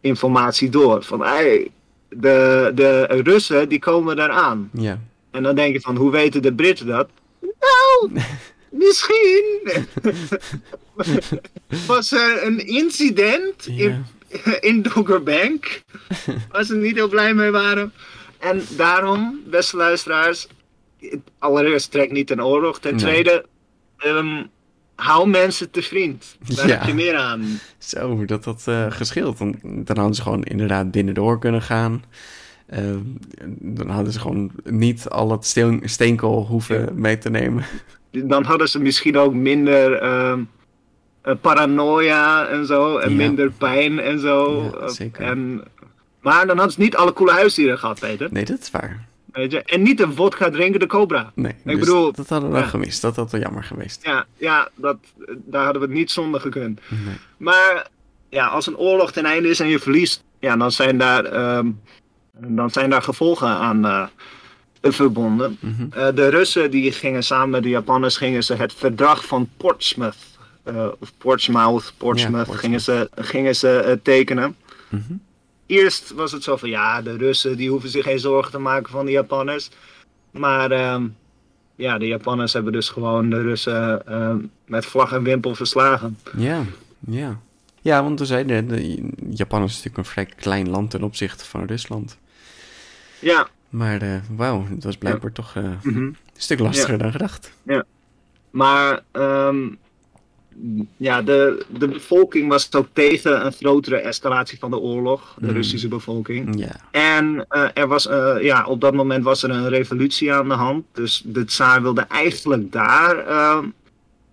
informatie 0.00 0.68
door. 0.68 1.02
Van, 1.02 1.20
hey, 1.20 1.70
de, 2.08 2.70
de 2.74 3.04
Russen 3.04 3.68
die 3.68 3.78
komen 3.78 4.18
eraan. 4.18 4.70
Yeah. 4.72 4.96
En 5.30 5.42
dan 5.42 5.54
denk 5.54 5.72
je 5.72 5.80
van, 5.80 5.96
hoe 5.96 6.10
weten 6.10 6.42
de 6.42 6.54
Britten 6.54 6.86
dat? 6.86 7.08
Nou, 7.40 8.22
misschien 8.84 9.44
was 11.86 12.12
er 12.12 12.46
een 12.46 12.66
incident 12.66 13.68
yeah. 13.70 13.78
in, 13.78 14.04
in 14.70 14.82
Doggerbank, 14.82 15.82
waar 16.50 16.64
ze 16.64 16.76
niet 16.76 16.94
heel 16.94 17.08
blij 17.08 17.34
mee 17.34 17.50
waren. 17.50 17.92
En 18.38 18.62
daarom, 18.76 19.40
beste 19.46 19.76
luisteraars, 19.76 20.46
allereerst 21.38 21.90
trek 21.90 22.10
niet 22.10 22.30
een 22.30 22.42
oorlog. 22.42 22.80
Ten 22.80 22.96
tweede, 22.96 23.44
um, 24.06 24.46
hou 24.94 25.28
mensen 25.28 25.70
te 25.70 25.82
vriend. 25.82 26.36
Daar 26.56 26.68
ja. 26.68 26.76
heb 26.76 26.86
je 26.86 26.94
meer 26.94 27.16
aan. 27.16 27.60
Zo, 27.78 28.24
dat 28.24 28.44
had 28.44 28.64
uh, 28.68 28.86
gescheeld. 28.88 29.38
Dan, 29.38 29.58
dan 29.62 29.96
hadden 29.96 30.14
ze 30.14 30.22
gewoon 30.22 30.42
inderdaad 30.42 30.90
binnendoor 30.90 31.38
kunnen 31.38 31.62
gaan. 31.62 32.04
Uh, 32.74 32.96
dan 33.58 33.88
hadden 33.88 34.12
ze 34.12 34.20
gewoon 34.20 34.50
niet 34.64 35.08
al 35.08 35.30
het 35.30 35.46
steen, 35.46 35.80
steenkool 35.84 36.46
hoeven 36.46 36.80
ja. 36.80 36.90
mee 36.94 37.18
te 37.18 37.30
nemen. 37.30 37.64
Dan 38.10 38.44
hadden 38.44 38.68
ze 38.68 38.80
misschien 38.80 39.18
ook 39.18 39.34
minder 39.34 40.02
uh, 40.02 40.38
paranoia 41.40 42.46
en 42.46 42.66
zo. 42.66 42.98
En 42.98 43.10
ja. 43.10 43.16
minder 43.16 43.50
pijn 43.50 44.00
en 44.00 44.18
zo. 44.18 44.70
zeker. 44.86 45.22
En, 45.22 45.62
maar 46.20 46.46
dan 46.46 46.56
hadden 46.56 46.74
ze 46.74 46.80
niet 46.80 46.96
alle 46.96 47.12
coole 47.12 47.32
huisdieren 47.32 47.78
gehad, 47.78 48.00
Peter. 48.00 48.28
Nee, 48.30 48.44
dat 48.44 48.58
is 48.60 48.70
waar. 48.70 49.06
Weet 49.36 49.52
je? 49.52 49.62
En 49.62 49.82
niet 49.82 50.00
een 50.00 50.12
vodka 50.12 50.50
drinkende 50.50 50.86
cobra. 50.86 51.32
Nee, 51.34 51.52
ik 51.52 51.64
dus 51.64 51.78
bedoel, 51.78 52.12
dat 52.12 52.28
hadden 52.28 52.50
we 52.52 52.58
ja. 52.58 52.64
gemist. 52.64 53.02
Dat 53.02 53.16
had 53.16 53.30
wel 53.30 53.40
jammer 53.40 53.64
geweest. 53.64 54.04
Ja, 54.04 54.26
ja 54.36 54.68
dat, 54.74 54.96
daar 55.34 55.64
hadden 55.64 55.82
we 55.82 55.88
het 55.88 55.96
niet 55.96 56.10
zonder 56.10 56.40
gekund. 56.40 56.80
Nee. 56.88 57.14
Maar 57.36 57.86
ja, 58.28 58.46
als 58.46 58.66
een 58.66 58.76
oorlog 58.76 59.12
ten 59.12 59.24
einde 59.24 59.48
is 59.48 59.60
en 59.60 59.68
je 59.68 59.78
verliest, 59.78 60.24
ja, 60.38 60.56
dan, 60.56 60.72
zijn 60.72 60.98
daar, 60.98 61.56
um, 61.56 61.80
dan 62.32 62.70
zijn 62.70 62.90
daar 62.90 63.02
gevolgen 63.02 63.48
aan 63.48 63.86
uh, 63.86 64.06
verbonden. 64.82 65.56
Mm 65.60 65.74
-hmm. 65.76 65.88
uh, 65.96 66.08
de 66.14 66.28
Russen 66.28 66.70
die 66.70 66.92
gingen 66.92 67.22
samen 67.22 67.50
met 67.50 67.62
de 67.62 67.68
Japanners 67.68 68.16
gingen 68.16 68.44
ze 68.44 68.54
het 68.54 68.74
verdrag 68.74 69.26
van 69.26 69.48
Portsmouth, 69.56 70.16
uh, 70.64 70.86
of 70.98 71.12
Portsmouth, 71.18 71.92
Portsmouth, 71.96 72.46
ja, 72.46 72.54
gingen 72.54 72.80
ze, 72.80 73.10
gingen 73.14 73.56
ze 73.56 74.00
tekenen. 74.02 74.56
Mm 74.88 75.04
-hmm 75.08 75.25
eerst 75.66 76.12
was 76.12 76.32
het 76.32 76.42
zo 76.42 76.56
van 76.56 76.68
ja, 76.68 77.02
de 77.02 77.16
Russen 77.16 77.56
die 77.56 77.70
hoeven 77.70 77.88
zich 77.88 78.04
geen 78.04 78.18
zorgen 78.18 78.52
te 78.52 78.58
maken 78.58 78.92
van 78.92 79.04
de 79.04 79.12
Japanners. 79.12 79.70
Maar 80.30 80.72
uh, 80.72 81.02
ja, 81.76 81.98
de 81.98 82.06
Japanners 82.06 82.52
hebben 82.52 82.72
dus 82.72 82.88
gewoon 82.88 83.30
de 83.30 83.42
Russen 83.42 84.02
uh, 84.08 84.34
met 84.66 84.86
vlag 84.86 85.12
en 85.12 85.22
wimpel 85.22 85.54
verslagen. 85.54 86.18
Ja, 86.36 86.62
ja. 87.06 87.40
Ja, 87.80 88.02
want 88.02 88.18
we 88.18 88.26
zeiden, 88.26 88.68
de 88.68 89.10
Japan 89.30 89.62
is 89.62 89.70
natuurlijk 89.70 89.96
een 89.96 90.04
vrij 90.04 90.26
klein 90.26 90.70
land 90.70 90.90
ten 90.90 91.02
opzichte 91.02 91.44
van 91.44 91.64
Rusland. 91.64 92.18
Ja. 93.18 93.48
Maar 93.68 94.02
uh, 94.02 94.16
wauw, 94.36 94.66
het 94.68 94.84
was 94.84 94.96
blijkbaar 94.96 95.30
ja. 95.34 95.42
toch 95.42 95.54
mm 95.54 95.78
-hmm. 95.82 96.02
een 96.02 96.16
stuk 96.36 96.58
lastiger 96.58 96.92
ja. 96.92 96.98
dan 96.98 97.10
gedacht. 97.10 97.52
Ja. 97.62 97.84
Maar 98.50 99.02
um, 99.12 99.78
ja, 100.96 101.22
de, 101.22 101.64
de 101.78 101.88
bevolking 101.88 102.48
was 102.48 102.72
ook 102.74 102.88
tegen 102.92 103.46
een 103.46 103.52
grotere 103.52 103.96
escalatie 103.96 104.58
van 104.58 104.70
de 104.70 104.78
oorlog, 104.78 105.34
de 105.38 105.46
Mm. 105.46 105.52
Russische 105.52 105.88
bevolking. 105.88 106.58
Ja. 106.58 106.76
En 106.90 107.44
eh, 107.48 107.68
er 107.74 107.86
was, 107.86 108.06
eh, 108.06 108.36
ja, 108.40 108.66
op 108.66 108.80
dat 108.80 108.94
moment 108.94 109.24
was 109.24 109.42
er 109.42 109.50
een 109.50 109.68
revolutie 109.68 110.32
aan 110.32 110.48
de 110.48 110.54
hand. 110.54 110.84
Dus 110.92 111.22
de 111.24 111.44
tsaar 111.44 111.82
wilde 111.82 112.00
eigenlijk 112.08 112.72
daar 112.72 113.18
eh, 113.18 113.58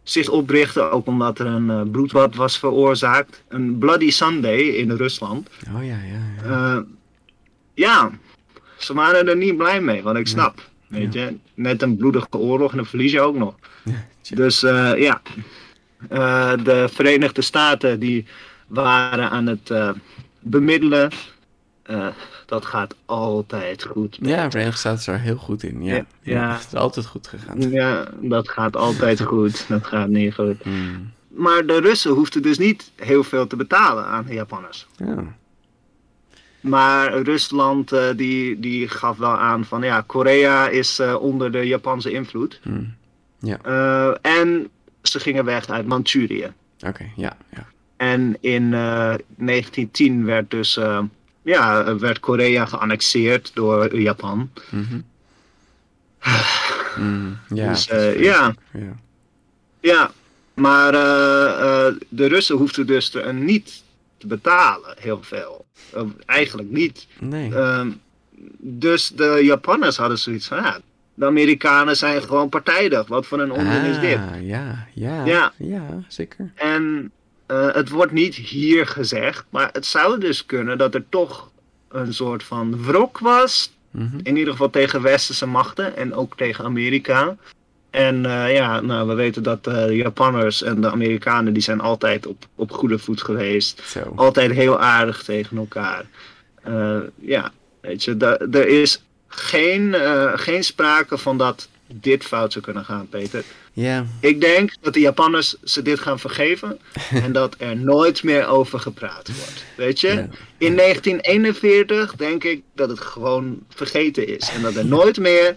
zich 0.03 0.29
oprichten, 0.29 0.91
ook 0.91 1.07
omdat 1.07 1.39
er 1.39 1.45
een 1.45 1.69
eh, 1.69 1.81
bloedbad 1.91 2.35
was 2.35 2.59
veroorzaakt. 2.59 3.43
Een 3.47 3.77
Bloody 3.77 4.11
Sunday 4.11 4.59
in 4.59 4.91
Rusland. 4.91 5.49
Oh 5.75 5.85
ja, 5.85 5.97
ja. 6.03 6.49
ja. 6.49 6.83
Ja, 7.73 8.11
ze 8.77 8.93
waren 8.93 9.27
er 9.27 9.37
niet 9.37 9.57
blij 9.57 9.81
mee, 9.81 10.01
wat 10.03 10.15
ik 10.15 10.27
snap. 10.27 10.69
Weet 10.87 11.13
je, 11.13 11.35
net 11.53 11.81
een 11.81 11.97
bloedige 11.97 12.37
oorlog 12.37 12.71
en 12.71 12.77
dan 12.77 12.85
verlies 12.85 13.11
je 13.11 13.21
ook 13.21 13.35
nog. 13.35 13.55
tja. 14.21 14.35
Dus 14.35 14.59
ja, 14.97 15.21
de 16.63 16.89
Verenigde 16.91 17.41
Staten 17.41 17.99
die 17.99 18.25
waren 18.67 19.29
aan 19.29 19.47
het 19.47 19.69
eh, 19.69 19.89
bemiddelen. 20.39 21.11
Eh, 21.83 22.07
dat 22.45 22.65
gaat 22.65 22.95
altijd 23.05 23.83
goed. 23.83 24.17
ja, 24.21 24.43
de 24.43 24.51
Verenigde 24.51 24.77
Staten 24.79 24.99
is 24.99 25.07
er 25.07 25.19
heel 25.19 25.35
goed 25.37 25.63
in. 25.63 25.83
Ja, 25.83 25.95
Ja, 25.95 26.05
ja. 26.21 26.53
Het 26.53 26.67
is 26.67 26.79
altijd 26.79 27.05
goed 27.05 27.27
gegaan. 27.27 27.71
Ja, 27.71 28.07
dat 28.21 28.49
gaat 28.49 28.75
altijd 28.75 29.21
goed. 29.31 29.65
Dat 29.67 29.85
gaat 29.85 30.07
niet 30.07 30.33
goed. 30.33 30.65
Mm. 30.65 31.11
Maar 31.27 31.65
de 31.65 31.79
Russen 31.79 32.11
hoefden 32.11 32.41
dus 32.41 32.57
niet 32.57 32.91
heel 32.95 33.23
veel 33.23 33.47
te 33.47 33.55
betalen 33.55 34.05
aan 34.05 34.25
de 34.25 34.33
Japanners. 34.33 34.87
Ja. 34.97 35.23
Maar 36.61 37.21
Rusland 37.21 37.91
eh, 37.91 38.03
die, 38.15 38.59
die 38.59 38.87
gaf 38.87 39.17
wel 39.17 39.37
aan 39.37 39.65
van 39.65 39.81
ja, 39.81 40.03
Korea 40.07 40.67
is 40.67 40.99
eh, 40.99 41.15
onder 41.21 41.51
de 41.51 41.67
Japanse 41.67 42.11
invloed. 42.11 42.59
Mm. 42.63 42.93
Ja, 43.39 43.57
Eh, 43.63 44.37
en 44.39 44.69
ze 45.03 45.19
gingen 45.19 45.45
weg 45.45 45.69
uit 45.69 45.85
Manchurië. 45.87 46.53
oké, 46.87 47.11
ja, 47.15 47.37
ja. 47.51 47.65
En 47.97 48.37
in 48.41 48.63
eh, 48.73 49.13
1910 49.37 50.25
werd 50.25 50.51
dus 50.51 50.77
eh, 50.77 50.99
ja, 51.41 51.97
werd 51.97 52.19
Korea 52.19 52.65
geannexeerd 52.65 53.51
door 53.53 53.99
Japan. 53.99 54.49
Mhm. 54.69 54.99
Mm, 56.97 57.37
ja, 57.53 57.69
Dus, 57.69 57.87
eh, 57.87 58.21
ja. 58.23 58.53
ja. 58.73 58.95
Ja, 59.79 60.11
maar 60.53 60.93
eh, 60.93 61.85
eh, 61.87 61.93
de 62.09 62.25
Russen 62.25 62.55
hoefden 62.57 62.87
dus 62.87 63.13
er 63.13 63.33
niet 63.33 63.83
te 64.17 64.27
betalen, 64.27 64.95
heel 64.99 65.19
veel. 65.23 65.65
Eh, 65.93 66.01
eigenlijk 66.25 66.69
niet. 66.69 67.07
Nee. 67.19 67.55
Ehm, 67.55 67.91
dus 68.59 69.07
de 69.15 69.39
Japanners 69.43 69.97
hadden 69.97 70.17
zoiets 70.19 70.47
van, 70.47 70.57
ja, 70.57 70.79
de 71.13 71.25
Amerikanen 71.25 71.97
zijn 71.97 72.21
gewoon 72.21 72.49
partijdig. 72.49 73.07
Wat 73.07 73.25
voor 73.25 73.39
een 73.39 73.51
onzin 73.51 73.83
is 73.83 73.99
dit? 73.99 74.17
Ah, 74.17 74.47
ja, 74.47 74.87
ja, 74.93 75.25
Ja. 75.25 75.51
ja, 75.57 76.03
zeker. 76.07 76.51
En 76.55 77.11
eh, 77.45 77.73
het 77.73 77.89
wordt 77.89 78.11
niet 78.11 78.35
hier 78.35 78.87
gezegd, 78.87 79.45
maar 79.49 79.69
het 79.71 79.85
zou 79.85 80.19
dus 80.19 80.45
kunnen 80.45 80.77
dat 80.77 80.93
er 80.93 81.03
toch 81.09 81.51
een 81.89 82.13
soort 82.13 82.43
van 82.43 82.83
wrok 82.83 83.19
was. 83.19 83.73
Mhm. 83.91 84.19
In 84.23 84.37
ieder 84.37 84.51
geval 84.51 84.69
tegen 84.69 85.01
westerse 85.01 85.45
machten 85.45 85.97
en 85.97 86.13
ook 86.13 86.37
tegen 86.37 86.65
Amerika. 86.65 87.35
En 87.89 88.25
eh, 88.25 88.53
ja, 88.53 88.81
nou, 88.81 89.07
we 89.07 89.13
weten 89.13 89.43
dat 89.43 89.67
eh, 89.67 89.85
de 89.85 89.95
Japanners 89.95 90.63
en 90.63 90.81
de 90.81 90.91
Amerikanen, 90.91 91.53
die 91.53 91.61
zijn 91.61 91.81
altijd 91.81 92.27
op, 92.27 92.45
op 92.55 92.71
goede 92.71 92.99
voet 92.99 93.21
geweest. 93.21 93.81
Zo. 93.85 94.13
Altijd 94.15 94.51
heel 94.51 94.79
aardig 94.79 95.23
tegen 95.23 95.57
elkaar. 95.57 96.05
Ja, 97.15 97.51
weet 97.81 98.03
je, 98.03 98.17
er 98.51 98.67
is 98.67 99.03
geen, 99.35 99.93
eh, 99.93 100.31
geen 100.35 100.63
sprake 100.63 101.17
van 101.17 101.37
dat 101.37 101.67
dit 101.87 102.23
fout 102.25 102.51
zou 102.51 102.63
kunnen 102.65 102.85
gaan, 102.85 103.07
Peter. 103.09 103.43
Ja, 103.73 104.05
Ik 104.19 104.41
denk 104.41 104.73
dat 104.81 104.93
de 104.93 104.99
Japanners 104.99 105.55
ze 105.63 105.81
dit 105.81 105.99
gaan 105.99 106.19
vergeven 106.19 106.79
en 107.23 107.31
dat 107.31 107.55
er 107.57 107.75
nooit 107.77 108.23
meer 108.23 108.47
over 108.47 108.79
gepraat 108.79 109.35
wordt. 109.35 109.65
Weet 109.77 109.99
je? 110.01 110.09
In 110.57 110.75
1941 110.75 112.15
denk 112.15 112.43
ik 112.43 112.61
dat 112.75 112.89
het 112.89 112.99
gewoon 112.99 113.59
vergeten 113.69 114.27
is 114.27 114.49
en 114.49 114.61
dat 114.61 114.75
er 114.75 114.85
nooit 114.85 115.17
meer 115.17 115.55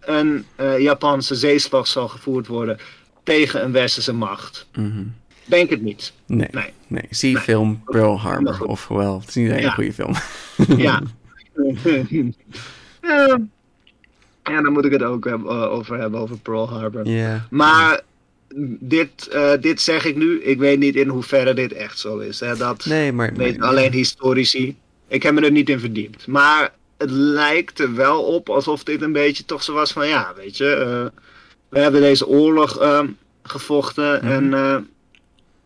een 0.00 0.46
eh, 0.56 0.78
Japanse 0.78 1.34
zeeslag 1.34 1.86
zal 1.86 2.08
gevoerd 2.08 2.46
worden 2.46 2.78
tegen 3.24 3.64
een 3.64 3.72
westerse 3.72 4.12
macht. 4.14 4.66
mhm. 4.74 5.02
Denk 5.44 5.70
het 5.70 5.82
niet. 5.82 6.12
nee. 6.26 6.48
Nee. 6.50 6.72
Nee, 6.86 7.04
zie 7.10 7.38
film 7.38 7.82
Pearl 7.84 8.20
Harbor. 8.20 8.64
Ofwel, 8.64 9.20
het 9.20 9.28
is 9.28 9.34
niet 9.34 9.46
een 9.48 9.52
hele 9.54 9.66
Ja. 9.66 9.72
goede 9.72 9.92
film. 9.92 10.14
Ja. 10.78 11.02
ja. 13.02 13.38
Ja, 14.44 14.62
dan 14.62 14.72
moet 14.72 14.84
ik 14.84 14.92
het 14.92 15.02
ook 15.02 15.24
hebben- 15.24 15.50
eh, 15.50 15.72
over 15.72 15.98
hebben, 15.98 16.20
over 16.20 16.38
Pearl 16.38 16.68
Harbor. 16.68 17.06
Ja. 17.06 17.46
Maar 17.50 18.00
dit, 18.78 19.28
eh, 19.28 19.52
dit 19.60 19.80
zeg 19.80 20.04
ik 20.04 20.16
nu. 20.16 20.42
Ik 20.42 20.58
weet 20.58 20.78
niet 20.78 20.96
in 20.96 21.08
hoeverre 21.08 21.54
dit 21.54 21.72
echt 21.72 21.98
zo 21.98 22.18
is. 22.18 22.40
Hè. 22.40 22.56
Dat 22.56 22.84
Nee, 22.84 23.12
maar... 23.12 23.32
nee. 23.32 23.62
alleen 23.62 23.92
historici. 23.92 24.76
Ik 25.08 25.22
heb 25.22 25.34
me 25.34 25.40
er 25.40 25.50
niet 25.50 25.68
in 25.68 25.80
verdiept. 25.80 26.26
Maar 26.26 26.72
het 26.98 27.10
lijkt 27.10 27.78
er 27.78 27.94
wel 27.94 28.22
op 28.22 28.48
alsof 28.48 28.84
dit 28.84 29.02
een 29.02 29.12
beetje 29.12 29.44
toch 29.44 29.62
zo 29.62 29.72
was 29.72 29.92
van... 29.92 30.08
Ja, 30.08 30.32
weet 30.36 30.56
je, 30.56 30.74
eh, 30.74 31.20
we 31.68 31.78
hebben 31.78 32.00
deze 32.00 32.26
oorlog 32.26 32.78
gevochten. 33.42 34.20
Mhm. 34.24 34.54
En 34.54 34.88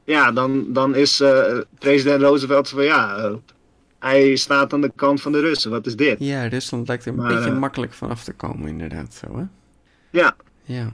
ja, 0.05 0.33
dan, 0.33 0.73
dan 0.73 0.95
is 0.95 1.23
president 1.79 2.23
Roosevelt 2.23 2.69
van... 2.69 2.85
Ja, 2.85 3.31
hij 3.99 4.37
staat 4.37 4.73
aan 4.73 4.81
de 4.81 4.93
kant 4.97 5.21
van 5.23 5.33
de 5.33 5.41
Russen. 5.41 5.71
Wat 5.71 5.87
is 5.87 5.97
dit? 5.97 6.17
Ja, 6.19 6.47
Rusland 6.47 6.89
lijkt 6.89 7.05
er 7.05 7.11
een 7.11 7.17
Maar, 7.17 7.35
beetje 7.35 7.51
eh, 7.51 7.59
makkelijk 7.59 7.93
vanaf 7.93 8.25
te 8.25 8.33
komen, 8.33 8.69
inderdaad. 8.69 9.15
Zo, 9.15 9.37
hè? 9.39 9.45
Ja, 10.11 10.37
Ja. 10.65 10.91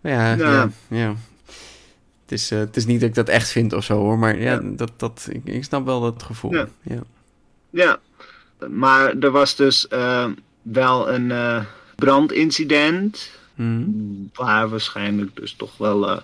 Ja, 0.00 0.34
ja. 0.34 0.36
Ja. 0.36 0.70
ja, 0.88 1.08
Het, 2.22 2.32
is, 2.32 2.50
eh, 2.50 2.58
het 2.58 2.76
is 2.76 2.86
niet 2.86 3.00
dat 3.00 3.08
ik 3.08 3.14
dat 3.14 3.28
echt 3.28 3.48
vind 3.50 3.72
of 3.72 3.84
zo, 3.84 3.98
hoor. 3.98 4.18
Maar 4.18 4.38
ja, 4.40 4.52
Ja. 4.52 4.60
dat, 4.62 4.92
dat, 4.96 5.28
ik, 5.30 5.40
ik 5.44 5.64
snap 5.64 5.84
wel 5.84 6.00
dat 6.00 6.22
gevoel. 6.22 6.52
Ja. 6.54 6.68
Ja. 6.82 7.00
ja. 7.70 7.98
Maar 8.68 9.14
er 9.18 9.30
was 9.30 9.56
dus 9.56 9.88
eh, 9.88 10.26
wel 10.62 11.10
een 11.10 11.32
brandincident... 11.96 13.30
Mhm. 13.54 13.82
Waar 14.34 14.68
waarschijnlijk 14.68 15.36
dus 15.36 15.52
toch 15.54 15.76
wel 15.78 16.20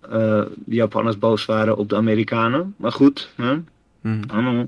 de 0.00 0.48
Japanners 0.64 1.18
boos 1.18 1.44
waren 1.44 1.76
op 1.76 1.88
de 1.88 1.96
Amerikanen. 1.96 2.74
Maar 2.76 2.92
goed, 2.92 3.30
hè? 3.36 3.58
Mhm. 4.00 4.20
Know. 4.20 4.66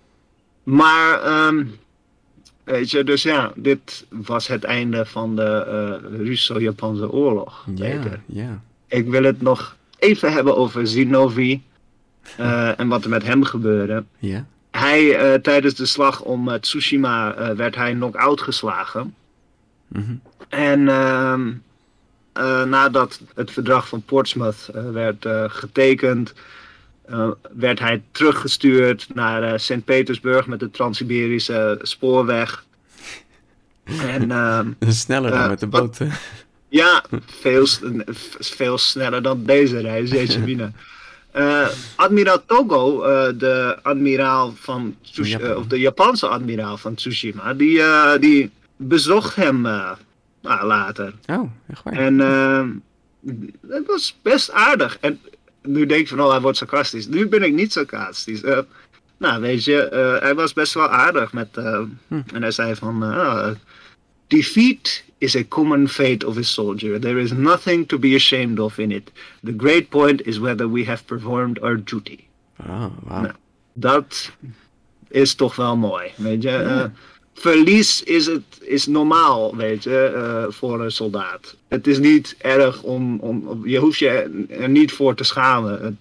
Maar, 0.63 1.23
ehm, 1.23 1.65
weet 2.65 2.91
je, 2.91 3.05
dus 3.05 3.23
ja, 3.23 3.53
dit 3.57 4.07
was 4.09 4.47
het 4.47 4.65
einde 4.65 5.07
van 5.07 5.37
de 5.37 5.43
eh, 5.43 6.19
Russo-Japanse 6.27 7.11
oorlog. 7.11 7.67
Ja, 7.75 8.01
ja. 8.27 8.63
Ik 8.89 9.09
wil 9.09 9.23
het 9.23 9.43
nog 9.43 9.77
even 9.99 10.33
hebben 10.33 10.57
over 10.57 10.87
Zinovi 10.87 11.63
eh, 12.37 12.79
en 12.79 12.89
wat 12.89 13.05
er 13.05 13.11
met 13.11 13.23
hem 13.23 13.45
gebeurde. 13.45 14.05
Ja. 14.19 14.47
Hij, 14.71 15.17
eh, 15.17 15.41
tijdens 15.41 15.75
de 15.75 15.87
slag 15.87 16.21
om 16.21 16.61
Tsushima, 16.61 17.55
werd 17.57 17.75
hij 17.75 17.93
knock-out 17.93 18.41
geslagen. 18.41 19.15
Mhm. 19.89 20.15
En 20.49 20.89
ehm, 20.89 21.53
eh, 22.33 22.65
nadat 22.65 23.21
het 23.35 23.51
verdrag 23.51 23.89
van 23.89 24.03
Portsmouth 24.03 24.71
werd 24.93 25.27
getekend, 25.47 26.35
werd 27.53 27.79
hij 27.79 28.03
teruggestuurd 28.13 29.07
naar 29.15 29.43
eh, 29.43 29.59
Sint-Petersburg 29.59 30.47
met 30.47 30.61
de 30.61 30.71
Trans-Siberische 30.71 31.79
spoorweg. 31.83 32.65
En 33.85 34.31
ehm, 34.31 34.71
Sneller 34.89 35.31
dan 35.31 35.41
Eh, 35.41 35.49
met 35.49 35.61
de 35.61 35.67
boot. 35.67 35.99
hè? 35.99 36.07
ja, 36.69 37.05
veel, 37.41 37.67
veel 38.39 38.79
sneller 38.79 39.23
dan 39.23 39.45
deze 39.45 39.81
reis, 39.81 40.11
jeetje 40.17 40.39
mina. 40.41 40.73
Eh, 41.31 41.69
admiraal 41.97 42.45
Togo, 42.47 43.03
eh, 43.03 43.33
de 43.39 43.79
admiraal 43.83 44.53
van 44.57 44.97
Tsush- 45.03 45.31
Japan. 45.31 45.51
eh, 45.51 45.57
of 45.57 45.67
de 45.67 45.79
Japanse 45.79 46.27
admiraal 46.27 46.77
van 46.77 46.95
Tsushima, 46.95 47.55
die, 47.55 47.83
eh, 47.83 48.19
die 48.21 48.51
bezocht 48.77 49.35
hem 49.37 49.67
eh, 49.67 49.91
nou, 50.43 50.67
later. 50.67 51.15
Oh, 51.27 51.51
echt 51.69 51.83
waar. 51.83 51.93
En 51.95 52.21
ehm, 52.21 52.69
het 53.69 53.87
was 53.87 54.17
best 54.23 54.53
aardig. 54.53 54.99
En 55.01 55.21
nu 55.63 55.87
denk 55.87 56.01
ik 56.01 56.09
van, 56.09 56.21
oh, 56.21 56.31
hij 56.31 56.41
wordt 56.41 56.59
sarcastisch. 56.59 57.07
Nu 57.07 57.29
ben 57.29 57.43
ik 57.43 57.53
niet 57.53 57.73
sarcastisch. 57.73 58.43
Eh, 58.43 58.59
nou, 59.17 59.41
weet 59.41 59.65
je, 59.65 59.83
eh, 59.89 60.21
hij 60.23 60.35
was 60.35 60.53
best 60.53 60.75
wel 60.75 60.89
aardig 60.89 61.33
met... 61.33 61.57
eh, 61.57 61.81
Hm. 62.09 62.21
En 62.35 62.43
hij 62.43 62.51
zei 62.51 62.75
van... 62.75 63.05
Defeat 64.27 65.03
is 65.19 65.35
a 65.37 65.43
common 65.49 65.89
fate 65.89 66.27
of 66.27 66.37
a 66.37 66.43
soldier. 66.43 67.01
There 67.01 67.21
is 67.21 67.33
nothing 67.33 67.89
to 67.89 67.99
be 67.99 68.15
ashamed 68.15 68.59
of 68.61 68.79
in 68.79 68.91
it. 68.91 69.11
The 69.45 69.55
great 69.57 69.89
point 69.89 70.23
is 70.27 70.39
whether 70.39 70.71
we 70.71 70.85
have 70.85 71.05
performed 71.05 71.61
our 71.61 71.85
duty. 71.85 72.19
Oh, 72.61 72.87
wauw. 73.03 73.23
Nou. 73.23 73.33
Dat 73.73 74.31
is 75.09 75.35
toch 75.35 75.57
wel 75.57 75.77
mooi, 75.77 76.11
weet 76.17 76.43
je. 76.43 76.51
Eh, 76.51 76.85
verlies 77.41 78.03
is, 78.03 78.27
het, 78.27 78.43
is 78.61 78.87
normaal, 78.87 79.57
weet 79.57 79.83
je, 79.83 80.03
eh, 80.05 80.53
voor 80.55 80.81
een 80.85 80.91
soldaat. 80.93 81.57
Het 81.69 81.87
is 81.87 81.99
niet 81.99 82.35
erg 82.39 82.83
om, 82.83 83.19
om, 83.19 83.61
je 83.69 83.79
hoeft 83.79 83.99
je 83.99 84.45
er 84.51 84.69
niet 84.69 84.93
voor 84.93 85.15
te 85.15 85.25
schamen. 85.25 85.83
Het, 85.83 85.95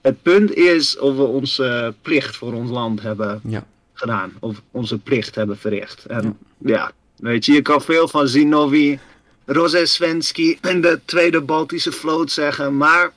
het 0.00 0.22
punt 0.22 0.54
is 0.54 0.98
of 0.98 1.16
we 1.16 1.22
onze 1.22 1.94
plicht 2.02 2.36
voor 2.36 2.52
ons 2.52 2.70
land 2.70 3.02
hebben 3.02 3.40
Ja. 3.48 3.66
gedaan. 3.92 4.32
Of 4.40 4.62
onze 4.70 4.98
plicht 4.98 5.34
hebben 5.34 5.58
verricht. 5.58 6.04
En 6.04 6.38
ja, 6.58 6.92
weet 7.16 7.44
je, 7.44 7.52
je 7.52 7.62
kan 7.62 7.82
veel 7.82 8.08
van 8.08 8.28
Zinovi, 8.28 8.98
Rozesvenski 9.44 10.58
en 10.60 10.80
de 10.80 11.00
Tweede 11.04 11.40
Baltische 11.40 11.92
Vloot 11.92 12.30
zeggen, 12.32 12.76
maar 12.76 13.12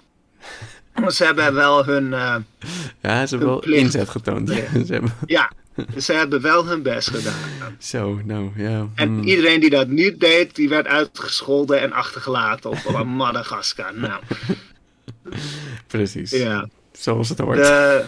ze 1.09 1.23
hebben 1.25 1.53
wel 1.53 1.85
hun... 1.85 2.13
eh, 2.13 2.35
Ja, 3.01 3.25
ze 3.25 3.29
hebben 3.35 3.47
wel 3.47 3.59
plicht. 3.59 3.81
inzet 3.83 4.09
getoond. 4.09 4.49
Ja. 4.53 4.55
ze 4.85 4.93
hebben... 4.93 5.13
Ja, 5.25 5.51
ze 5.97 6.13
hebben 6.13 6.41
wel 6.41 6.65
hun 6.65 6.81
best 6.81 7.09
gedaan. 7.09 7.75
Zo, 7.79 8.19
nou, 8.23 8.49
ja. 8.55 8.87
En 8.95 9.07
hmm. 9.07 9.23
iedereen 9.23 9.59
die 9.59 9.69
dat 9.69 9.87
niet 9.87 10.19
deed, 10.19 10.55
die 10.55 10.69
werd 10.69 10.87
uitgescholden 10.87 11.81
en 11.81 11.91
achtergelaten 11.91 12.69
op, 12.69 13.03
Madagaskar. 13.05 13.93
Nou, 13.95 14.21
Precies. 15.87 16.31
ja. 16.31 16.67
Zoals 16.91 17.29
het 17.29 17.39
hoort. 17.39 17.57
De, 17.57 18.03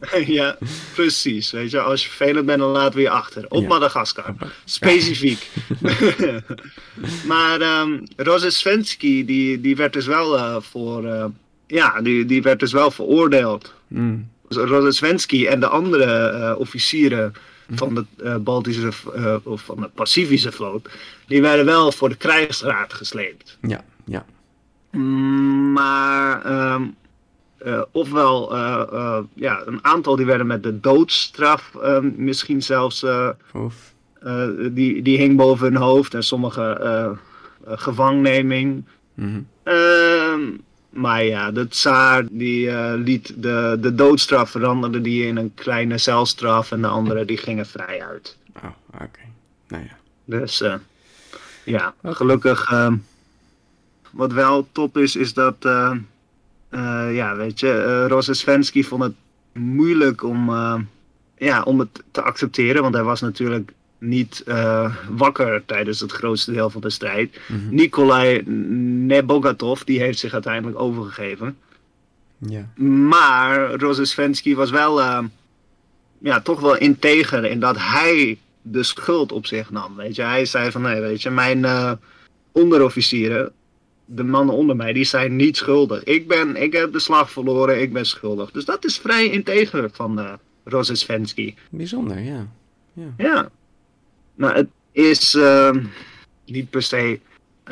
ja, 0.26 0.56
precies. 0.94 1.50
Weet 1.50 1.70
je, 1.70 1.80
als 1.80 2.02
je 2.02 2.08
vervelend 2.08 2.46
bent, 2.46 2.58
dan 2.58 2.70
laten 2.70 2.94
we 2.96 3.00
je 3.00 3.10
achter. 3.10 3.46
Op 3.48 3.62
Ja. 3.62 3.68
Madagaskar. 3.68 4.34
Specifiek. 4.64 5.50
maar 7.28 7.60
ehm 7.60 7.98
Rozesvenski, 8.16 9.24
die, 9.24 9.60
die 9.60 9.76
werd 9.76 9.92
dus 9.92 10.06
wel 10.06 10.36
eh, 10.38 10.56
voor... 10.60 11.06
eh, 11.06 11.24
ja, 11.66 12.00
die, 12.00 12.24
die 12.24 12.42
werd 12.42 12.60
dus 12.60 12.72
wel 12.72 12.90
veroordeeld. 12.90 13.74
Hmm. 13.88 14.28
Rozesvenski 14.48 15.46
en 15.46 15.60
de 15.60 15.68
andere 15.68 16.04
eh, 16.04 16.58
officieren 16.58 17.34
van 17.70 17.94
de 17.94 18.04
eh, 18.16 18.36
Baltische 18.36 18.90
eh, 19.14 19.36
of 19.42 19.62
van 19.62 19.80
de 19.80 19.90
Pacifische 19.94 20.52
vloot, 20.52 20.88
die 21.26 21.42
werden 21.42 21.64
wel 21.64 21.92
voor 21.92 22.08
de 22.08 22.16
krijgsraad 22.16 22.92
gesleept. 22.92 23.58
Ja, 23.60 23.84
ja. 24.04 24.24
Maar 25.72 26.44
ehm, 26.44 26.82
eh, 27.58 27.82
ofwel 27.92 28.56
ja, 29.34 29.62
een 29.66 29.84
aantal 29.84 30.16
die 30.16 30.26
werden 30.26 30.46
met 30.46 30.62
de 30.62 30.80
doodstraf 30.80 31.74
ehm, 31.82 32.10
misschien 32.16 32.62
zelfs 32.62 33.06
die, 34.70 35.02
die 35.02 35.18
hing 35.18 35.36
boven 35.36 35.66
hun 35.66 35.82
hoofd 35.82 36.14
en 36.14 36.24
sommige 36.24 37.16
gevangenneming. 37.66 38.84
Mhm. 39.14 39.40
Ehm, 39.62 40.40
maar 40.96 41.24
ja, 41.24 41.50
de 41.50 41.68
tsaar 41.68 42.24
die 42.30 42.70
eh, 42.70 42.92
liet 42.96 43.32
de, 43.36 43.78
de 43.80 43.94
doodstraf 43.94 44.50
veranderde 44.50 45.00
die 45.00 45.26
in 45.26 45.36
een 45.36 45.54
kleine 45.54 45.98
celstraf 45.98 46.72
en 46.72 46.80
de 46.80 46.86
andere 46.86 47.24
die 47.24 47.36
gingen 47.36 47.66
vrij 47.66 48.02
uit. 48.02 48.36
Oh, 48.56 48.70
oké. 48.94 49.20
Nou 49.68 49.82
ja. 49.82 49.96
Dus 50.24 50.60
eh, 50.60 50.74
ja, 51.64 51.94
gelukkig. 52.02 52.70
ehm, 52.70 52.96
wat 54.16 54.32
wel 54.32 54.68
top 54.72 54.96
is, 54.98 55.16
is 55.16 55.34
dat, 55.34 55.56
eh, 55.60 55.96
eh, 56.68 57.14
ja, 57.14 57.36
weet 57.36 57.60
je, 57.60 57.84
uh, 57.86 58.06
Rozesvenski 58.08 58.84
vond 58.84 59.02
het 59.02 59.14
moeilijk 59.52 60.22
om, 60.22 60.48
eh, 60.48 60.80
ja, 61.36 61.62
om 61.62 61.78
het 61.78 62.02
te 62.10 62.22
accepteren, 62.22 62.82
want 62.82 62.94
hij 62.94 63.02
was 63.02 63.20
natuurlijk 63.20 63.72
niet 64.06 64.42
eh, 64.46 64.96
wakker 65.08 65.64
tijdens 65.64 66.00
het 66.00 66.12
grootste 66.12 66.52
deel 66.52 66.70
van 66.70 66.80
de 66.80 66.90
strijd. 66.90 67.40
Mhm. 67.48 67.74
Nikolai 67.74 68.42
Nebogatov, 69.06 69.80
die 69.80 70.00
heeft 70.00 70.18
zich 70.18 70.32
uiteindelijk 70.32 70.80
overgegeven. 70.80 71.56
Ja. 72.38 72.68
Maar 73.08 73.74
Rozesvenski 73.74 74.54
was 74.54 74.70
wel, 74.70 75.00
eh, 75.00 75.24
ja, 76.18 76.40
toch 76.40 76.60
wel 76.60 76.76
integer 76.76 77.44
in 77.44 77.60
dat 77.60 77.76
hij 77.78 78.38
de 78.62 78.82
schuld 78.82 79.32
op 79.32 79.46
zich 79.46 79.70
nam. 79.70 79.96
Weet 79.96 80.16
je, 80.16 80.22
hij 80.22 80.44
zei 80.44 80.70
van 80.70 80.82
nee, 80.82 81.00
weet 81.00 81.22
je, 81.22 81.30
mijn 81.30 81.64
eh, 81.64 81.92
onderofficieren, 82.52 83.52
de 84.04 84.24
mannen 84.24 84.54
onder 84.54 84.76
mij, 84.76 84.92
die 84.92 85.04
zijn 85.04 85.36
niet 85.36 85.56
schuldig. 85.56 86.04
Ik, 86.04 86.28
ben, 86.28 86.62
ik 86.62 86.72
heb 86.72 86.92
de 86.92 87.00
slag 87.00 87.30
verloren, 87.30 87.80
ik 87.80 87.92
ben 87.92 88.06
schuldig. 88.06 88.50
Dus 88.50 88.64
dat 88.64 88.84
is 88.84 88.98
vrij 88.98 89.30
integer 89.30 89.90
van 89.92 90.18
uh. 90.18 90.32
Bijzonder, 91.70 92.18
ja. 92.20 92.46
ja. 92.92 93.14
Ja. 93.16 93.50
Nou, 94.36 94.54
het 94.54 94.68
is 94.92 95.34
uh, 95.34 95.70
niet 96.46 96.70
per 96.70 96.82
se 96.82 97.20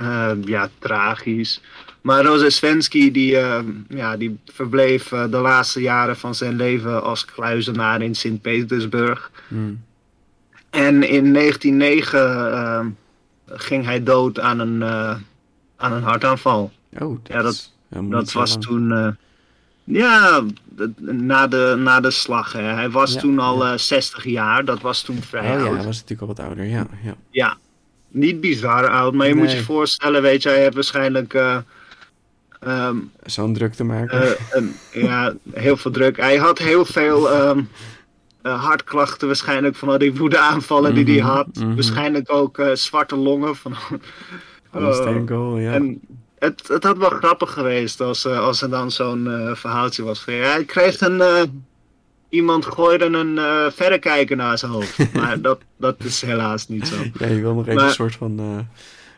uh, 0.01 0.33
ja, 0.45 0.71
tragisch. 0.79 1.61
Maar 2.01 2.25
Rozesvensky 2.25 3.11
die, 3.11 3.33
uh, 3.33 3.59
ja, 3.89 4.17
die 4.17 4.39
verbleef 4.45 5.09
de 5.09 5.39
laatste 5.39 5.81
jaren 5.81 6.17
van 6.17 6.35
zijn 6.35 6.57
leven 6.57 7.03
als 7.03 7.25
kluizenaar 7.25 8.03
in 8.03 8.15
Sint-Petersburg. 8.15 9.31
Hmm. 9.49 9.83
En 10.71 11.09
in 11.09 11.33
1909 11.33 12.97
ging 13.47 13.85
hij 13.85 14.03
dood 14.03 14.41
aan 14.41 14.59
een, 14.59 14.85
aan 15.77 15.93
een 15.93 16.03
hartaanval. 16.03 16.73
Oh, 16.99 17.19
dat, 17.23 17.37
ja, 17.37 17.43
dat, 17.43 17.71
dat 18.11 18.33
was 18.33 18.59
toen. 18.59 19.17
Ja, 19.85 20.43
na 20.99 21.47
de, 21.47 21.75
na 21.79 22.01
de 22.01 22.11
slag. 22.11 22.53
Hè. 22.53 22.61
Hij 22.63 22.91
was 22.91 23.13
Ja, 23.13 23.21
toen 23.21 23.39
al 23.39 23.65
ja. 23.67 23.73
eh, 23.73 23.79
60 23.79 24.25
jaar. 24.25 24.65
Dat 24.65 24.81
was 24.81 25.03
toen 25.03 25.23
vrij 25.23 25.43
Oh 25.43 25.59
ja, 25.59 25.67
oud. 25.67 25.77
hij 25.77 25.85
was 25.85 25.95
natuurlijk 26.01 26.21
al 26.21 26.27
wat 26.27 26.41
ouder, 26.41 26.65
ja. 26.65 26.87
ja. 27.03 27.15
Ja, 27.31 27.57
niet 28.09 28.41
bizar 28.41 28.89
oud, 28.89 29.15
maar 29.15 29.27
je 29.27 29.35
moet 29.35 29.53
je 29.53 29.63
voorstellen, 29.63 30.23
weet 30.23 30.43
je, 30.43 30.49
hij 30.49 30.61
heeft 30.63 30.75
waarschijnlijk 30.75 31.35
eh, 31.35 31.57
ehm, 32.61 32.97
Zo'n 33.25 33.55
druk 33.55 33.75
te 33.75 33.85
maken. 33.85 34.37
eh, 34.51 34.63
ja, 34.93 35.35
heel 35.53 35.77
veel 35.77 35.91
druk. 35.91 36.17
Hij 36.17 36.37
had 36.37 36.59
heel 36.59 36.85
veel 36.85 37.31
eh, 37.31 37.57
hartklachten 38.43 39.27
waarschijnlijk 39.27 39.77
van 39.77 39.89
al 39.89 39.99
die 39.99 40.15
woedeaanvallen 40.15 40.95
die 40.95 41.05
Mhm, 41.05 41.13
hij 41.13 41.35
had. 41.35 41.47
mhm. 41.55 41.75
Waarschijnlijk 41.75 42.33
ook 42.33 42.59
eh, 42.59 42.75
zwarte 42.75 43.17
longen 43.17 43.57
van... 43.57 43.75
Oh. 44.73 44.93
steenkool, 44.95 45.59
ja. 45.59 45.73
En 45.73 46.01
het, 46.45 46.69
het 46.69 46.85
had 46.85 46.97
wel 46.99 47.09
grappig 47.11 47.53
geweest 47.53 48.01
als, 48.01 48.25
eh, 48.25 48.39
als 48.39 48.63
er 48.63 48.71
dan 48.71 48.91
zo'n 48.91 49.31
eh, 49.31 49.55
verhaaltje 49.55 50.03
was. 50.03 50.21
Van, 50.21 50.35
ja, 50.35 50.43
hij 50.51 50.65
kreeg 50.65 51.01
een... 51.01 51.21
eh, 51.21 51.43
iemand 52.29 52.67
gooide 52.67 53.05
een 53.05 53.39
verrekijker 53.73 54.37
naar 54.37 54.59
zijn 54.59 54.71
hoofd. 54.73 54.99
maar 55.15 55.41
dat, 55.41 55.61
dat 55.79 55.95
is 55.99 56.23
helaas 56.23 56.69
niet 56.69 56.87
zo. 56.89 56.95
Ja, 57.19 57.27
je 57.27 57.41
wil 57.41 57.55
nog 57.55 57.63
even 57.63 57.75
Maar- 57.75 57.85
een 57.85 57.91
soort 57.91 58.15
van, 58.17 58.67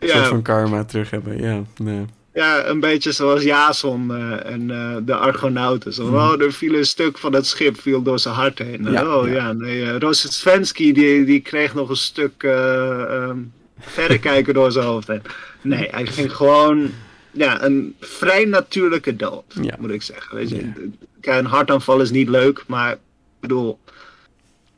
Ja, 0.00 0.08
soort 0.14 0.26
van 0.26 0.42
karma 0.42 0.84
terug 0.84 1.10
hebben. 1.10 1.42
Ja, 1.42 1.62
nee. 1.76 2.04
Ja, 2.34 2.66
een 2.66 2.80
beetje 2.80 3.12
zoals 3.12 3.42
Jason 3.42 4.14
en 4.44 4.66
de 5.04 5.14
Argonauten. 5.14 5.92
Zo, 5.92 6.06
oh, 6.06 6.40
er 6.42 6.52
viel 6.52 6.74
een 6.74 6.86
stuk 6.86 7.18
van 7.18 7.32
het 7.34 7.46
schip 7.46 7.80
viel 7.80 8.02
door 8.02 8.18
zijn 8.18 8.34
hart 8.34 8.58
heen. 8.58 8.80
Mhm. 8.80 8.92
Ja, 8.92 9.16
oh 9.16 9.26
ja. 9.28 9.34
ja, 9.34 9.52
nee, 9.52 9.80
uh, 9.80 9.96
Rozesvensky 9.98 10.92
die, 10.92 11.24
die 11.24 11.40
kreeg 11.40 11.74
nog 11.74 11.88
een 11.88 11.96
stuk 11.96 12.42
eh 12.42 13.02
ehm, 13.02 13.38
verrekijker 13.80 14.54
door 14.54 14.72
zijn 14.72 14.86
hoofd 14.86 15.06
heen. 15.08 15.22
Nee, 15.62 15.88
hij 15.90 16.06
ging 16.06 16.36
gewoon 16.36 16.90
ja, 17.36 17.62
een 17.62 17.96
vrij 18.00 18.44
natuurlijke 18.44 19.16
dood, 19.16 19.44
Ja. 19.62 19.76
moet 19.78 19.90
ik 19.90 20.02
zeggen. 20.02 20.36
Weet 20.36 20.48
je? 20.48 20.90
Ja. 21.20 21.38
Een 21.38 21.46
hartaanval 21.46 22.00
is 22.00 22.10
niet 22.10 22.28
leuk, 22.28 22.64
maar 22.66 22.92
ik 22.92 22.98
bedoel, 23.40 23.78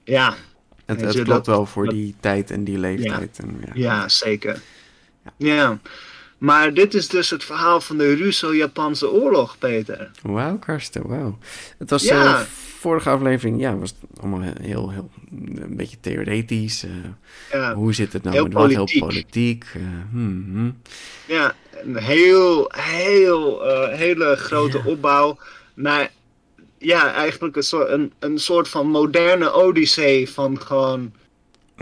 ja, 0.05 0.35
Het, 0.87 1.01
het 1.01 1.13
je, 1.13 1.23
klopt 1.23 1.45
dat- 1.45 1.47
wel 1.57 1.67
voor 1.67 1.85
dat- 1.85 1.95
die 1.95 2.15
tijd 2.21 2.51
en 2.51 2.65
die 2.65 2.79
leeftijd. 2.79 3.39
En, 3.39 3.61
ja. 3.65 3.71
Ja, 3.75 4.09
zeker. 4.09 4.61
Ja. 5.37 5.79
Maar 6.39 6.75
dit 6.75 6.95
is 6.95 7.09
dus 7.09 7.31
het 7.31 7.45
verhaal 7.45 7.81
van 7.81 7.99
de 7.99 8.15
Russo-Japanse 8.15 9.11
oorlog, 9.11 9.59
Peter. 9.59 10.11
Wauw, 10.23 10.59
Karsten, 10.59 11.07
wauw. 11.07 11.39
Het 11.79 11.91
was 11.91 12.03
Ja. 12.03 12.47
Vorige 12.79 13.11
aflevering, 13.11 13.61
ja, 13.61 13.77
was 13.77 13.91
het 14.01 14.21
allemaal 14.21 14.41
heel, 14.61 14.91
heel, 14.91 15.11
een 15.55 15.77
beetje 15.77 15.97
theoretisch. 16.01 16.85
eh, 16.85 16.91
Ja, 17.53 17.75
hoe 17.75 17.95
zit 17.95 18.13
het 18.13 18.23
nou 18.23 18.35
heel 18.35 18.45
met 18.45 18.53
wat? 18.53 18.71
Heel 18.71 18.89
politiek. 18.99 19.65
eh, 19.75 19.83
hmm, 20.11 20.47
hmm. 20.53 20.77
ja 21.27 21.55
een 21.83 21.97
heel, 21.97 22.71
heel, 22.77 23.67
eh, 23.67 23.99
hele 23.99 24.37
grote 24.37 24.85
opbouw 24.85 25.39
naar, 25.75 26.11
ja, 26.79 27.15
eigenlijk 27.15 27.57
een 27.57 27.63
soort, 27.63 27.89
een, 27.89 28.13
een 28.19 28.39
soort 28.39 28.69
van 28.69 28.87
moderne 28.87 29.53
odyssee 29.53 30.31
van 30.31 30.61
gewoon, 30.61 31.13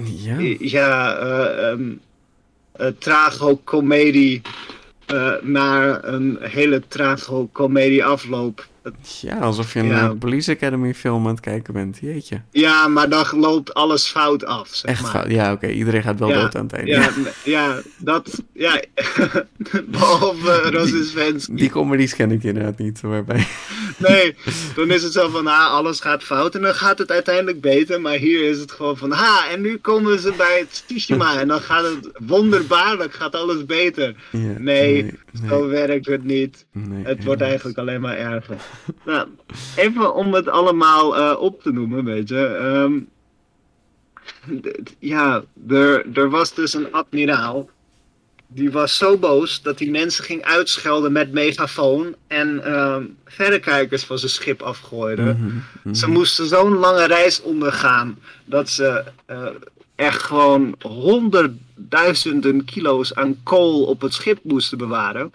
Ja, 0.05 0.39
ja, 0.59 1.77
tragocomedie 2.99 4.43
eh, 5.07 5.33
naar 5.43 6.05
een 6.05 6.39
hele 6.41 6.83
tragocomedie 6.89 8.05
afloop. 8.05 8.67
Ja, 9.21 9.39
alsof 9.39 9.73
je 9.73 9.79
een 9.79 9.87
Ja. 9.87 10.05
eh, 10.05 10.11
Police 10.19 10.51
Academy 10.53 10.95
film 10.95 11.25
aan 11.27 11.31
het 11.31 11.41
kijken 11.41 11.73
bent. 11.75 11.99
Jeetje. 12.01 12.41
Ja, 12.51 12.89
maar 12.89 13.09
dan 13.09 13.25
loopt 13.33 13.75
alles 13.75 14.07
fout 14.07 14.45
af, 14.45 14.69
zeg 14.73 14.91
Echt 14.91 15.03
maar. 15.03 15.11
fout. 15.11 15.31
Ja, 15.31 15.53
oké, 15.53 15.67
iedereen 15.69 16.03
gaat 16.03 16.19
wel 16.19 16.29
Ja, 16.29 16.41
dood 16.41 16.57
aan 16.57 16.63
het 16.63 16.73
einde. 16.73 16.91
Ja, 16.91 17.11
ja, 17.45 17.81
dat, 17.99 18.43
ja, 18.53 18.81
behalve 19.87 20.63
uh, 20.65 20.71
Rozensvensky. 20.71 21.55
Die 21.55 21.71
comedies 21.71 22.15
ken 22.15 22.31
ik 22.31 22.43
inderdaad 22.45 22.79
niet, 22.79 23.01
waarbij... 23.01 23.47
Nee, 23.99 24.35
dan 24.75 24.91
is 24.91 25.03
het 25.03 25.13
zo 25.13 25.29
van, 25.29 25.47
ah, 25.47 25.71
alles 25.73 26.01
gaat 26.01 26.23
fout 26.23 26.55
en 26.55 26.63
dan 26.63 26.75
gaat 26.75 26.99
het 26.99 27.11
uiteindelijk 27.11 27.61
beter. 27.61 28.01
Maar 28.01 28.13
hier 28.17 28.49
is 28.49 28.59
het 28.59 28.73
gewoon 28.73 28.97
van, 28.97 29.11
ha, 29.11 29.49
en 29.51 29.61
nu 29.61 29.77
komen 29.79 30.19
ze 30.19 30.33
bij 30.37 30.59
het 30.59 30.83
Tsushima 30.87 31.41
en 31.41 31.49
dan 31.49 31.61
gaat 31.61 31.85
het 31.85 32.11
wonderbaarlijk, 32.27 33.13
gaat 33.15 33.35
alles 33.35 33.65
beter. 33.67 34.15
Ja, 34.31 34.39
Nee, 34.59 35.03
nee, 35.03 35.19
Zo 35.49 35.67
werkt 35.69 36.07
het 36.07 36.25
niet. 36.25 36.67
nee, 36.73 37.05
Het 37.05 37.25
wordt 37.25 37.41
eigenlijk 37.43 37.79
alleen 37.79 38.01
maar 38.01 38.17
erger. 38.17 38.57
nou, 39.05 39.29
even 39.77 40.15
om 40.15 40.35
het 40.35 40.49
allemaal 40.49 41.17
eh, 41.17 41.41
op 41.41 41.63
te 41.63 41.73
noemen, 41.73 42.05
weet 42.05 42.29
je. 42.29 42.45
ehm, 42.47 42.99
ja, 44.99 45.45
er, 45.69 46.07
er 46.13 46.31
was 46.31 46.55
dus 46.55 46.75
een 46.75 46.93
admiraal. 46.93 47.69
Die 48.49 48.71
was 48.71 48.97
zo 48.97 49.17
boos 49.17 49.63
dat 49.63 49.79
hij 49.79 49.89
mensen 49.89 50.25
ging 50.25 50.43
uitschelden 50.43 51.13
met 51.13 51.33
megafoon 51.33 52.15
en 52.27 52.65
ehm, 52.65 53.05
verrekijkers 53.25 54.05
van 54.05 54.19
zijn 54.19 54.31
schip 54.31 54.63
afgooide. 54.63 55.23
Mhm, 55.23 55.51
mhm. 55.83 55.95
Ze 55.95 56.07
moesten 56.09 56.47
zo'n 56.47 56.75
lange 56.75 57.05
reis 57.07 57.43
ondergaan 57.43 58.19
dat 58.45 58.69
ze 58.69 59.05
eh, 59.27 59.47
echt 59.95 60.23
gewoon 60.23 60.75
honderdduizenden 60.81 62.65
kilo's 62.65 63.15
aan 63.15 63.41
kool 63.43 63.85
op 63.85 64.01
het 64.01 64.15
schip 64.15 64.39
moesten 64.43 64.79
bewaren. 64.79 65.33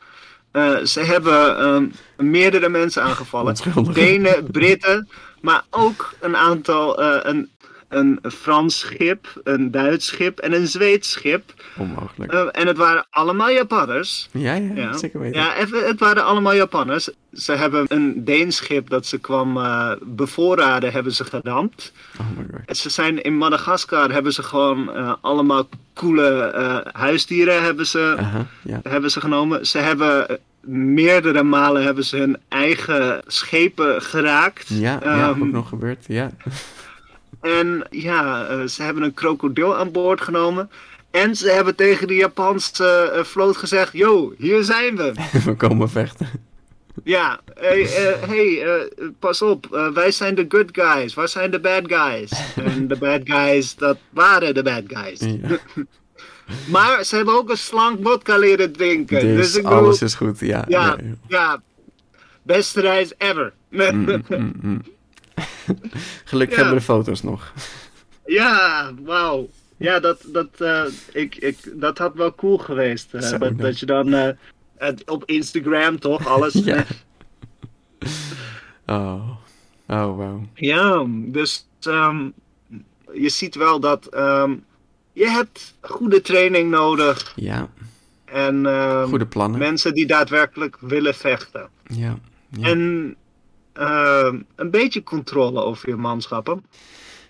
Eh, 0.52 0.78
ze 0.78 1.00
hebben 1.00 1.58
ehm, 1.58 1.86
meerdere 2.16 2.70
mensen 2.70 3.04
aangevallen. 3.04 3.56
Denen, 3.94 4.52
Britten, 4.52 5.10
maar 5.42 5.64
ook 5.70 6.14
een 6.20 6.36
aantal, 6.36 7.02
eh, 7.02 7.20
een, 7.22 7.50
een 7.92 8.20
Frans 8.24 8.80
schip, 8.80 9.28
een 9.44 9.72
Duits 9.72 10.06
schip 10.08 10.40
en 10.40 10.54
een 10.54 10.68
Zweeds 10.68 11.12
schip. 11.12 11.54
Onmogelijk. 11.78 12.32
Eh, 12.34 12.46
en 12.52 12.68
het 12.68 12.78
waren 12.78 13.06
allemaal 13.10 13.52
Japanners. 13.52 14.30
ja, 14.32 14.54
ja, 14.54 14.74
Ja, 14.76 14.98
zeker 14.98 15.20
weten. 15.20 15.42
ja 15.42 15.56
even, 15.56 15.88
het 15.88 16.00
waren 16.00 16.24
allemaal 16.26 16.56
Japanners. 16.56 17.10
Ze 17.34 17.52
hebben 17.52 17.86
een 17.88 18.24
Deens 18.26 18.56
schip 18.56 18.90
dat 18.90 19.06
ze 19.06 19.18
kwam 19.20 19.58
eh, 19.58 19.92
bevoorraden, 20.02 20.92
hebben 20.92 21.12
ze 21.14 21.24
geramd. 21.24 21.92
Oh 22.20 22.26
my 22.38 22.46
god. 22.52 22.60
En 22.66 22.76
ze 22.76 22.90
zijn 22.90 23.22
in 23.24 23.38
Madagaskar, 23.38 24.12
hebben 24.12 24.34
ze 24.34 24.44
gewoon 24.44 24.96
eh, 24.96 25.14
allemaal 25.22 25.70
coole 25.94 26.86
huisdieren 26.94 27.64
hebben 27.64 27.86
ze, 27.88 28.16
hebben 28.84 29.12
ze 29.12 29.20
genomen. 29.20 29.68
Ze 29.68 29.78
hebben 29.78 30.40
meerdere 30.66 31.44
malen 31.44 31.84
hebben 31.84 32.04
ze 32.06 32.18
hun 32.18 32.38
eigen 32.48 33.22
schepen 33.28 34.02
geraakt. 34.02 34.68
Ja, 34.68 35.00
ja, 35.04 35.30
Ehm, 35.30 35.42
ook 35.42 35.52
nog 35.52 35.70
gebeurd, 35.70 36.06
ja. 36.08 36.32
En 37.42 37.88
ja, 37.90 38.48
eh, 38.48 38.64
ze 38.66 38.84
hebben 38.84 39.04
een 39.04 39.14
krokodil 39.14 39.76
aan 39.76 39.92
boord 39.92 40.22
genomen. 40.22 40.70
En 41.12 41.36
ze 41.36 41.50
hebben 41.50 41.76
tegen 41.76 42.08
de 42.08 42.16
Japanse 42.16 43.12
eh, 43.14 43.24
vloot 43.24 43.58
gezegd: 43.58 43.94
Yo, 43.94 44.34
hier 44.38 44.64
zijn 44.64 44.96
we. 44.96 45.14
We 45.46 45.56
komen 45.56 45.90
vechten. 45.90 46.28
Ja, 47.04 47.40
hey, 47.54 47.82
eh, 47.82 48.28
hey 48.28 48.90
pas 49.20 49.42
op, 49.42 49.90
wij 49.94 50.12
zijn 50.12 50.36
de 50.36 50.46
good 50.48 50.70
guys, 50.72 51.14
waar 51.14 51.28
zijn 51.28 51.52
de 51.52 51.60
bad 51.60 51.84
guys? 51.86 52.32
En 52.76 52.88
de 52.88 52.98
bad 52.98 53.22
guys, 53.24 53.76
dat 53.76 53.98
waren 54.10 54.54
de 54.54 54.64
bad 54.64 54.84
guys. 54.88 55.20
Ja. 55.20 55.58
Maar 56.68 57.04
ze 57.04 57.16
hebben 57.16 57.34
ook 57.34 57.50
een 57.50 57.58
slank 57.58 58.00
vodka 58.04 58.38
leren 58.38 58.72
drinken. 58.72 59.20
Dus, 59.20 59.36
Dus 59.36 59.56
ik 59.56 59.64
bedoel, 59.64 59.78
alles 59.78 60.02
is 60.02 60.14
goed, 60.14 60.40
ja. 60.40 60.66
ja, 60.68 60.86
ja, 60.86 60.98
ja, 61.28 61.62
beste 62.42 62.82
reis 62.82 63.14
ever. 63.18 63.54
Mm, 63.70 64.24
mm, 64.30 64.54
mm. 64.62 64.82
Gelukkig 66.26 66.58
Ja. 66.58 66.64
hebben 66.64 66.74
we 66.82 66.88
de 66.88 66.94
foto's 66.94 67.22
nog. 67.24 67.54
ja, 68.26 68.92
wauw. 69.04 69.50
Ja, 69.78 70.00
dat, 70.00 70.24
dat, 70.28 70.48
eh, 70.58 70.84
ik, 71.12 71.36
ik, 71.36 71.58
dat 71.74 71.98
had 71.98 72.14
wel 72.16 72.36
cool 72.36 72.58
geweest. 72.58 73.14
eh, 73.14 73.40
dat, 73.40 73.58
dat 73.58 73.80
je 73.80 73.86
dan 73.86 74.14
eh, 74.14 74.30
het, 74.78 75.10
op 75.10 75.24
Instagram 75.26 76.00
toch, 76.00 76.28
alles. 76.28 76.54
Ja. 76.66 76.86
Oh, 78.86 79.30
oh 79.88 80.18
wauw. 80.18 80.42
Ja, 80.54 81.06
dus 81.10 81.68
ehm, 81.82 82.30
je 83.14 83.30
ziet 83.30 83.56
wel 83.56 83.80
dat 83.80 84.06
ehm, 84.06 84.56
je 85.14 85.28
hebt 85.30 85.74
goede 85.82 86.22
training 86.22 86.70
nodig 86.70 87.34
Ja, 87.36 87.70
en 88.26 88.66
ehm, 88.66 89.08
goede 89.08 89.26
plannen. 89.28 89.60
mensen 89.60 89.94
die 89.94 90.06
daadwerkelijk 90.08 90.78
willen 90.80 91.16
vechten. 91.16 91.70
Ja, 91.88 92.18
ja. 92.50 92.68
En 92.68 93.16
ehm, 93.74 94.40
een 94.56 94.70
beetje 94.70 95.04
controle 95.04 95.62
over 95.62 95.90
je 95.90 95.96
manschappen. 95.96 96.66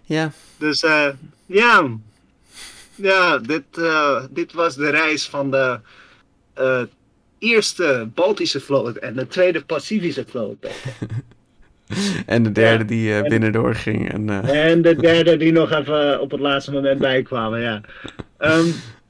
ja. 0.03 0.31
Dus 0.57 0.83
eh, 0.83 1.07
ja, 1.45 1.87
ja 2.95 3.37
dit, 3.37 3.63
eh, 3.77 4.23
dit 4.29 4.53
was 4.53 4.75
de 4.75 4.89
reis 4.89 5.29
van 5.29 5.51
de 5.51 5.79
eh, 6.53 6.81
eerste 7.39 8.09
Baltische 8.13 8.59
vloot 8.59 8.95
en 8.95 9.15
de 9.15 9.27
tweede 9.27 9.61
Pacifische 9.61 10.25
vloot. 10.27 10.57
En 12.25 12.43
de 12.43 12.51
derde 12.51 12.83
Ja, 12.83 12.89
die 12.89 13.13
en- 13.13 13.29
binnendoor 13.29 13.75
ging. 13.75 14.11
En, 14.11 14.29
En 14.49 14.81
de 14.81 14.95
derde 14.95 15.37
die 15.37 15.51
nog 15.51 15.71
even 15.71 16.21
op 16.21 16.31
het 16.31 16.39
laatste 16.39 16.71
moment 16.71 16.99
bijkwamen, 16.99 17.61
ja. 17.61 17.81
Ehm, 18.37 18.65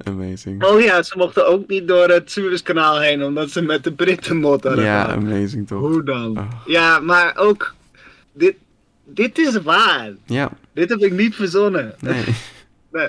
amazing. 0.08 0.64
oh 0.64 0.82
ja, 0.82 1.04
ze 1.04 1.18
mochten 1.18 1.47
ook 1.47 1.68
niet 1.68 1.88
door 1.88 2.10
het 2.10 2.32
Suezkanaal 2.32 2.99
heen, 2.99 3.24
omdat 3.24 3.49
ze 3.49 3.62
met 3.62 3.84
de 3.84 3.91
Britten 3.93 4.38
mot 4.38 4.64
hadden 4.64 4.84
Ja, 4.84 5.08
amazing 5.08 5.68
toch? 5.68 5.80
Hoe 5.80 6.04
dan? 6.04 6.38
Oh. 6.38 6.52
Ja, 6.66 6.99
maar 6.99 7.38
ook, 7.38 7.74
dit, 8.34 8.56
dit 9.06 9.38
is 9.38 9.62
waar. 9.62 10.12
Ja, 10.26 10.52
Dit 10.74 10.89
heb 10.89 10.99
ik 10.99 11.12
niet 11.14 11.36
verzonnen. 11.36 11.95
nee. 11.99 12.24
Nee, 12.91 13.08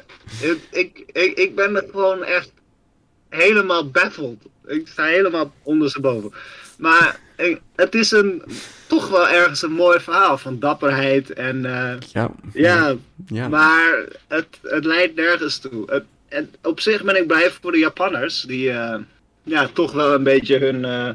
ik, 0.70 1.05
ik, 1.12 1.38
ik, 1.38 1.55
ben 1.55 1.76
er 1.76 1.84
gewoon 1.90 2.24
echt 2.24 2.53
helemaal 3.28 3.90
baffled. 3.90 4.36
Ik 4.66 4.88
sta 4.88 5.05
helemaal 5.05 5.53
ondersteboven. 5.62 6.32
Maar 6.78 7.20
ik- 7.36 7.61
het 7.76 7.95
is 7.95 8.11
een, 8.11 8.43
toch 8.86 9.09
wel 9.09 9.28
ergens 9.28 9.62
een 9.62 9.72
mooi 9.72 10.01
verhaal 10.01 10.38
van 10.38 10.59
dapperheid. 10.59 11.32
En 11.32 11.64
eh, 11.64 11.95
Ja, 12.12 12.30
ja, 12.53 12.95
ja. 13.26 13.49
maar 13.49 14.05
het, 14.28 14.47
het 14.62 14.84
leidt 14.84 15.14
nergens 15.16 15.59
toe. 15.59 15.82
Het, 15.90 16.05
en 16.33 16.51
op 16.62 16.80
zich 16.80 17.05
ben 17.05 17.16
ik 17.16 17.26
blij 17.26 17.51
voor 17.51 17.72
de 17.72 17.78
Japanners. 17.78 18.43
Die 18.43 18.70
eh, 18.70 18.99
ja, 19.43 19.68
toch 19.72 19.93
wel 19.93 20.14
een 20.14 20.22
beetje 20.22 20.59
hun, 20.59 20.85
eh, 20.85 21.09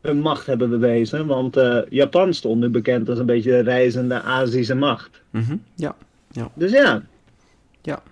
hun 0.00 0.20
macht 0.20 0.46
hebben 0.46 0.70
bewezen. 0.70 1.26
Want 1.26 1.56
eh, 1.56 1.78
Japan 1.88 2.34
stond 2.34 2.60
nu 2.60 2.68
bekend 2.68 3.08
als 3.08 3.18
een 3.18 3.26
beetje 3.26 3.50
de 3.50 3.62
reizende 3.62 4.22
Azische 4.22 4.74
macht. 4.74 5.22
Mhm, 5.30 5.56
ja, 5.74 5.96
Dus 6.54 6.72
ja. 6.72 7.02
Ja. 7.82 8.02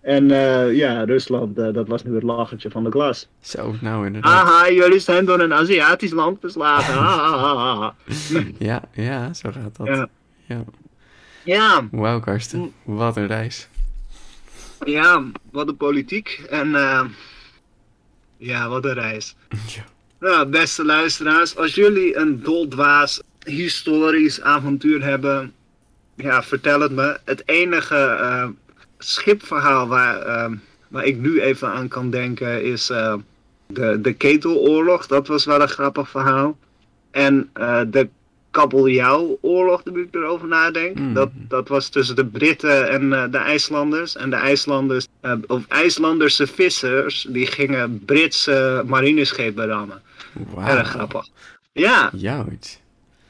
En 0.00 0.28
ja, 0.74 1.04
Rusland, 1.04 1.56
dat 1.56 1.88
was 1.88 2.04
nu 2.04 2.14
het 2.14 2.22
lachertje 2.22 2.70
van 2.70 2.84
de 2.84 2.90
klas. 2.90 3.28
zo, 3.40 3.74
nou 3.80 4.06
inderdaad. 4.06 4.32
Haha, 4.32 4.70
jullie 4.70 4.98
zijn 4.98 5.24
door 5.24 5.40
een 5.40 5.52
Aziatisch 5.52 6.12
land 6.12 6.54
ha. 6.54 7.94
Ja, 8.58 8.82
ja, 8.92 9.32
zo 9.32 9.50
gaat 9.52 9.76
dat. 9.76 9.86
Ja. 9.86 10.08
Ja. 10.46 10.64
Ja, 11.44 11.88
Wauw, 11.90 12.20
Karsten. 12.20 12.72
Wat 12.84 13.16
een 13.16 13.26
reis. 13.26 13.68
Ja, 14.84 15.24
wat 15.50 15.68
een 15.68 15.76
politiek. 15.76 16.44
En 16.50 16.74
eh, 16.74 17.04
ja, 18.36 18.68
wat 18.68 18.84
een 18.84 18.94
reis. 18.94 19.34
Ja. 19.74 19.84
Nou, 20.20 20.46
beste 20.46 20.84
luisteraars, 20.84 21.56
als 21.56 21.74
jullie 21.74 22.16
een 22.16 22.42
doldwaas 22.42 23.22
historisch 23.44 24.40
avontuur 24.40 25.02
hebben, 25.02 25.52
ja, 26.14 26.42
vertel 26.42 26.80
het 26.80 26.92
me. 26.92 27.18
Het 27.24 27.42
enige 27.48 27.96
eh, 27.96 28.48
schipverhaal 28.98 29.88
waar, 29.88 30.20
eh, 30.20 30.50
waar 30.88 31.04
ik 31.04 31.18
nu 31.18 31.40
even 31.40 31.68
aan 31.68 31.88
kan 31.88 32.10
denken 32.10 32.64
is 32.64 32.90
de, 33.66 34.00
de 34.00 34.12
Keteloorlog. 34.12 35.06
Dat 35.06 35.26
was 35.26 35.44
wel 35.44 35.60
een 35.60 35.68
grappig 35.68 36.08
verhaal. 36.08 36.58
En 37.10 37.50
eh, 37.52 37.80
de 37.86 38.08
Kabeljauwoorlog, 38.52 39.84
nu 39.84 40.02
ik 40.02 40.14
erover 40.14 40.48
nadenk. 40.48 40.98
Mm. 40.98 41.14
Dat, 41.14 41.30
dat 41.34 41.68
was 41.68 41.88
tussen 41.88 42.16
de 42.16 42.26
Britten 42.26 42.90
en 42.90 43.12
eh, 43.12 43.24
de 43.30 43.38
IJslanders. 43.38 44.16
En 44.16 44.30
de 44.30 44.36
IJslanders, 44.36 45.06
eh, 45.20 45.32
of 45.46 45.64
IJslanderse 45.68 46.46
vissers, 46.46 47.26
die 47.28 47.46
gingen 47.46 48.04
Britse 48.04 48.82
marineschepen 48.86 49.66
rammen. 49.66 50.02
Wauw. 50.54 50.66
Erg 50.76 50.88
grappig. 50.88 51.26
Ja, 51.72 52.10
Juist. 52.14 52.80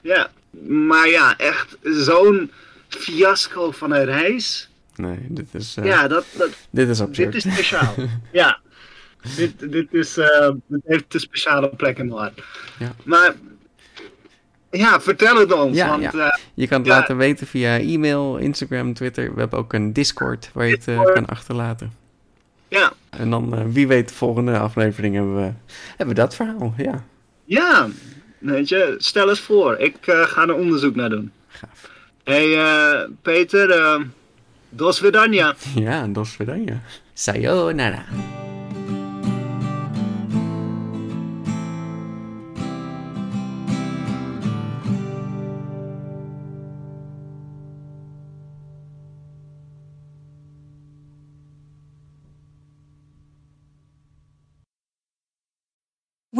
ja. 0.01 0.31
Maar 0.69 1.09
ja, 1.09 1.39
echt 1.39 1.77
zo'n 1.83 2.51
fiasco 2.89 3.71
van 3.71 3.93
een 3.93 4.05
reis. 4.05 4.69
Nee, 4.97 5.19
dit 5.29 5.47
is, 5.53 5.77
eh, 5.77 5.85
Ja, 5.85 6.09
dat, 6.09 6.25
dat, 6.37 6.49
dit 6.71 6.89
is 6.89 7.01
absurd. 7.01 7.33
dit 7.33 7.45
is 7.45 7.53
speciaal. 7.53 7.95
ja. 8.33 8.61
Dit, 9.37 9.73
dit, 9.73 9.95
is, 9.95 10.15
dit 10.67 10.81
heeft 10.85 11.15
een 11.15 11.21
speciale 11.21 11.69
plek 11.69 11.99
in 11.99 12.07
mijn 12.07 12.19
hart. 12.19 12.43
Ja. 12.79 12.95
Maar 13.05 13.35
ja, 14.73 15.01
vertel 15.01 15.37
het 15.37 15.53
ons. 15.53 15.77
Ja, 15.77 15.89
want 15.89 16.03
ja. 16.03 16.13
eh, 16.31 16.39
Je 16.55 16.67
kan 16.69 16.79
het 16.79 16.87
Ja. 16.87 16.95
laten 16.97 17.17
weten 17.17 17.47
via 17.47 17.79
e-mail, 17.79 18.37
Instagram, 18.37 18.95
Twitter. 18.95 19.35
We 19.35 19.41
hebben 19.41 19.59
ook 19.59 19.73
een 19.73 19.93
Discord 19.93 20.51
waar 20.53 20.67
je 20.67 20.75
het 20.75 20.89
eh, 20.89 21.03
kan 21.03 21.27
achterlaten. 21.27 21.93
ja, 22.69 22.93
En 23.11 23.31
dan, 23.31 23.55
eh, 23.57 23.65
wie 23.69 23.87
weet, 23.87 24.09
de 24.09 24.15
volgende 24.15 24.59
aflevering 24.59 25.15
hebben 25.15 25.35
we, 25.37 25.53
hebben 25.97 26.15
we 26.17 26.21
dat 26.23 26.35
verhaal. 26.35 26.75
Ja, 26.77 27.05
ja, 27.45 27.89
weet 28.39 28.69
je, 28.69 28.95
stel 28.99 29.29
eens 29.29 29.41
voor. 29.41 29.79
Ik 29.79 29.97
ga 30.03 30.43
er 30.43 30.55
onderzoek 30.55 30.95
naar 30.95 31.11
doen. 31.11 31.33
gaaf. 31.49 31.91
hey, 32.25 33.09
Peter, 33.23 34.01
dos 34.69 34.99
vidania. 34.99 35.55
Ja, 35.75 36.07
dos 36.07 36.31
vidania. 36.31 36.81
Sayonara. 37.15 38.05